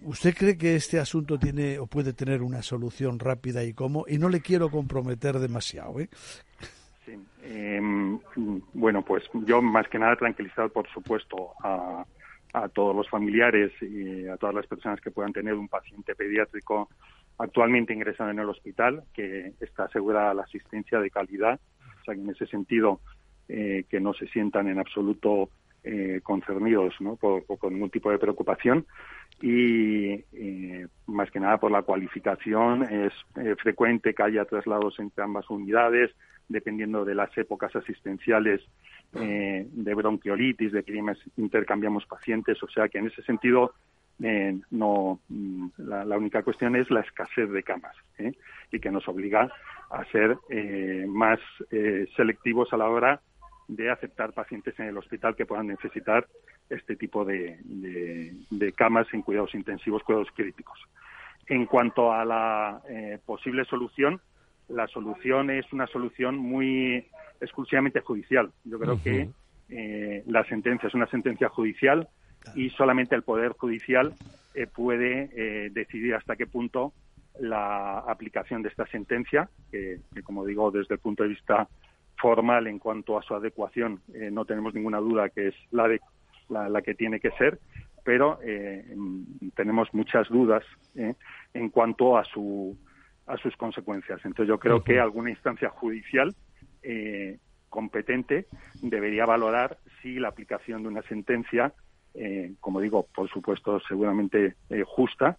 ¿usted 0.04 0.36
cree 0.36 0.58
que 0.58 0.76
este 0.76 1.00
asunto 1.00 1.38
tiene 1.38 1.80
o 1.80 1.88
puede 1.88 2.14
tener 2.14 2.42
una 2.42 2.62
solución 2.62 3.20
rápida 3.20 3.64
y 3.64 3.74
cómo? 3.74 4.06
Y 4.08 4.18
no 4.18 4.30
le 4.30 4.42
quiero 4.42 4.70
comprometer 4.70 5.40
demasiado, 5.40 6.00
¿eh? 6.00 6.10
Em, 7.42 8.20
bueno, 8.74 9.04
pues 9.04 9.24
yo 9.46 9.62
más 9.62 9.88
que 9.88 9.98
nada 9.98 10.16
tranquilizar, 10.16 10.70
por 10.70 10.88
supuesto, 10.90 11.54
a, 11.64 12.06
a 12.54 12.70
todos 12.70 12.96
los 12.96 13.10
familiares 13.10 13.72
y 13.82 14.28
a 14.28 14.38
todas 14.38 14.56
las 14.56 14.68
personas 14.68 15.02
que 15.02 15.12
puedan 15.12 15.34
tener 15.34 15.54
un 15.54 15.68
paciente 15.68 16.16
pediátrico 16.16 16.90
actualmente 17.40 17.94
ingresado 17.94 18.30
en 18.30 18.40
el 18.40 18.50
hospital, 18.50 19.04
que 19.14 19.54
está 19.60 19.86
asegurada 19.86 20.34
la 20.34 20.44
asistencia 20.44 21.00
de 21.00 21.10
calidad. 21.10 21.60
O 22.02 22.04
sea, 22.04 22.14
que 22.14 22.22
en 22.22 22.30
ese 22.30 22.46
sentido, 22.48 23.00
eh, 23.48 23.86
que 23.90 24.00
no 24.00 24.14
se 24.14 24.28
sientan 24.28 24.68
en 24.68 24.78
absoluto 24.78 25.50
eh, 25.84 26.20
concernidos 26.24 26.94
¿no? 27.00 27.16
por, 27.16 27.46
con 27.46 27.74
ningún 27.74 27.90
tipo 27.90 28.12
de 28.12 28.20
preocupación. 28.20 28.86
Y 29.42 30.26
eh, 30.34 30.88
más 31.08 31.32
que 31.32 31.40
nada 31.40 31.58
por 31.58 31.72
la 31.72 31.84
cualificación 31.84 32.84
es 32.84 33.14
eh, 33.38 33.56
frecuente 33.58 34.14
que 34.14 34.24
haya 34.24 34.46
traslados 34.46 35.00
entre 35.00 35.24
ambas 35.24 35.50
unidades 35.50 36.12
dependiendo 36.50 37.06
de 37.06 37.14
las 37.14 37.36
épocas 37.38 37.76
asistenciales 37.76 38.62
eh, 39.14 39.68
de 39.72 39.94
bronquiolitis, 39.94 40.72
de 40.72 40.84
que 40.84 41.00
intercambiamos 41.38 42.08
pacientes, 42.08 42.62
o 42.64 42.68
sea 42.68 42.90
que 42.90 42.98
en 42.98 43.08
ese 43.08 43.22
sentido 43.22 43.74
no 44.72 45.20
mm, 45.30 45.68
la, 45.78 46.04
la, 46.06 46.18
única 46.18 46.42
cuestión 46.42 46.76
es 46.76 46.90
la 46.90 47.02
escasez 47.02 47.50
de 47.52 47.64
camas 47.64 47.96
y 48.72 48.80
que 48.80 48.92
nos 48.92 49.08
obliga 49.08 49.50
a 49.92 50.06
ser 50.06 50.38
más 51.08 51.40
selectivos 52.18 52.74
a 52.74 52.78
la 52.78 52.90
hora 52.90 53.22
de 53.70 53.92
aceptar 53.92 54.34
pacientes 54.34 54.78
en 54.80 54.88
el 54.88 54.98
hospital 54.98 55.36
que 55.36 55.46
puedan 55.46 55.68
necesitar 55.68 56.28
este 56.70 56.96
tipo 56.96 57.24
de, 57.24 57.58
camas 58.76 59.08
en 59.14 59.22
cuidados 59.22 59.54
intensivos, 59.54 60.04
cuidados 60.04 60.28
críticos. 60.36 60.80
En 61.48 61.66
cuanto 61.66 62.12
a 62.12 62.26
la 62.26 62.82
eh, 62.90 63.20
posible 63.26 63.64
solución, 63.66 64.20
la 64.68 64.88
solución 64.88 65.52
es 65.52 65.72
una 65.72 65.88
solución 65.88 66.38
muy 66.38 67.08
exclusivamente 67.40 68.02
judicial. 68.02 68.52
Yo 68.66 68.80
creo 68.80 69.02
que 69.02 69.30
eh, 69.70 70.24
la 70.28 70.44
sentencia 70.46 70.88
es 70.88 70.94
una 70.96 71.08
sentencia 71.08 71.50
judicial 71.50 72.08
y 72.56 72.70
solamente 72.72 73.16
el 73.16 73.24
Poder 73.24 73.52
Judicial 73.52 74.14
eh, 74.56 74.66
puede 74.66 75.70
decidir 75.70 76.16
hasta 76.16 76.36
qué 76.36 76.48
punto 76.48 76.94
la 77.40 78.00
aplicación 78.00 78.64
de 78.64 78.70
esta 78.70 78.86
sentencia, 78.88 79.50
que, 79.72 80.00
como 80.24 80.46
digo, 80.46 80.72
desde 80.72 80.96
el 80.96 81.00
punto 81.00 81.24
de 81.24 81.30
vista 81.30 81.68
formal 82.20 82.68
en 82.68 82.80
cuanto 82.80 83.18
a 83.18 83.24
su 83.24 83.34
adecuación, 83.34 84.02
eh, 84.14 84.30
no 84.32 84.46
tenemos 84.46 84.74
ninguna 84.74 85.00
duda 85.00 85.30
que 85.30 85.48
es 85.48 85.56
la, 85.72 85.88
de, 85.88 86.00
la, 86.50 86.82
que 86.82 86.94
tiene 86.94 87.20
que 87.20 87.32
ser, 87.32 87.60
pero 88.04 88.40
eh, 88.44 88.86
tenemos 89.56 89.94
muchas 89.94 90.28
dudas 90.30 90.64
eh, 90.96 91.16
en 91.54 91.70
cuanto 91.70 92.18
a, 92.18 92.26
su, 92.26 92.78
a 93.26 93.38
sus 93.38 93.56
consecuencias. 93.56 94.20
Entonces 94.26 94.48
yo 94.48 94.60
creo 94.60 94.84
que 94.84 95.00
alguna 95.00 95.30
instancia 95.30 95.70
judicial 95.70 96.36
competente 97.70 98.46
debería 98.82 99.26
valorar 99.26 99.78
si 100.02 100.18
la 100.18 100.30
aplicación 100.30 100.82
de 100.82 100.88
una 100.88 101.02
sentencia, 101.04 101.74
como 102.62 102.80
digo, 102.80 103.06
por 103.14 103.30
supuesto, 103.30 103.82
seguramente 103.82 104.56
justa, 104.86 105.38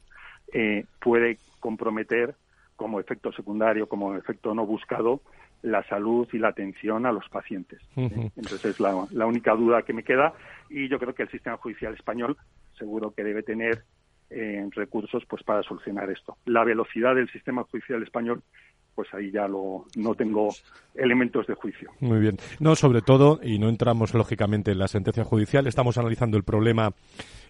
puede 1.01 1.39
comprometer 1.61 2.35
como 2.77 3.01
efecto 3.01 3.33
secundario, 3.33 3.89
como 3.89 4.15
efecto 4.17 4.55
no 4.55 4.67
buscado, 4.67 5.23
la 5.63 5.83
salud 5.85 6.29
y 6.33 6.39
la 6.39 6.49
atención 6.49 7.07
a 7.07 7.13
los 7.13 7.29
pacientes. 7.29 7.81
Entonces 7.97 8.65
es 8.65 8.81
la, 8.81 9.07
la, 9.11 9.27
única 9.27 9.55
duda 9.55 9.83
que 9.83 9.93
me 9.93 10.03
queda 10.03 10.33
y 10.69 10.89
yo 10.89 10.99
creo 10.99 11.15
que 11.15 11.25
el 11.25 11.31
sistema 11.31 11.57
judicial 11.59 11.95
español 11.95 12.37
seguro 12.79 13.13
que 13.13 13.25
debe 13.25 13.43
tener 13.43 13.85
eh, 14.31 14.69
recursos 14.73 15.25
pues 15.29 15.43
para 15.43 15.63
solucionar 15.63 16.11
esto. 16.11 16.37
La 16.47 16.65
velocidad 16.65 17.15
del 17.15 17.31
sistema 17.31 17.65
judicial 17.65 18.03
español 18.03 18.43
pues 18.95 19.09
ahí 19.15 19.31
ya 19.31 19.47
lo, 19.49 19.87
no 19.97 20.15
tengo 20.15 20.51
elementos 20.95 21.47
de 21.47 21.55
juicio. 21.55 21.91
Muy 22.01 22.19
bien. 22.19 22.37
No, 22.59 22.75
sobre 22.77 23.03
todo, 23.03 23.41
y 23.43 23.59
no 23.59 23.69
entramos 23.69 24.15
lógicamente 24.15 24.73
en 24.73 24.79
la 24.79 24.89
sentencia 24.89 25.25
judicial, 25.25 25.67
estamos 25.67 25.99
analizando 25.99 26.37
el 26.37 26.45
problema, 26.45 26.93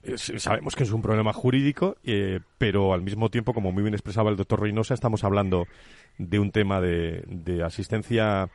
eh, 0.03 0.16
sabemos 0.16 0.76
que 0.76 0.84
es 0.84 0.93
un 0.93 1.03
problema 1.03 1.32
jurídico, 1.32 1.97
eh, 2.05 2.41
pero 2.59 2.93
al 2.93 3.03
mismo 3.03 3.30
tiempo, 3.30 3.53
como 3.55 3.72
muy 3.72 3.82
bien 3.82 3.95
expresaba 3.95 4.30
el 4.30 4.36
doctor 4.36 4.61
Reynosa, 4.61 4.95
estamos 4.95 5.24
hablando 5.24 5.66
de 6.18 6.38
un 6.38 6.51
tema 6.51 6.80
de, 6.80 7.62
asistencia 7.64 8.49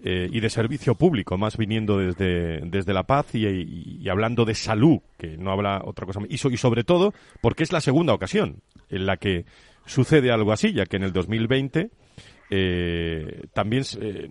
eh, 0.00 0.28
y 0.30 0.40
de 0.40 0.50
servicio 0.50 0.94
público, 0.96 1.38
más 1.38 1.56
viniendo 1.56 1.98
desde, 1.98 2.60
desde 2.60 2.92
la 2.92 3.04
paz 3.04 3.34
y, 3.34 4.08
hablando 4.08 4.44
de 4.44 4.54
salud, 4.54 4.98
que 5.16 5.36
no 5.36 5.50
habla 5.50 5.80
otra 5.84 6.06
cosa. 6.06 6.20
Y, 6.28 6.34
y 6.34 6.56
sobre 6.56 6.84
todo, 6.84 7.14
porque 7.40 7.62
es 7.62 7.72
la 7.72 7.80
segunda 7.80 8.12
ocasión 8.12 8.60
en 8.90 9.06
la 9.06 9.16
que 9.16 9.44
sucede 9.86 10.30
algo 10.30 10.52
así, 10.52 10.72
ya 10.72 10.86
que 10.86 10.96
en 10.96 11.04
el 11.04 11.12
2020 11.12 11.90
eh, 12.50 13.46
también 13.52 13.82
eh, 14.00 14.28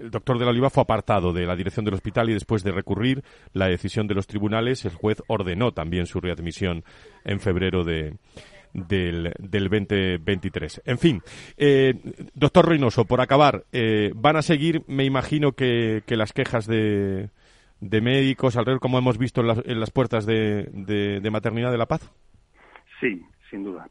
el 0.00 0.10
doctor 0.10 0.38
de 0.38 0.44
la 0.44 0.50
Oliva 0.50 0.70
fue 0.70 0.82
apartado 0.82 1.32
de 1.32 1.46
la 1.46 1.56
dirección 1.56 1.84
del 1.84 1.94
hospital 1.94 2.28
y 2.30 2.34
después 2.34 2.62
de 2.62 2.72
recurrir 2.72 3.22
la 3.52 3.68
decisión 3.68 4.06
de 4.06 4.14
los 4.14 4.26
tribunales, 4.26 4.84
el 4.84 4.92
juez 4.92 5.22
ordenó 5.26 5.72
también 5.72 6.06
su 6.06 6.20
readmisión 6.20 6.84
en 7.24 7.40
febrero 7.40 7.84
de, 7.84 8.16
del, 8.72 9.32
del 9.38 9.68
2023. 9.68 10.82
En 10.84 10.98
fin, 10.98 11.22
eh, 11.56 11.94
doctor 12.34 12.68
Reynoso, 12.68 13.06
por 13.06 13.20
acabar, 13.20 13.64
van 14.14 14.36
a 14.36 14.42
seguir, 14.42 14.82
me 14.86 15.04
imagino 15.04 15.52
que, 15.52 16.02
que 16.06 16.16
las 16.16 16.32
quejas 16.32 16.66
de, 16.66 17.30
de 17.80 18.00
médicos 18.00 18.56
alrededor, 18.56 18.80
como 18.80 18.98
hemos 18.98 19.18
visto 19.18 19.40
en 19.40 19.80
las, 19.80 19.90
puertas 19.90 20.26
de, 20.26 20.68
de, 20.72 21.30
Maternidad 21.30 21.70
de 21.70 21.78
la 21.78 21.86
Paz? 21.86 22.10
Sí, 23.00 23.22
sin 23.50 23.64
duda. 23.64 23.88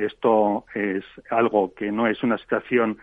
Esto 0.00 0.64
es 0.74 1.04
algo 1.30 1.74
que 1.74 1.92
no 1.92 2.06
es 2.06 2.22
una 2.22 2.38
situación 2.38 2.98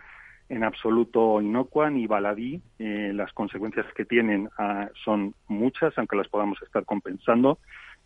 en 0.48 0.64
absoluto 0.64 1.40
inocua 1.40 1.90
ni 1.90 2.06
baladí. 2.06 2.60
Eh, 2.78 3.12
las 3.14 3.32
consecuencias 3.32 3.86
que 3.94 4.04
tienen 4.04 4.48
ah, 4.58 4.88
son 5.04 5.34
muchas, 5.46 5.96
aunque 5.98 6.16
las 6.16 6.28
podamos 6.28 6.60
estar 6.62 6.84
compensando. 6.84 7.58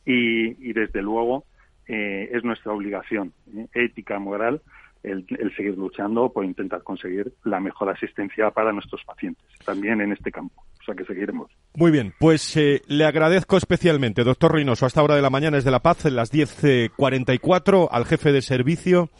Y, 0.04 0.72
desde 0.72 1.00
luego 1.00 1.44
eh, 1.86 2.28
es 2.32 2.42
nuestra 2.42 2.72
obligación 2.72 3.32
eh, 3.54 3.68
ética, 3.74 4.18
moral, 4.18 4.60
el, 5.02 5.26
seguir 5.56 5.76
luchando 5.76 6.32
por 6.32 6.44
intentar 6.44 6.82
conseguir 6.82 7.32
la 7.44 7.60
mejor 7.60 7.88
asistencia 7.90 8.50
para 8.50 8.72
nuestros 8.72 9.04
pacientes, 9.04 9.44
también 9.64 10.00
en 10.00 10.12
este 10.12 10.32
campo. 10.32 10.64
O 10.82 10.84
sea 10.84 10.94
que 10.96 11.04
seguiremos. 11.04 11.48
Muy 11.74 11.92
bien, 11.92 12.12
pues 12.18 12.56
eh, 12.56 12.82
le 12.88 13.04
agradezco 13.04 13.56
especialmente, 13.56 14.24
doctor 14.24 14.52
Reynoso, 14.52 14.84
hasta 14.84 15.02
hora 15.02 15.14
de 15.14 15.22
la 15.22 15.30
mañana 15.30 15.58
es 15.58 15.64
de 15.64 15.70
La 15.70 15.78
Paz, 15.80 16.04
en 16.06 16.16
las 16.16 16.32
10.44, 16.32 17.88
al 17.90 18.04
jefe 18.04 18.32
de 18.32 18.42
servicio 18.42 19.10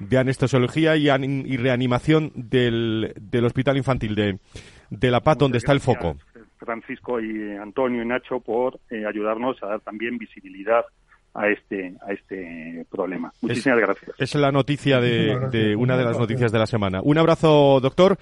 de 0.00 0.18
anestesiología 0.18 0.96
y, 0.96 1.08
y 1.08 1.56
reanimación 1.56 2.32
del, 2.34 3.14
del, 3.20 3.44
Hospital 3.44 3.76
Infantil 3.76 4.16
de, 4.16 4.38
de 4.90 5.10
La 5.10 5.20
Paz, 5.20 5.38
donde 5.38 5.58
está 5.58 5.72
el 5.72 5.80
foco. 5.80 6.16
Francisco 6.58 7.20
y 7.20 7.52
Antonio 7.52 8.02
y 8.02 8.06
Nacho 8.06 8.40
por 8.40 8.80
eh, 8.90 9.04
ayudarnos 9.06 9.62
a 9.62 9.66
dar 9.66 9.80
también 9.80 10.18
visibilidad 10.18 10.84
a 11.34 11.48
este 11.48 11.94
a 12.06 12.12
este 12.12 12.86
problema. 12.90 13.32
Muchísimas 13.40 13.80
gracias. 13.80 14.12
Es 14.18 14.34
la 14.36 14.52
noticia 14.52 15.00
de, 15.00 15.74
una 15.76 15.96
de 15.96 16.04
las 16.04 16.18
noticias 16.18 16.52
de 16.52 16.58
la 16.58 16.66
semana. 16.66 17.00
Un 17.02 17.18
abrazo, 17.18 17.80
doctor. 17.80 18.16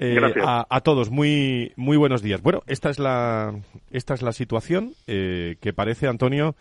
Eh, 0.00 0.34
a, 0.44 0.80
todos, 0.82 1.10
muy 1.10 1.72
muy 1.76 1.96
buenos 1.96 2.22
días. 2.22 2.40
Bueno, 2.42 2.62
esta 2.66 2.90
es 2.90 2.98
la 2.98 3.54
esta 3.90 4.14
es 4.14 4.22
la 4.22 4.32
situación 4.32 4.94
eh, 5.06 5.56
que 5.60 5.72
parece 5.72 6.06
Antonio 6.06 6.54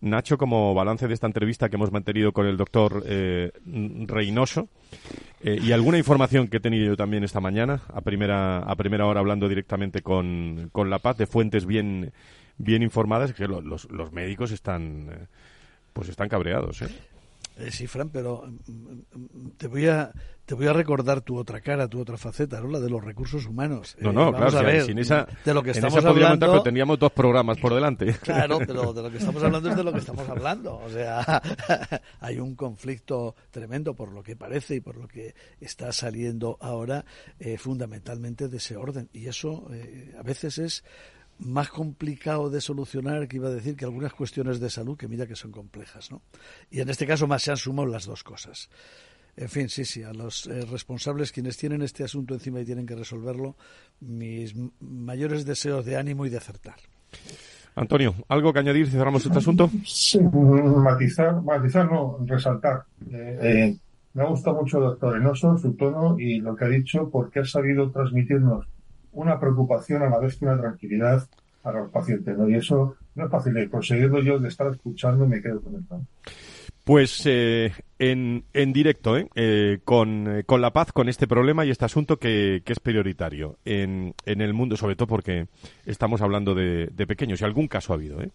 Nacho 0.00 0.38
como 0.38 0.74
balance 0.74 1.08
de 1.08 1.14
esta 1.14 1.26
entrevista 1.26 1.68
que 1.68 1.76
hemos 1.76 1.90
mantenido 1.90 2.32
con 2.32 2.46
el 2.46 2.56
doctor 2.56 3.02
eh, 3.06 3.50
Reynoso 3.64 4.68
y 5.42 5.70
alguna 5.72 5.98
información 5.98 6.48
que 6.48 6.56
he 6.56 6.60
tenido 6.60 6.86
yo 6.86 6.96
también 6.96 7.22
esta 7.22 7.40
mañana 7.40 7.82
a 7.92 8.00
primera 8.00 8.58
a 8.58 8.74
primera 8.74 9.06
hora 9.06 9.20
hablando 9.20 9.48
directamente 9.48 10.02
con, 10.02 10.70
con 10.72 10.90
la 10.90 10.98
Paz 10.98 11.16
de 11.18 11.26
fuentes 11.26 11.66
bien 11.66 12.12
bien 12.58 12.82
informadas 12.82 13.32
que 13.32 13.46
los, 13.46 13.90
los 13.90 14.12
médicos 14.12 14.50
están 14.50 15.08
eh, 15.10 15.26
pues 15.92 16.08
están 16.08 16.28
cabreados 16.28 16.82
¿eh? 16.82 16.88
¿eh? 17.58 17.70
sí, 17.70 17.86
Fran, 17.86 18.08
pero 18.10 18.44
mm, 18.46 18.72
mm, 18.72 19.50
te 19.56 19.66
voy 19.66 19.88
a 19.88 20.12
te 20.46 20.54
voy 20.54 20.68
a 20.68 20.72
recordar 20.72 21.20
tu 21.22 21.36
otra 21.36 21.60
cara, 21.60 21.88
tu 21.88 22.00
otra 22.00 22.16
faceta, 22.16 22.60
¿no? 22.60 22.68
La 22.68 22.78
de 22.78 22.88
los 22.88 23.04
recursos 23.04 23.46
humanos. 23.46 23.96
No, 24.00 24.12
no, 24.12 24.28
eh, 24.28 24.34
claro, 24.36 24.58
a 24.58 24.62
ver, 24.62 24.82
sin 24.84 24.98
esa, 24.98 25.26
de 25.44 25.52
lo 25.52 25.60
que 25.62 25.70
en 25.70 25.76
estamos 25.76 25.98
esa 25.98 26.08
hablando. 26.08 26.46
pero 26.46 26.62
teníamos 26.62 26.98
dos 26.98 27.12
programas 27.12 27.58
por 27.58 27.74
delante. 27.74 28.16
Claro, 28.26 28.58
pero 28.58 28.92
de 28.92 29.02
lo 29.02 29.10
que 29.10 29.18
estamos 29.18 29.42
hablando 29.42 29.70
es 29.70 29.76
de 29.76 29.84
lo 29.84 29.92
que 29.92 29.98
estamos 29.98 30.28
hablando. 30.28 30.76
O 30.78 30.88
sea, 30.88 31.42
hay 32.20 32.38
un 32.38 32.54
conflicto 32.54 33.34
tremendo 33.50 33.94
por 33.94 34.12
lo 34.12 34.22
que 34.22 34.36
parece 34.36 34.76
y 34.76 34.80
por 34.80 34.96
lo 34.96 35.08
que 35.08 35.34
está 35.60 35.92
saliendo 35.92 36.58
ahora, 36.60 37.04
fundamentalmente 37.58 38.48
de 38.48 38.56
ese 38.58 38.76
orden. 38.76 39.08
Y 39.12 39.26
eso 39.26 39.68
a 40.18 40.22
veces 40.22 40.58
es 40.58 40.84
más 41.38 41.68
complicado 41.68 42.50
de 42.50 42.60
solucionar 42.60 43.28
que 43.28 43.36
iba 43.36 43.48
a 43.48 43.52
decir 43.52 43.76
que 43.76 43.84
algunas 43.84 44.12
cuestiones 44.12 44.60
de 44.60 44.70
salud 44.70 44.96
que 44.96 45.08
mira 45.08 45.26
que 45.26 45.36
son 45.36 45.52
complejas, 45.52 46.10
¿no? 46.10 46.22
Y 46.70 46.80
en 46.80 46.88
este 46.88 47.06
caso 47.06 47.26
más 47.26 47.42
se 47.42 47.50
han 47.50 47.56
sumado 47.56 47.88
las 47.88 48.06
dos 48.06 48.22
cosas. 48.22 48.70
En 49.36 49.48
fin, 49.48 49.68
sí, 49.68 49.84
sí, 49.84 50.02
a 50.02 50.12
los 50.14 50.46
eh, 50.46 50.62
responsables 50.70 51.30
quienes 51.30 51.58
tienen 51.58 51.82
este 51.82 52.04
asunto 52.04 52.34
encima 52.34 52.60
y 52.60 52.64
tienen 52.64 52.86
que 52.86 52.96
resolverlo, 52.96 53.54
mis 54.00 54.54
mayores 54.80 55.44
deseos 55.44 55.84
de 55.84 55.96
ánimo 55.96 56.24
y 56.24 56.30
de 56.30 56.38
acertar. 56.38 56.76
Antonio, 57.74 58.14
¿algo 58.28 58.54
que 58.54 58.60
añadir 58.60 58.86
si 58.86 58.92
cerramos 58.92 59.26
este 59.26 59.36
asunto? 59.36 59.70
Sí, 59.84 60.18
matizar, 60.20 61.42
matizar 61.42 61.90
no, 61.90 62.18
resaltar. 62.24 62.84
Eh, 63.10 63.38
eh, 63.42 63.76
me 64.14 64.22
ha 64.22 64.26
gustado 64.26 64.56
mucho, 64.56 64.80
doctor 64.80 65.18
Enoso, 65.18 65.58
su 65.58 65.74
tono 65.74 66.18
y 66.18 66.40
lo 66.40 66.56
que 66.56 66.64
ha 66.64 66.68
dicho, 66.68 67.10
porque 67.10 67.40
ha 67.40 67.44
sabido 67.44 67.90
transmitirnos 67.90 68.66
una 69.12 69.38
preocupación 69.38 70.02
a 70.02 70.08
la 70.08 70.18
vez 70.18 70.36
que 70.36 70.46
una 70.46 70.58
tranquilidad 70.58 71.28
para 71.60 71.80
los 71.80 71.90
pacientes, 71.90 72.38
¿no? 72.38 72.48
Y 72.48 72.54
eso 72.54 72.96
no 73.14 73.24
es 73.26 73.30
fácil 73.30 73.52
de 73.52 73.68
conseguirlo 73.68 74.22
yo 74.22 74.38
de 74.38 74.48
estar 74.48 74.72
escuchando 74.72 75.26
y 75.26 75.28
me 75.28 75.42
quedo 75.42 75.60
con 75.60 75.74
esto. 75.74 76.00
Pues 76.86 77.22
eh, 77.24 77.72
en, 77.98 78.44
en 78.52 78.72
directo, 78.72 79.16
¿eh? 79.16 79.28
eh 79.34 79.80
con, 79.84 80.38
eh, 80.38 80.44
con, 80.44 80.60
la 80.60 80.72
paz, 80.72 80.92
con 80.92 81.08
este 81.08 81.26
problema 81.26 81.66
y 81.66 81.70
este 81.70 81.84
asunto 81.84 82.20
que, 82.20 82.62
que 82.64 82.72
es 82.72 82.78
prioritario 82.78 83.58
en, 83.64 84.14
en, 84.24 84.40
el 84.40 84.54
mundo, 84.54 84.76
sobre 84.76 84.94
todo 84.94 85.08
porque 85.08 85.48
estamos 85.84 86.22
hablando 86.22 86.54
de, 86.54 86.86
de 86.92 87.06
pequeños 87.08 87.40
y 87.40 87.44
algún 87.44 87.66
caso 87.66 87.92
ha 87.92 87.96
habido. 87.96 88.22
¿eh? 88.22 88.30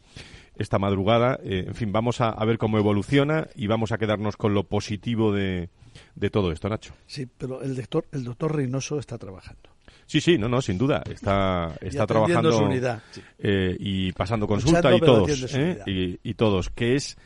Esta 0.58 0.80
madrugada, 0.80 1.40
en 1.42 1.74
fin, 1.76 1.94
vamos 1.94 2.20
a, 2.20 2.28
a, 2.28 2.44
ver 2.44 2.58
cómo 2.58 2.78
evoluciona 2.78 3.48
y 3.56 3.68
vamos 3.68 3.94
a 3.94 3.98
quedarnos 3.98 4.36
con 4.36 4.54
lo 4.54 4.66
positivo 4.66 5.32
de, 5.32 5.70
de 6.16 6.30
todo 6.30 6.52
esto, 6.52 6.68
Nacho. 6.68 6.94
Sí, 7.08 7.30
pero 7.38 7.62
el 7.62 7.74
doctor, 7.74 8.06
el 8.12 8.26
doctor 8.26 8.54
Reynoso 8.54 9.00
está 9.00 9.18
trabajando. 9.18 9.70
Sí, 10.08 10.20
sí, 10.20 10.38
no, 10.38 10.50
no, 10.50 10.62
sin 10.62 10.78
duda. 10.78 11.04
Está, 11.10 11.74
está 11.80 12.06
trabajando 12.06 12.52
su 12.52 12.66
unidad, 12.66 13.02
eh, 13.40 13.78
y 13.80 14.12
pasando 14.12 14.46
consulta 14.46 14.94
y 14.94 15.00
todos, 15.00 15.56
¿eh? 15.56 15.80
y, 15.86 16.20
y, 16.22 16.34
todos, 16.34 16.70
que 16.70 16.96
es 16.96 17.18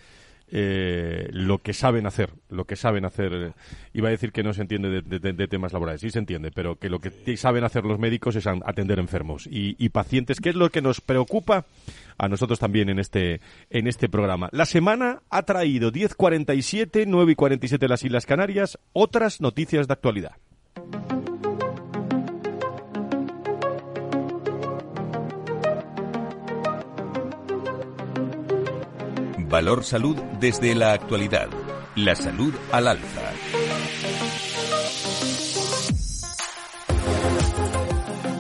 eh, 0.52 1.28
lo 1.32 1.58
que 1.58 1.74
saben 1.74 2.06
hacer, 2.06 2.30
lo 2.50 2.66
que 2.66 2.76
saben 2.76 3.06
hacer. 3.06 3.54
Iba 3.94 4.10
a 4.10 4.12
decir 4.12 4.32
que 4.32 4.44
no 4.44 4.54
se 4.54 4.62
entiende 4.62 5.02
de, 5.02 5.48
temas 5.48 5.74
laborales, 5.74 6.02
sí 6.02 6.12
se 6.12 6.20
entiende, 6.20 6.52
pero 6.52 6.78
que 6.78 6.90
lo 6.90 7.00
que 7.00 7.38
saben 7.38 7.64
hacer 7.64 7.84
los 7.84 8.00
médicos 8.00 8.36
es 8.36 8.46
atender 8.48 9.00
enfermos 9.00 9.48
y, 9.48 9.76
y, 9.78 9.90
pacientes, 9.90 10.40
que 10.40 10.50
es 10.50 10.56
lo 10.56 10.70
que 10.70 10.82
nos 10.82 11.02
preocupa 11.02 11.66
a 12.18 12.28
nosotros 12.28 12.60
también 12.60 12.90
en 12.90 13.00
este 13.00 13.42
en 13.70 13.88
este 13.88 14.08
programa. 14.08 14.50
La 14.52 14.66
semana 14.66 15.24
ha 15.30 15.44
traído 15.44 15.92
10.47, 15.92 17.06
9 17.08 17.32
y 17.32 17.36
47 17.36 17.88
las 17.88 18.04
Islas 18.04 18.26
Canarias, 18.26 18.80
otras 18.94 19.42
noticias 19.42 19.88
de 19.88 19.94
actualidad. 19.94 20.38
Valor 29.50 29.84
Salud 29.84 30.18
desde 30.40 30.74
la 30.76 30.94
actualidad. 30.94 31.48
La 31.96 32.16
salud 32.16 32.54
al 32.72 32.88
alza. 32.88 33.32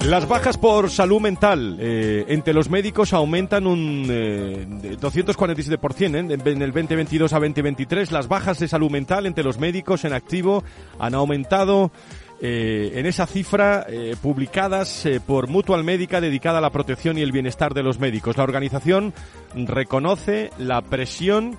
Las 0.05 0.27
bajas 0.27 0.57
por 0.59 0.91
salud 0.91 1.19
mental 1.19 1.77
eh, 1.79 2.25
entre 2.27 2.53
los 2.53 2.69
médicos 2.69 3.11
aumentan 3.13 3.65
un 3.65 4.05
eh, 4.09 4.67
247% 4.67 6.15
¿eh? 6.15 6.51
en 6.51 6.61
el 6.61 6.71
2022 6.71 7.33
a 7.33 7.39
2023. 7.39 8.11
Las 8.11 8.27
bajas 8.27 8.59
de 8.59 8.67
salud 8.67 8.91
mental 8.91 9.25
entre 9.25 9.43
los 9.43 9.57
médicos 9.57 10.05
en 10.05 10.13
activo 10.13 10.63
han 10.99 11.15
aumentado 11.15 11.91
eh, 12.47 12.99
en 12.99 13.07
esa 13.07 13.25
cifra 13.25 13.87
eh, 13.89 14.15
publicadas 14.21 15.07
eh, 15.07 15.19
por 15.19 15.47
Mutual 15.47 15.83
Médica 15.83 16.21
dedicada 16.21 16.59
a 16.59 16.61
la 16.61 16.69
protección 16.69 17.17
y 17.17 17.23
el 17.23 17.31
bienestar 17.31 17.73
de 17.73 17.81
los 17.81 17.99
médicos. 17.99 18.37
La 18.37 18.43
organización 18.43 19.15
reconoce 19.55 20.51
la 20.59 20.83
presión, 20.83 21.57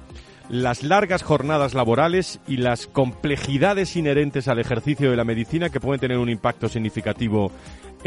las 0.48 0.84
largas 0.84 1.24
jornadas 1.24 1.74
laborales 1.74 2.38
y 2.46 2.58
las 2.58 2.86
complejidades 2.86 3.96
inherentes 3.96 4.46
al 4.46 4.60
ejercicio 4.60 5.10
de 5.10 5.16
la 5.16 5.24
medicina 5.24 5.70
que 5.70 5.80
pueden 5.80 5.98
tener 5.98 6.18
un 6.18 6.30
impacto 6.30 6.68
significativo 6.68 7.50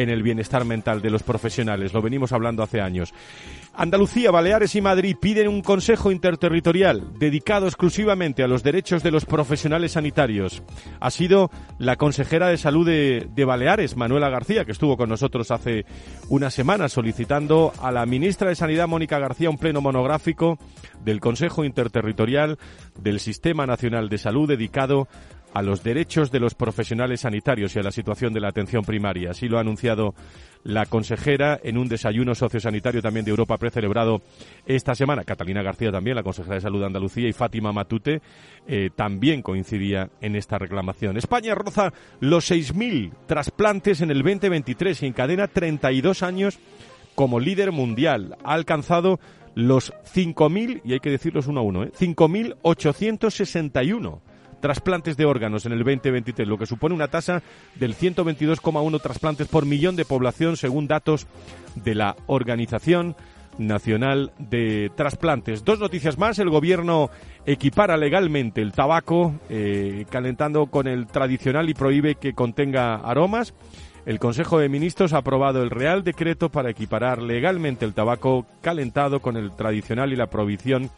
en 0.02 0.10
el 0.10 0.24
bienestar 0.24 0.64
mental 0.64 1.02
de 1.02 1.10
los 1.10 1.24
profesionales. 1.24 1.94
Lo 1.94 2.02
venimos 2.02 2.32
hablando 2.32 2.64
hace 2.64 2.80
años. 2.80 3.14
Andalucía, 3.74 4.32
Baleares 4.32 4.74
y 4.76 4.82
Madrid 4.82 5.18
piden 5.20 5.50
un 5.50 5.62
Consejo 5.62 6.12
Interterritorial 6.12 7.20
dedicado 7.20 7.68
exclusivamente 7.68 8.42
a 8.42 8.48
los 8.48 8.64
derechos 8.64 9.04
de 9.04 9.12
los 9.12 9.26
profesionales 9.26 9.94
sanitarios. 9.94 10.64
Ha 11.02 11.12
sido 11.12 11.52
la 11.80 11.98
consejera 11.98 12.48
de 12.48 12.58
salud 12.58 12.86
de, 12.88 13.46
Baleares, 13.46 13.98
Manuela 13.98 14.30
García, 14.30 14.64
que 14.64 14.72
estuvo 14.72 14.96
con 14.96 15.10
nosotros 15.10 15.52
hace 15.52 15.86
una 16.30 16.50
semana 16.50 16.88
solicitando 16.88 17.74
a 17.82 17.92
la 17.92 18.06
ministra 18.06 18.50
de 18.50 18.56
Sanidad, 18.56 18.88
Mónica 18.88 19.20
García, 19.20 19.50
un 19.50 19.58
pleno 19.58 19.82
monográfico 19.82 20.58
del 21.04 21.20
Consejo 21.20 21.66
Interterritorial 21.66 22.58
del 22.98 23.20
Sistema 23.20 23.66
Nacional 23.66 24.08
de 24.08 24.18
Salud 24.18 24.48
dedicado 24.48 25.08
a 25.54 25.62
los 25.62 25.84
derechos 25.84 26.32
de 26.32 26.40
los 26.40 26.56
profesionales 26.56 27.22
sanitarios 27.22 27.76
y 27.76 27.80
a 27.80 27.84
la 27.84 27.92
situación 27.92 28.34
de 28.34 28.40
la 28.40 28.50
atención 28.50 28.84
primaria. 28.84 29.32
Así 29.32 29.48
lo 29.48 29.58
ha 29.58 29.62
anunciado 29.62 30.14
la 30.64 30.86
consejera 30.86 31.60
en 31.64 31.78
un 31.78 31.88
desayuno 31.88 32.36
sociosanitario 32.36 33.02
también 33.02 33.26
de 33.26 33.32
Europa 33.32 33.58
precelebrado 33.58 34.22
esta 34.66 34.94
semana. 34.94 35.24
Catalina 35.24 35.64
García 35.64 35.92
también, 35.92 36.16
la 36.16 36.24
consejera 36.24 36.56
de 36.56 36.62
Salud 36.62 36.80
de 36.80 36.88
Andalucía, 36.88 37.28
y 37.28 37.34
Fátima 37.34 37.72
Matute 37.72 38.22
eh, 38.68 38.90
también 38.96 39.42
coincidía 39.42 40.10
en 40.22 40.36
esta 40.36 40.58
reclamación. 40.58 41.18
España 41.18 41.56
roza 41.56 41.94
los 42.20 42.52
6.000 42.52 43.12
trasplantes 43.26 44.02
en 44.02 44.12
el 44.12 44.22
2023 44.22 45.04
y 45.04 45.08
encadena 45.08 45.48
32 45.48 46.24
años 46.24 46.60
como 47.16 47.40
líder 47.40 47.72
mundial. 47.72 48.36
Ha 48.44 48.54
alcanzado 48.54 49.20
los 49.56 49.94
5.000, 50.14 50.82
y 50.84 50.94
hay 50.94 51.00
que 51.00 51.10
decirlos 51.10 51.48
uno 51.48 51.62
a 51.62 51.64
uno, 51.64 51.84
¿eh? 51.84 51.92
5.861 51.98 54.20
trasplantes 54.60 55.18
de 55.18 55.26
órganos 55.26 55.66
en 55.66 55.72
el 55.72 55.80
2023, 55.80 56.48
lo 56.48 56.58
que 56.58 56.66
supone 56.66 56.96
una 56.96 57.08
tasa 57.08 57.42
del 57.76 57.96
122,1 57.96 59.02
trasplantes 59.02 59.48
por 59.48 59.66
millón 59.66 59.96
de 59.96 60.06
población, 60.06 60.58
según 60.58 60.88
datos 60.88 61.28
de 61.76 61.96
la 61.96 62.16
Organización 62.28 63.16
Nacional 63.58 64.32
de 64.40 64.90
Trasplantes. 64.96 65.66
Dos 65.66 65.80
noticias 65.80 66.18
más. 66.18 66.40
El 66.40 66.50
gobierno 66.50 67.10
equipara 67.46 67.98
legalmente 67.98 68.62
el 68.62 68.72
tabaco, 68.72 69.34
eh, 69.50 70.06
calentando 70.10 70.68
con 70.68 70.88
el 70.88 71.08
tradicional 71.08 71.70
y 71.70 71.74
prohíbe 71.74 72.16
que 72.16 72.34
contenga 72.34 72.96
aromas. 72.96 73.54
El 74.06 74.18
Consejo 74.18 74.58
de 74.60 74.70
Ministros 74.70 75.14
ha 75.14 75.18
aprobado 75.18 75.62
el 75.62 75.70
Real 75.70 76.04
Decreto 76.04 76.50
para 76.50 76.72
equiparar 76.72 77.22
legalmente 77.22 77.86
el 77.86 77.94
tabaco 77.94 78.46
calentado 78.62 79.20
con 79.20 79.38
el 79.38 79.52
tradicional 79.52 80.14
y 80.14 80.16
la 80.16 80.28
prohibición 80.28 80.90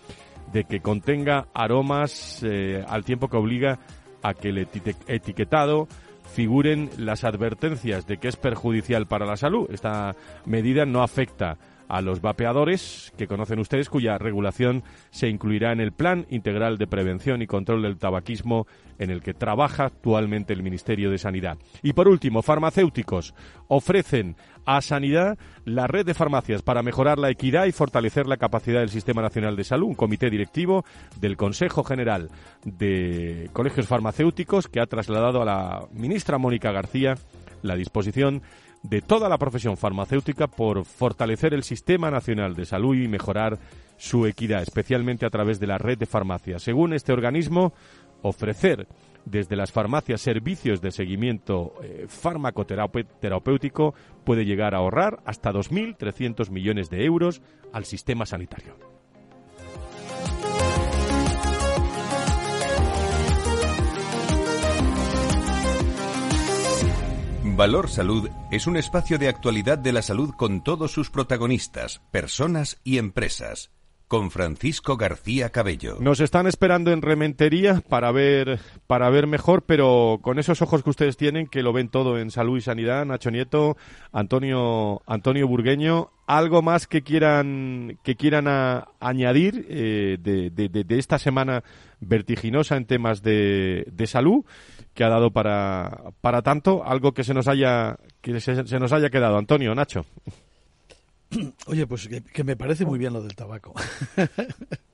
de 0.51 0.65
que 0.65 0.81
contenga 0.81 1.47
aromas 1.53 2.41
eh, 2.43 2.83
al 2.87 3.03
tiempo 3.03 3.29
que 3.29 3.37
obliga 3.37 3.79
a 4.21 4.33
que 4.33 4.49
el 4.49 4.67
etiquetado 5.07 5.87
figuren 6.33 6.89
las 6.97 7.23
advertencias 7.23 8.07
de 8.07 8.17
que 8.17 8.27
es 8.27 8.35
perjudicial 8.35 9.07
para 9.07 9.25
la 9.25 9.37
salud. 9.37 9.67
Esta 9.71 10.15
medida 10.45 10.85
no 10.85 11.03
afecta 11.03 11.57
a 11.91 12.01
los 12.01 12.21
vapeadores, 12.21 13.11
que 13.17 13.27
conocen 13.27 13.59
ustedes, 13.59 13.89
cuya 13.89 14.17
regulación 14.17 14.81
se 15.09 15.27
incluirá 15.27 15.73
en 15.73 15.81
el 15.81 15.91
Plan 15.91 16.25
Integral 16.29 16.77
de 16.77 16.87
Prevención 16.87 17.41
y 17.41 17.47
Control 17.47 17.81
del 17.81 17.97
Tabaquismo 17.97 18.65
en 18.97 19.09
el 19.09 19.21
que 19.21 19.33
trabaja 19.33 19.85
actualmente 19.85 20.53
el 20.53 20.63
Ministerio 20.63 21.11
de 21.11 21.17
Sanidad. 21.17 21.57
Y 21.83 21.91
por 21.91 22.07
último, 22.07 22.43
farmacéuticos 22.43 23.33
ofrecen 23.67 24.37
a 24.65 24.81
Sanidad 24.81 25.37
la 25.65 25.87
red 25.87 26.05
de 26.05 26.13
farmacias 26.13 26.61
para 26.61 26.83
mejorar 26.83 27.19
la 27.19 27.29
equidad 27.29 27.65
y 27.65 27.71
fortalecer 27.71 28.27
la 28.27 28.37
capacidad 28.37 28.79
del 28.79 28.89
Sistema 28.89 29.21
Nacional 29.21 29.55
de 29.55 29.63
Salud, 29.63 29.87
un 29.87 29.95
comité 29.95 30.29
directivo 30.29 30.85
del 31.19 31.37
Consejo 31.37 31.83
General 31.83 32.29
de 32.63 33.49
Colegios 33.53 33.87
Farmacéuticos 33.87 34.67
que 34.67 34.79
ha 34.79 34.85
trasladado 34.85 35.41
a 35.41 35.45
la 35.45 35.87
ministra 35.91 36.37
Mónica 36.37 36.71
García 36.71 37.15
la 37.61 37.75
disposición 37.75 38.41
de 38.83 39.01
toda 39.01 39.29
la 39.29 39.37
profesión 39.37 39.77
farmacéutica 39.77 40.47
por 40.47 40.85
fortalecer 40.85 41.53
el 41.53 41.63
Sistema 41.63 42.09
Nacional 42.09 42.55
de 42.55 42.65
Salud 42.65 42.95
y 42.95 43.07
mejorar 43.07 43.59
su 43.97 44.25
equidad, 44.25 44.63
especialmente 44.63 45.25
a 45.25 45.29
través 45.29 45.59
de 45.59 45.67
la 45.67 45.77
red 45.77 45.97
de 45.97 46.07
farmacias. 46.07 46.63
Según 46.63 46.93
este 46.93 47.13
organismo, 47.13 47.73
ofrecer 48.23 48.87
desde 49.25 49.55
las 49.55 49.71
farmacias 49.71 50.21
servicios 50.21 50.81
de 50.81 50.91
seguimiento 50.91 51.73
eh, 51.83 52.05
farmacoterapéutico 52.07 53.93
puede 54.23 54.45
llegar 54.45 54.75
a 54.75 54.79
ahorrar 54.79 55.21
hasta 55.25 55.51
2.300 55.51 56.49
millones 56.49 56.89
de 56.89 57.05
euros 57.05 57.41
al 57.73 57.85
sistema 57.85 58.25
sanitario. 58.25 58.75
Valor 67.43 67.89
Salud 67.89 68.29
es 68.49 68.65
un 68.65 68.77
espacio 68.77 69.17
de 69.19 69.27
actualidad 69.27 69.77
de 69.77 69.91
la 69.91 70.01
salud 70.01 70.31
con 70.35 70.63
todos 70.63 70.91
sus 70.91 71.09
protagonistas, 71.09 72.01
personas 72.11 72.79
y 72.83 72.97
empresas. 72.97 73.71
Con 74.11 74.29
Francisco 74.29 74.97
García 74.97 75.51
Cabello. 75.51 75.95
Nos 76.01 76.19
están 76.19 76.45
esperando 76.45 76.91
en 76.91 77.01
Rementería 77.01 77.79
para 77.79 78.11
ver, 78.11 78.59
para 78.85 79.09
ver 79.09 79.25
mejor, 79.25 79.63
pero 79.65 80.19
con 80.21 80.37
esos 80.37 80.61
ojos 80.61 80.83
que 80.83 80.89
ustedes 80.89 81.15
tienen, 81.15 81.47
que 81.47 81.63
lo 81.63 81.71
ven 81.71 81.87
todo 81.87 82.19
en 82.19 82.29
salud 82.29 82.57
y 82.57 82.61
sanidad, 82.61 83.05
Nacho 83.05 83.31
Nieto, 83.31 83.77
Antonio, 84.11 85.01
Antonio 85.07 85.47
Burgueño, 85.47 86.09
algo 86.27 86.61
más 86.61 86.87
que 86.87 87.03
quieran, 87.03 87.99
que 88.03 88.17
quieran 88.17 88.49
añadir 88.99 89.65
eh, 89.69 90.17
de, 90.19 90.49
de, 90.49 90.99
esta 90.99 91.17
semana 91.17 91.63
vertiginosa 92.01 92.75
en 92.75 92.87
temas 92.87 93.23
de, 93.23 93.87
de 93.93 94.07
salud 94.07 94.43
que 94.93 95.05
ha 95.05 95.09
dado 95.09 95.31
para, 95.31 96.11
para 96.19 96.41
tanto, 96.41 96.83
algo 96.83 97.13
que 97.13 97.23
se 97.23 97.33
nos 97.33 97.47
haya 97.47 97.95
que 98.19 98.41
se, 98.41 98.67
se 98.67 98.77
nos 98.77 98.91
haya 98.91 99.09
quedado. 99.09 99.37
Antonio, 99.37 99.73
Nacho. 99.73 100.05
Oye, 101.67 101.87
pues 101.87 102.07
que, 102.07 102.43
me 102.43 102.55
parece 102.55 102.85
muy 102.85 102.99
bien 102.99 103.13
lo 103.13 103.21
del 103.21 103.35
tabaco. 103.35 103.73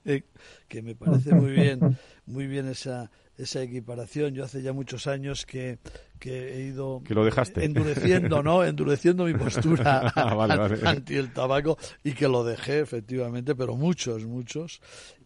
Eh, 0.10 0.24
que 0.70 0.82
me 0.82 0.96
parece 0.96 1.36
muy 1.36 1.52
bien, 1.52 1.98
muy 2.28 2.48
bien 2.48 2.70
esa, 2.70 3.12
esa 3.38 3.62
equiparación. 3.62 4.34
Yo 4.34 4.46
hace 4.46 4.62
ya 4.62 4.72
muchos 4.72 5.06
años 5.06 5.46
que, 5.46 5.80
que 6.18 6.54
he 6.54 6.62
ido 6.62 7.04
que 7.04 7.14
lo 7.14 7.26
dejaste. 7.26 7.66
endureciendo, 7.66 8.42
¿no? 8.42 8.64
Endureciendo 8.64 9.26
mi 9.26 9.34
postura 9.34 10.10
ah, 10.16 10.68
anti 10.86 11.16
el 11.16 11.34
tabaco 11.34 11.78
y 12.06 12.14
que 12.14 12.30
lo 12.30 12.46
dejé, 12.46 12.80
efectivamente, 12.80 13.54
pero 13.54 13.76
muchos, 13.76 14.24
muchos. 14.24 14.80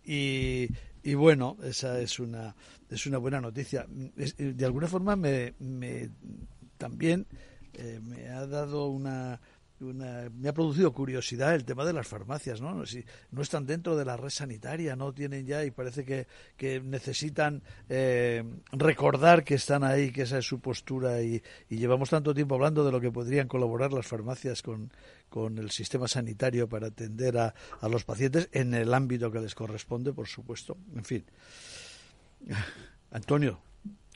Y, 0.03 0.67
y 1.03 1.13
bueno, 1.13 1.57
esa 1.61 1.99
es 1.99 2.19
una, 2.19 2.55
es 2.89 3.05
una 3.05 3.19
buena 3.19 3.39
noticia. 3.39 3.85
de 3.87 4.65
alguna 4.65 4.87
forma 4.87 5.15
me, 5.15 5.53
me 5.59 6.09
también 6.79 7.27
eh, 7.73 7.99
me 8.01 8.29
ha 8.29 8.45
dado 8.47 8.87
una, 8.87 9.39
me 9.81 10.49
ha 10.49 10.53
producido 10.53 10.93
curiosidad 10.93 11.55
el 11.55 11.65
tema 11.65 11.85
de 11.85 11.93
las 11.93 12.07
farmacias, 12.07 12.61
¿no? 12.61 12.85
Si 12.85 13.03
no 13.31 13.41
están 13.41 13.65
dentro 13.65 13.95
de 13.95 14.05
la 14.05 14.15
red 14.15 14.29
sanitaria, 14.29 14.95
no 14.95 15.13
tienen 15.13 15.45
ya 15.45 15.65
y 15.65 15.71
parece 15.71 16.05
que, 16.05 16.27
que 16.55 16.79
necesitan 16.79 17.63
eh, 17.89 18.43
recordar 18.71 19.43
que 19.43 19.55
están 19.55 19.83
ahí, 19.83 20.11
que 20.11 20.23
esa 20.23 20.37
es 20.37 20.45
su 20.45 20.59
postura 20.59 21.21
y, 21.21 21.41
y, 21.69 21.77
llevamos 21.77 22.09
tanto 22.09 22.33
tiempo 22.33 22.55
hablando 22.55 22.85
de 22.85 22.91
lo 22.91 23.01
que 23.01 23.11
podrían 23.11 23.47
colaborar 23.47 23.91
las 23.91 24.05
farmacias 24.05 24.61
con, 24.61 24.91
con 25.29 25.57
el 25.57 25.71
sistema 25.71 26.07
sanitario 26.07 26.69
para 26.69 26.87
atender 26.87 27.37
a, 27.37 27.53
a 27.79 27.87
los 27.87 28.03
pacientes 28.03 28.49
en 28.51 28.73
el 28.73 28.93
ámbito 28.93 29.31
que 29.31 29.39
les 29.39 29.55
corresponde, 29.55 30.13
por 30.13 30.27
supuesto. 30.27 30.77
En 30.95 31.03
fin. 31.03 31.25
Antonio, 33.11 33.61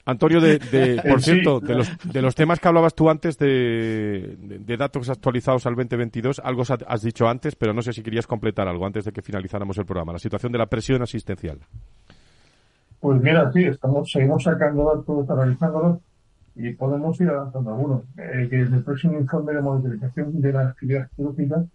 Antonio, 0.06 0.40
de, 0.40 0.60
por 1.10 1.22
cierto, 1.22 1.60
de 1.60 1.76
los, 1.76 1.92
de 2.04 2.22
los 2.22 2.36
temas 2.36 2.60
que 2.60 2.68
hablabas 2.68 2.94
tú 2.94 3.10
antes 3.10 3.38
de, 3.38 4.38
de, 4.40 4.78
datos 4.78 5.10
actualizados 5.10 5.66
al 5.66 5.76
2022, 5.76 6.42
algo 6.44 6.64
has 6.88 7.02
dicho 7.02 7.28
antes, 7.28 7.56
pero 7.56 7.74
no 7.74 7.82
sé 7.82 7.92
si 7.92 8.04
querías 8.04 8.28
completar 8.28 8.68
algo 8.68 8.86
antes 8.86 9.06
de 9.06 9.12
que 9.12 9.22
finalizáramos 9.22 9.78
el 9.78 9.86
programa. 9.86 10.14
La 10.14 10.20
situación 10.20 10.52
de 10.52 10.60
la 10.60 10.68
presión 10.68 11.02
asistencial. 11.02 11.60
Pues 13.00 13.22
mira, 13.22 13.52
sí, 13.52 13.64
estamos, 13.64 14.12
seguimos 14.12 14.44
sacando 14.44 14.96
datos, 14.96 15.30
analizándolos 15.30 16.00
y 16.56 16.74
podemos 16.74 17.20
ir 17.20 17.30
avanzando 17.30 17.72
algunos. 17.72 18.04
Eh, 18.18 18.48
que 18.50 18.62
el 18.62 18.84
próximo 18.84 19.20
informe 19.20 19.54
de 19.54 19.62
monitorización 19.62 20.42
de 20.42 20.54
la 20.54 20.70
actividad 20.70 21.10
quirúrgica 21.16 21.66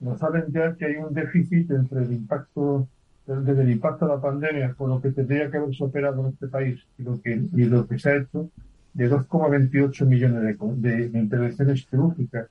nos 0.00 0.18
sale 0.18 0.44
ya 0.48 0.74
que 0.76 0.86
hay 0.86 0.96
un 0.96 1.12
déficit 1.12 1.70
entre 1.70 2.02
el 2.02 2.12
impacto 2.12 2.86
desde 3.34 3.62
el 3.62 3.70
impacto 3.70 4.06
de 4.06 4.14
la 4.14 4.20
pandemia 4.20 4.74
con 4.74 4.90
lo 4.90 5.00
que 5.00 5.10
tendría 5.10 5.50
que 5.50 5.58
haberse 5.58 5.84
operado 5.84 6.20
en 6.22 6.32
este 6.32 6.48
país 6.48 6.80
y 6.98 7.02
lo 7.02 7.20
que, 7.20 7.32
y 7.32 7.64
lo 7.64 7.86
que 7.86 7.98
se 7.98 8.10
ha 8.10 8.16
hecho, 8.16 8.48
de 8.94 9.10
2,28 9.10 10.06
millones 10.06 10.58
de, 10.58 11.08
de, 11.08 11.18
intervenciones 11.18 11.86
quirúrgicas, 11.86 12.48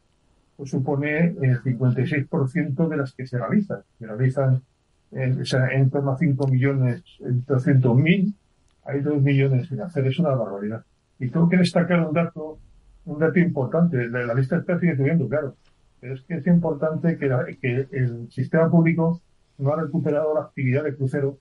pues 0.56 0.70
supone 0.70 1.36
el 1.42 1.62
56% 1.62 2.88
de 2.88 2.98
las 2.98 3.14
que 3.14 3.26
se 3.26 3.38
realizan. 3.38 3.80
Se 3.98 4.06
realizan 4.06 4.62
en, 5.12 5.42
o 5.42 5.46
sea, 5.46 5.68
en 5.72 5.90
torno 5.90 6.12
a 6.12 6.18
5 6.18 6.48
millones, 6.48 7.02
en 7.20 7.44
200 7.46 7.98
mil, 7.98 8.34
hay 8.86 9.02
2 9.02 9.22
millones 9.22 9.68
sin 9.68 9.82
hacer, 9.82 10.06
es 10.06 10.20
una 10.20 10.30
barbaridad. 10.30 10.84
Y 11.20 11.30
tengo 11.30 11.50
que 11.50 11.58
destacar 11.58 12.06
un 12.06 12.14
dato, 12.14 12.60
un 13.06 13.20
dato 13.20 13.40
importante, 13.40 14.08
la, 14.08 14.26
la 14.26 14.34
lista 14.36 14.58
está 14.58 14.80
sigue 14.80 14.96
subiendo, 14.96 15.28
claro, 15.28 15.56
pero 16.00 16.14
es 16.14 16.22
que 16.22 16.36
es 16.36 16.48
importante 16.48 17.18
que, 17.18 17.58
que 17.60 17.88
el 17.92 18.32
sistema 18.32 18.70
público 18.70 19.22
no 19.58 19.74
ha 19.74 19.82
recuperado 19.82 20.34
la 20.34 20.42
actividad 20.42 20.84
de 20.84 20.96
crucero 20.96 21.38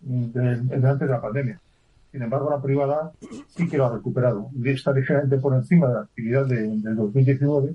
desde 0.00 0.86
antes 0.86 1.00
de 1.00 1.08
la 1.08 1.20
pandemia. 1.20 1.60
Sin 2.12 2.22
embargo, 2.22 2.48
la 2.48 2.62
privada 2.62 3.12
sí 3.48 3.68
que 3.68 3.76
lo 3.76 3.86
ha 3.86 3.96
recuperado. 3.96 4.48
Está 4.64 4.92
ligeramente 4.92 5.38
por 5.38 5.54
encima 5.54 5.88
de 5.88 5.94
la 5.94 6.00
actividad 6.02 6.46
del 6.46 6.94
2019 6.94 7.74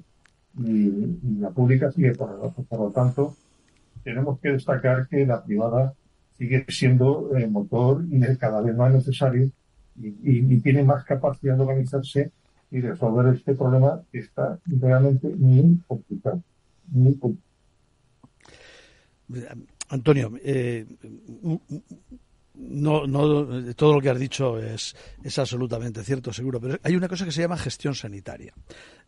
y, 0.60 1.40
la 1.40 1.50
pública 1.50 1.92
sigue 1.92 2.14
por 2.14 2.36
debajo. 2.36 2.64
Por 2.64 2.80
lo 2.80 2.90
tanto, 2.92 3.36
tenemos 4.04 4.40
que 4.40 4.54
destacar 4.54 5.08
que 5.08 5.26
la 5.26 5.44
privada 5.44 5.94
sigue 6.38 6.66
siendo 6.70 7.36
el 7.36 7.52
motor 7.52 8.06
y 8.10 8.22
cada 8.38 8.62
vez 8.62 8.76
más 8.76 8.94
necesario 8.94 9.52
y, 9.98 10.58
tiene 10.62 10.84
más 10.84 11.04
capacidad 11.04 11.56
de 11.56 11.62
organizarse 11.62 12.32
y 12.72 12.80
resolver 12.80 13.36
este 13.36 13.56
problema 13.56 14.02
que 14.12 14.20
está 14.20 14.58
realmente 14.66 15.28
muy 15.36 15.82
complicado. 15.88 16.42
Muy 16.88 17.16
complicado. 17.16 17.50
Antonio, 19.90 20.32
eh, 20.44 20.86
no, 22.60 23.08
no, 23.08 23.74
todo 23.74 23.94
lo 23.94 24.02
que 24.02 24.10
has 24.10 24.20
dicho 24.20 24.60
es, 24.60 24.94
absolutamente 25.38 26.04
cierto, 26.04 26.34
seguro, 26.34 26.60
pero 26.60 26.78
hay 26.84 26.96
una 26.96 27.08
cosa 27.08 27.26
que 27.26 27.32
se 27.32 27.42
llama 27.42 27.58
gestión 27.58 27.96
sanitaria. 27.96 28.54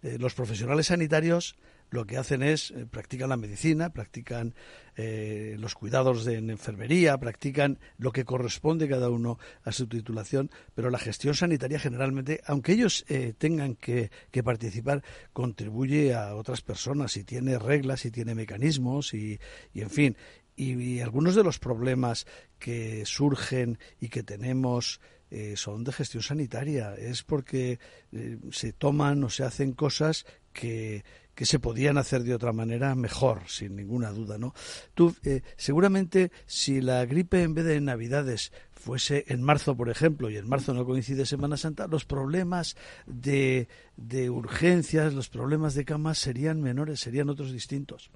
Eh, 0.01 0.17
los 0.17 0.33
profesionales 0.33 0.87
sanitarios 0.87 1.55
lo 1.89 2.05
que 2.05 2.17
hacen 2.17 2.41
es 2.41 2.71
eh, 2.71 2.85
practican 2.89 3.29
la 3.29 3.35
medicina, 3.35 3.89
practican 3.89 4.55
eh, 4.95 5.57
los 5.59 5.75
cuidados 5.75 6.23
de 6.23 6.35
enfermería, 6.37 7.17
practican 7.17 7.77
lo 7.97 8.13
que 8.13 8.23
corresponde 8.23 8.87
cada 8.87 9.09
uno 9.09 9.37
a 9.65 9.73
su 9.73 9.87
titulación, 9.87 10.49
pero 10.73 10.89
la 10.89 10.97
gestión 10.97 11.33
sanitaria 11.33 11.79
generalmente, 11.79 12.41
aunque 12.45 12.71
ellos 12.71 13.05
tengan 13.37 13.75
que, 13.75 14.11
que, 14.31 14.43
participar, 14.43 15.03
contribuye 15.33 16.13
a 16.13 16.35
otras 16.35 16.61
personas 16.61 17.17
y 17.17 17.25
tiene 17.25 17.59
reglas 17.59 18.05
y 18.05 18.11
tiene 18.11 18.33
mecanismos 18.33 19.13
y, 19.13 19.39
y 19.73 19.81
en 19.81 19.89
fin, 19.89 20.17
y, 20.55 20.99
algunos 20.99 21.35
de 21.35 21.43
los 21.43 21.59
problemas 21.59 22.25
que 22.59 23.05
surgen 23.05 23.79
y 23.99 24.09
que 24.09 24.23
tenemos 24.23 24.99
eh, 25.29 25.53
son 25.55 25.83
de 25.83 25.93
gestión 25.93 26.23
sanitaria, 26.23 26.93
es 26.95 27.23
porque 27.23 27.79
eh, 28.11 28.37
se 28.51 28.73
toman 28.73 29.23
o 29.23 29.29
se 29.29 29.43
hacen 29.43 29.71
cosas 29.71 30.25
que, 30.51 31.03
que 31.35 31.45
se 31.45 31.59
podían 31.59 31.97
hacer 31.97 32.23
de 32.23 32.35
otra 32.35 32.51
manera 32.51 32.93
mejor, 32.95 33.43
sin 33.47 33.75
ninguna 33.75 34.11
duda, 34.11 34.37
¿no? 34.37 34.53
Tú, 34.93 35.15
eh, 35.23 35.41
seguramente, 35.55 36.31
si 36.45 36.81
la 36.81 37.05
gripe 37.05 37.41
en 37.41 37.53
vez 37.53 37.65
de 37.65 37.75
en 37.75 37.85
Navidades 37.85 38.51
fuese 38.73 39.25
en 39.27 39.41
marzo, 39.41 39.75
por 39.75 39.89
ejemplo, 39.89 40.29
y 40.29 40.37
en 40.37 40.49
marzo 40.49 40.73
no 40.73 40.85
coincide 40.85 41.25
Semana 41.25 41.55
Santa, 41.55 41.87
los 41.87 42.05
problemas 42.05 42.75
de, 43.05 43.69
de 43.95 44.29
urgencias, 44.29 45.13
los 45.13 45.29
problemas 45.29 45.75
de 45.75 45.85
camas 45.85 46.17
serían 46.17 46.61
menores, 46.61 46.99
serían 46.99 47.29
otros 47.29 47.51
distintos. 47.51 48.11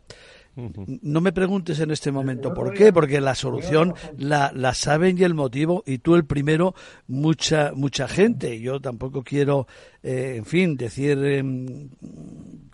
No 0.56 1.20
me 1.20 1.34
preguntes 1.34 1.80
en 1.80 1.91
este 1.91 2.12
momento 2.12 2.53
por 2.53 2.74
qué, 2.74 2.93
porque 2.93 3.20
la 3.20 3.36
solución 3.36 3.93
la, 4.18 4.51
la 4.56 4.74
saben 4.74 5.18
y 5.18 5.24
el 5.24 5.34
motivo, 5.34 5.84
y 5.86 5.97
tú 5.97 6.16
el 6.16 6.26
primero, 6.26 6.74
mucha 7.08 7.74
mucha 7.76 8.08
gente. 8.08 8.60
Yo 8.60 8.80
tampoco 8.80 9.24
quiero, 9.24 9.68
eh, 10.01 10.36
en 10.38 10.45
fin, 10.45 10.78
decir 10.78 11.18
em, 11.26 11.89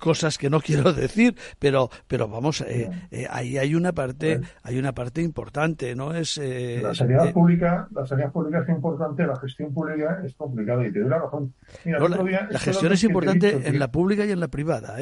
cosas 0.02 0.38
que 0.38 0.50
no 0.50 0.60
quiero 0.60 0.92
decir, 1.06 1.36
pero 1.58 1.90
pero 2.08 2.28
vamos, 2.28 2.60
eh, 2.62 2.90
eh, 3.12 3.28
ahí 3.30 3.58
hay 3.58 3.76
una 3.76 3.94
parte 3.94 4.42
hay 4.64 4.78
una 4.78 4.94
parte 4.94 5.22
importante, 5.22 5.96
no 5.96 6.14
es 6.14 6.38
la 6.38 6.94
sanidad 6.94 7.32
pública, 7.32 7.88
la 7.92 8.06
sanidad 8.06 8.32
pública 8.34 8.60
es 8.64 8.70
importante, 8.70 9.26
la 9.26 9.40
gestión 9.40 9.74
pública 9.74 10.22
es 10.26 10.34
complicada 10.36 10.86
y 10.86 10.92
te 10.92 11.00
doy 11.00 11.10
la 11.10 11.20
razón. 11.20 11.54
la, 11.86 12.60
gestión 12.60 12.92
es 12.92 13.04
importante 13.06 13.68
en 13.70 13.80
la 13.80 13.90
pública 13.90 14.26
y 14.26 14.32
en 14.32 14.42
la 14.42 14.50
privada, 14.50 14.98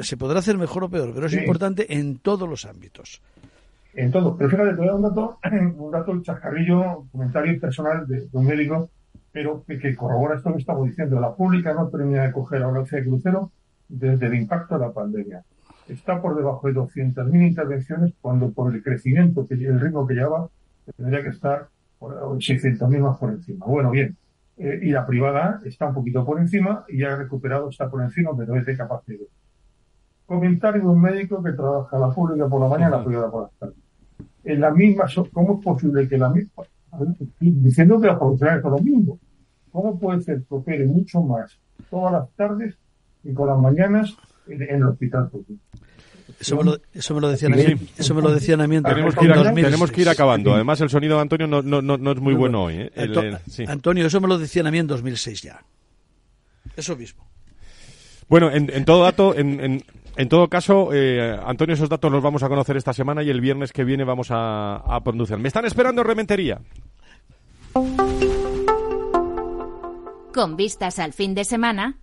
se 0.00 0.16
podrá 0.16 0.38
hacer 0.38 0.56
mejor 0.56 0.84
o 0.84 0.88
peor, 0.88 1.12
pero 1.14 1.26
es 1.26 1.34
importante 1.34 1.92
en 1.92 2.18
todos 2.18 2.48
los 2.48 2.64
ámbitos. 2.64 3.20
En 3.96 4.10
todo. 4.10 4.36
Pero 4.36 4.50
fíjate, 4.50 4.70
te 4.70 4.76
voy 4.76 4.88
a 4.88 4.92
dar 4.92 4.96
un 4.96 5.02
dato, 5.02 5.38
un 5.76 5.90
dato, 5.90 6.12
el 6.12 6.22
chascarrillo, 6.22 7.06
comentario 7.12 7.60
personal 7.60 8.06
de, 8.06 8.26
un 8.32 8.46
médico, 8.46 8.90
pero 9.30 9.64
que, 9.66 9.94
corrobora 9.94 10.36
esto 10.36 10.52
que 10.52 10.58
estamos 10.58 10.86
diciendo. 10.86 11.20
La 11.20 11.34
pública 11.34 11.72
no 11.74 11.88
termina 11.88 12.22
de 12.24 12.32
coger 12.32 12.62
a 12.62 12.70
la 12.70 12.82
de 12.82 13.04
crucero 13.04 13.52
desde 13.88 14.26
el 14.26 14.34
impacto 14.34 14.78
de 14.78 14.86
la 14.86 14.92
pandemia. 14.92 15.44
Está 15.88 16.20
por 16.20 16.36
debajo 16.36 16.66
de 16.66 16.74
200.000 16.74 17.48
intervenciones 17.48 18.14
cuando 18.20 18.50
por 18.50 18.74
el 18.74 18.82
crecimiento, 18.82 19.46
que 19.46 19.54
el 19.54 19.80
ritmo 19.80 20.06
que 20.06 20.14
lleva, 20.14 20.48
tendría 20.96 21.22
que 21.22 21.28
estar 21.28 21.68
por 21.98 22.14
600.000 22.14 22.98
más 23.00 23.18
por 23.18 23.30
encima. 23.30 23.66
Bueno, 23.66 23.90
bien. 23.90 24.16
Eh, 24.56 24.80
y 24.82 24.90
la 24.90 25.04
privada 25.04 25.60
está 25.64 25.86
un 25.86 25.94
poquito 25.94 26.24
por 26.24 26.38
encima 26.38 26.84
y 26.88 26.98
ya 26.98 27.12
ha 27.12 27.16
recuperado, 27.16 27.68
está 27.68 27.90
por 27.90 28.02
encima, 28.02 28.30
pero 28.36 28.56
es 28.56 28.64
de 28.64 28.76
capacidad 28.76 29.26
comentario 30.26 30.82
de 30.82 30.88
un 30.88 31.00
médico 31.00 31.42
que 31.42 31.52
trabaja 31.52 31.98
la 31.98 32.10
pública 32.10 32.48
por 32.48 32.60
la 32.60 32.68
mañana, 32.68 32.98
la 32.98 33.04
privada 33.04 33.30
por 33.30 33.42
las 33.42 33.52
tardes. 33.58 33.76
En 34.44 34.60
la 34.60 34.70
misma, 34.70 35.04
¿cómo 35.32 35.58
es 35.58 35.64
posible 35.64 36.08
que 36.08 36.18
la 36.18 36.28
misma, 36.28 36.64
diciendo 37.40 38.00
que 38.00 38.06
la 38.06 38.18
producción 38.18 38.56
es 38.56 38.62
lo 38.62 38.78
mismo, 38.78 39.18
¿cómo 39.70 39.98
puede 39.98 40.20
ser 40.22 40.42
que 40.42 40.54
opere 40.54 40.86
mucho 40.86 41.22
más 41.22 41.58
todas 41.90 42.12
las 42.12 42.30
tardes 42.32 42.76
y 43.24 43.32
con 43.32 43.48
las 43.48 43.58
mañanas 43.58 44.16
en, 44.46 44.62
el 44.62 44.84
hospital 44.84 45.28
público? 45.28 45.60
Eso 46.40 46.56
me, 46.56 46.64
lo, 46.64 46.78
eso 46.92 47.14
me 47.14 47.20
lo 47.20 47.28
decían 47.28 47.52
a 47.54 47.56
mí, 47.56 47.76
eso 47.96 48.14
me 48.14 48.22
lo 48.22 48.32
decían 48.32 48.60
a 48.60 48.66
mí 48.66 48.76
en 48.76 48.82
tenemos 48.82 49.14
que, 49.14 49.24
ir, 49.24 49.32
tenemos 49.32 49.92
que 49.92 50.00
ir 50.00 50.08
acabando. 50.08 50.54
Además, 50.54 50.80
el 50.80 50.90
sonido 50.90 51.16
de 51.16 51.22
Antonio 51.22 51.46
no, 51.46 51.62
no, 51.62 51.80
no, 51.80 52.12
es 52.12 52.20
muy 52.20 52.34
bueno 52.34 52.64
hoy. 52.64 52.74
¿eh? 52.78 53.38
Antonio, 53.68 54.06
eso 54.06 54.20
me 54.20 54.28
lo 54.28 54.38
decían 54.38 54.66
a 54.66 54.70
mí 54.70 54.78
en 54.78 54.86
2006 54.86 55.42
ya. 55.42 55.62
Eso 56.76 56.96
mismo. 56.96 57.24
Bueno, 58.28 58.50
en, 58.50 58.70
en 58.72 58.84
todo 58.84 59.04
dato, 59.04 59.34
en, 59.36 59.60
en, 59.60 59.84
en 60.16 60.28
todo 60.28 60.48
caso, 60.48 60.90
eh, 60.92 61.38
Antonio, 61.44 61.74
esos 61.74 61.88
datos 61.88 62.10
los 62.10 62.22
vamos 62.22 62.42
a 62.42 62.48
conocer 62.48 62.76
esta 62.76 62.92
semana 62.92 63.22
y 63.22 63.30
el 63.30 63.40
viernes 63.40 63.72
que 63.72 63.84
viene 63.84 64.04
vamos 64.04 64.30
a, 64.30 64.76
a 64.76 65.02
producir. 65.02 65.38
¿Me 65.38 65.48
están 65.48 65.66
esperando 65.66 66.02
en 66.02 66.08
Rementería? 66.08 66.60
Con 70.32 70.56
vistas 70.56 70.98
al 70.98 71.12
fin 71.12 71.34
de 71.34 71.44
semana. 71.44 71.98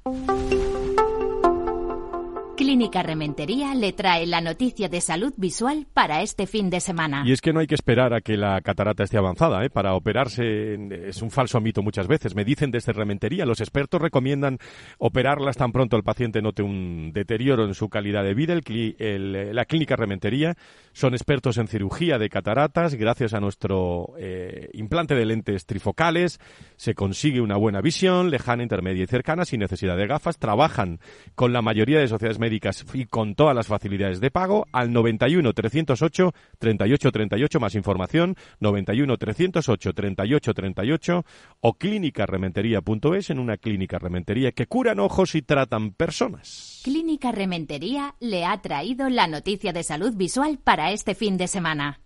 Clínica 2.62 3.02
Rementería 3.02 3.74
le 3.74 3.92
trae 3.92 4.28
la 4.28 4.40
noticia 4.40 4.88
de 4.88 5.02
salud 5.02 5.34
visual 5.36 5.88
para 5.96 6.22
este 6.22 6.46
fin 6.46 6.70
de 6.70 6.80
semana. 6.80 7.24
Y 7.26 7.32
es 7.32 7.42
que 7.42 7.54
no 7.54 7.60
hay 7.60 7.66
que 7.66 7.74
esperar 7.74 8.14
a 8.14 8.22
que 8.22 8.38
la 8.38 8.62
catarata 8.62 9.04
esté 9.04 9.18
avanzada, 9.18 9.66
¿eh? 9.66 9.72
Para 9.72 9.96
operarse 9.96 10.76
es 11.10 11.24
un 11.24 11.32
falso 11.32 11.60
mito 11.60 11.82
muchas 11.82 12.08
veces. 12.08 12.36
Me 12.36 12.46
dicen 12.46 12.70
desde 12.70 12.94
Rementería, 12.94 13.48
los 13.48 13.62
expertos 13.62 14.00
recomiendan 14.00 14.60
operarlas 15.00 15.58
tan 15.58 15.72
pronto 15.72 15.98
el 15.98 16.04
paciente 16.04 16.44
note 16.44 16.62
un 16.62 17.12
deterioro 17.12 17.66
en 17.66 17.74
su 17.74 17.90
calidad 17.90 18.24
de 18.24 18.36
vida. 18.36 18.54
La 18.54 19.66
Clínica 19.66 19.96
Rementería 19.96 20.56
son 20.94 21.16
expertos 21.16 21.58
en 21.58 21.68
cirugía 21.68 22.20
de 22.20 22.30
cataratas. 22.30 22.94
Gracias 22.94 23.34
a 23.34 23.40
nuestro 23.40 24.14
eh, 24.20 24.70
implante 24.74 25.16
de 25.16 25.26
lentes 25.26 25.66
trifocales 25.66 26.40
se 26.76 26.94
consigue 26.94 27.42
una 27.42 27.58
buena 27.58 27.82
visión, 27.82 28.30
lejana, 28.30 28.62
intermedia 28.62 29.06
y 29.06 29.08
cercana, 29.08 29.46
sin 29.46 29.62
necesidad 29.62 29.98
de 29.98 30.06
gafas. 30.06 30.38
Trabajan 30.38 31.00
con 31.34 31.54
la 31.54 31.64
mayoría 31.64 31.98
de 31.98 32.08
sociedades 32.08 32.38
médicas 32.38 32.51
y 32.52 33.06
con 33.06 33.36
todas 33.36 33.56
las 33.56 33.68
facilidades 33.68 34.20
de 34.20 34.32
pago 34.32 34.68
al 34.72 34.92
91 34.92 35.54
308 35.54 36.34
38 36.60 37.12
38 37.12 37.60
más 37.60 37.76
información 37.76 38.36
91 38.60 39.18
308 39.18 39.94
38 39.94 40.54
38 40.54 41.26
o 41.62 41.74
clínicarementería.es 41.74 43.30
en 43.30 43.40
una 43.40 43.58
clínica 43.58 44.00
rementería 44.00 44.52
que 44.52 44.68
curan 44.68 45.00
ojos 45.00 45.36
y 45.36 45.42
tratan 45.42 45.92
personas. 45.92 46.82
Clínica 46.84 47.32
Rementería 47.32 48.16
le 48.20 48.46
ha 48.46 48.62
traído 48.62 49.10
la 49.10 49.28
noticia 49.28 49.74
de 49.74 49.84
salud 49.84 50.14
visual 50.16 50.60
para 50.64 50.92
este 50.92 51.16
fin 51.16 51.38
de 51.38 51.48
semana. 51.48 52.02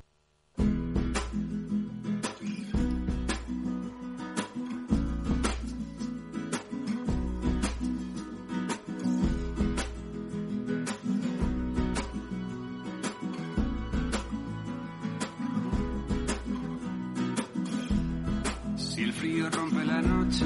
Rompe 19.41 19.83
la 19.86 20.01
noche, 20.01 20.45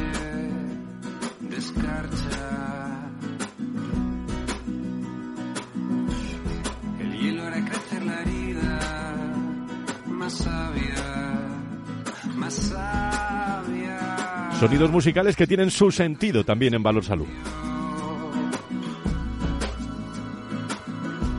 descarcha. 1.42 3.12
El 7.00 7.20
hielo 7.20 7.44
hará 7.44 7.66
crecer 7.66 8.06
la 8.06 8.22
herida, 8.22 8.80
más 10.08 10.34
sabia, 10.34 11.50
más 12.36 12.54
sabia. 12.54 14.52
Sonidos 14.60 14.92
musicales 14.92 15.36
que 15.36 15.48
tienen 15.48 15.72
su 15.72 15.92
sentido 15.92 16.44
también 16.44 16.74
en 16.74 16.84
Valor 16.84 17.04
Salud. 17.04 17.28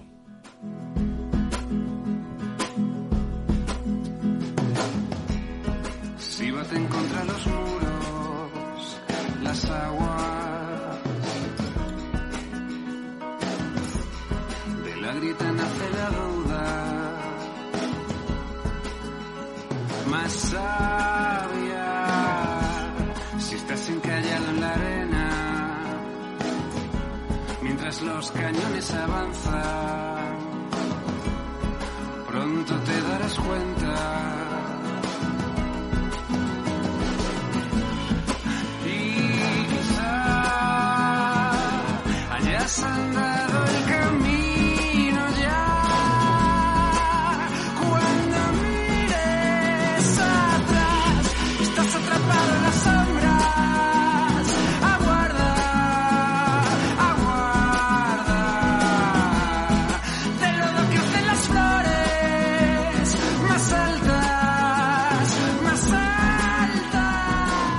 los 28.23 28.31
cañones 28.31 28.93
avanzan. 28.93 30.37
Pronto 32.29 32.73
te 32.87 33.01
darás 33.01 33.35
cuenta. 33.35 33.95
Y 38.85 39.67
quizá 39.71 40.03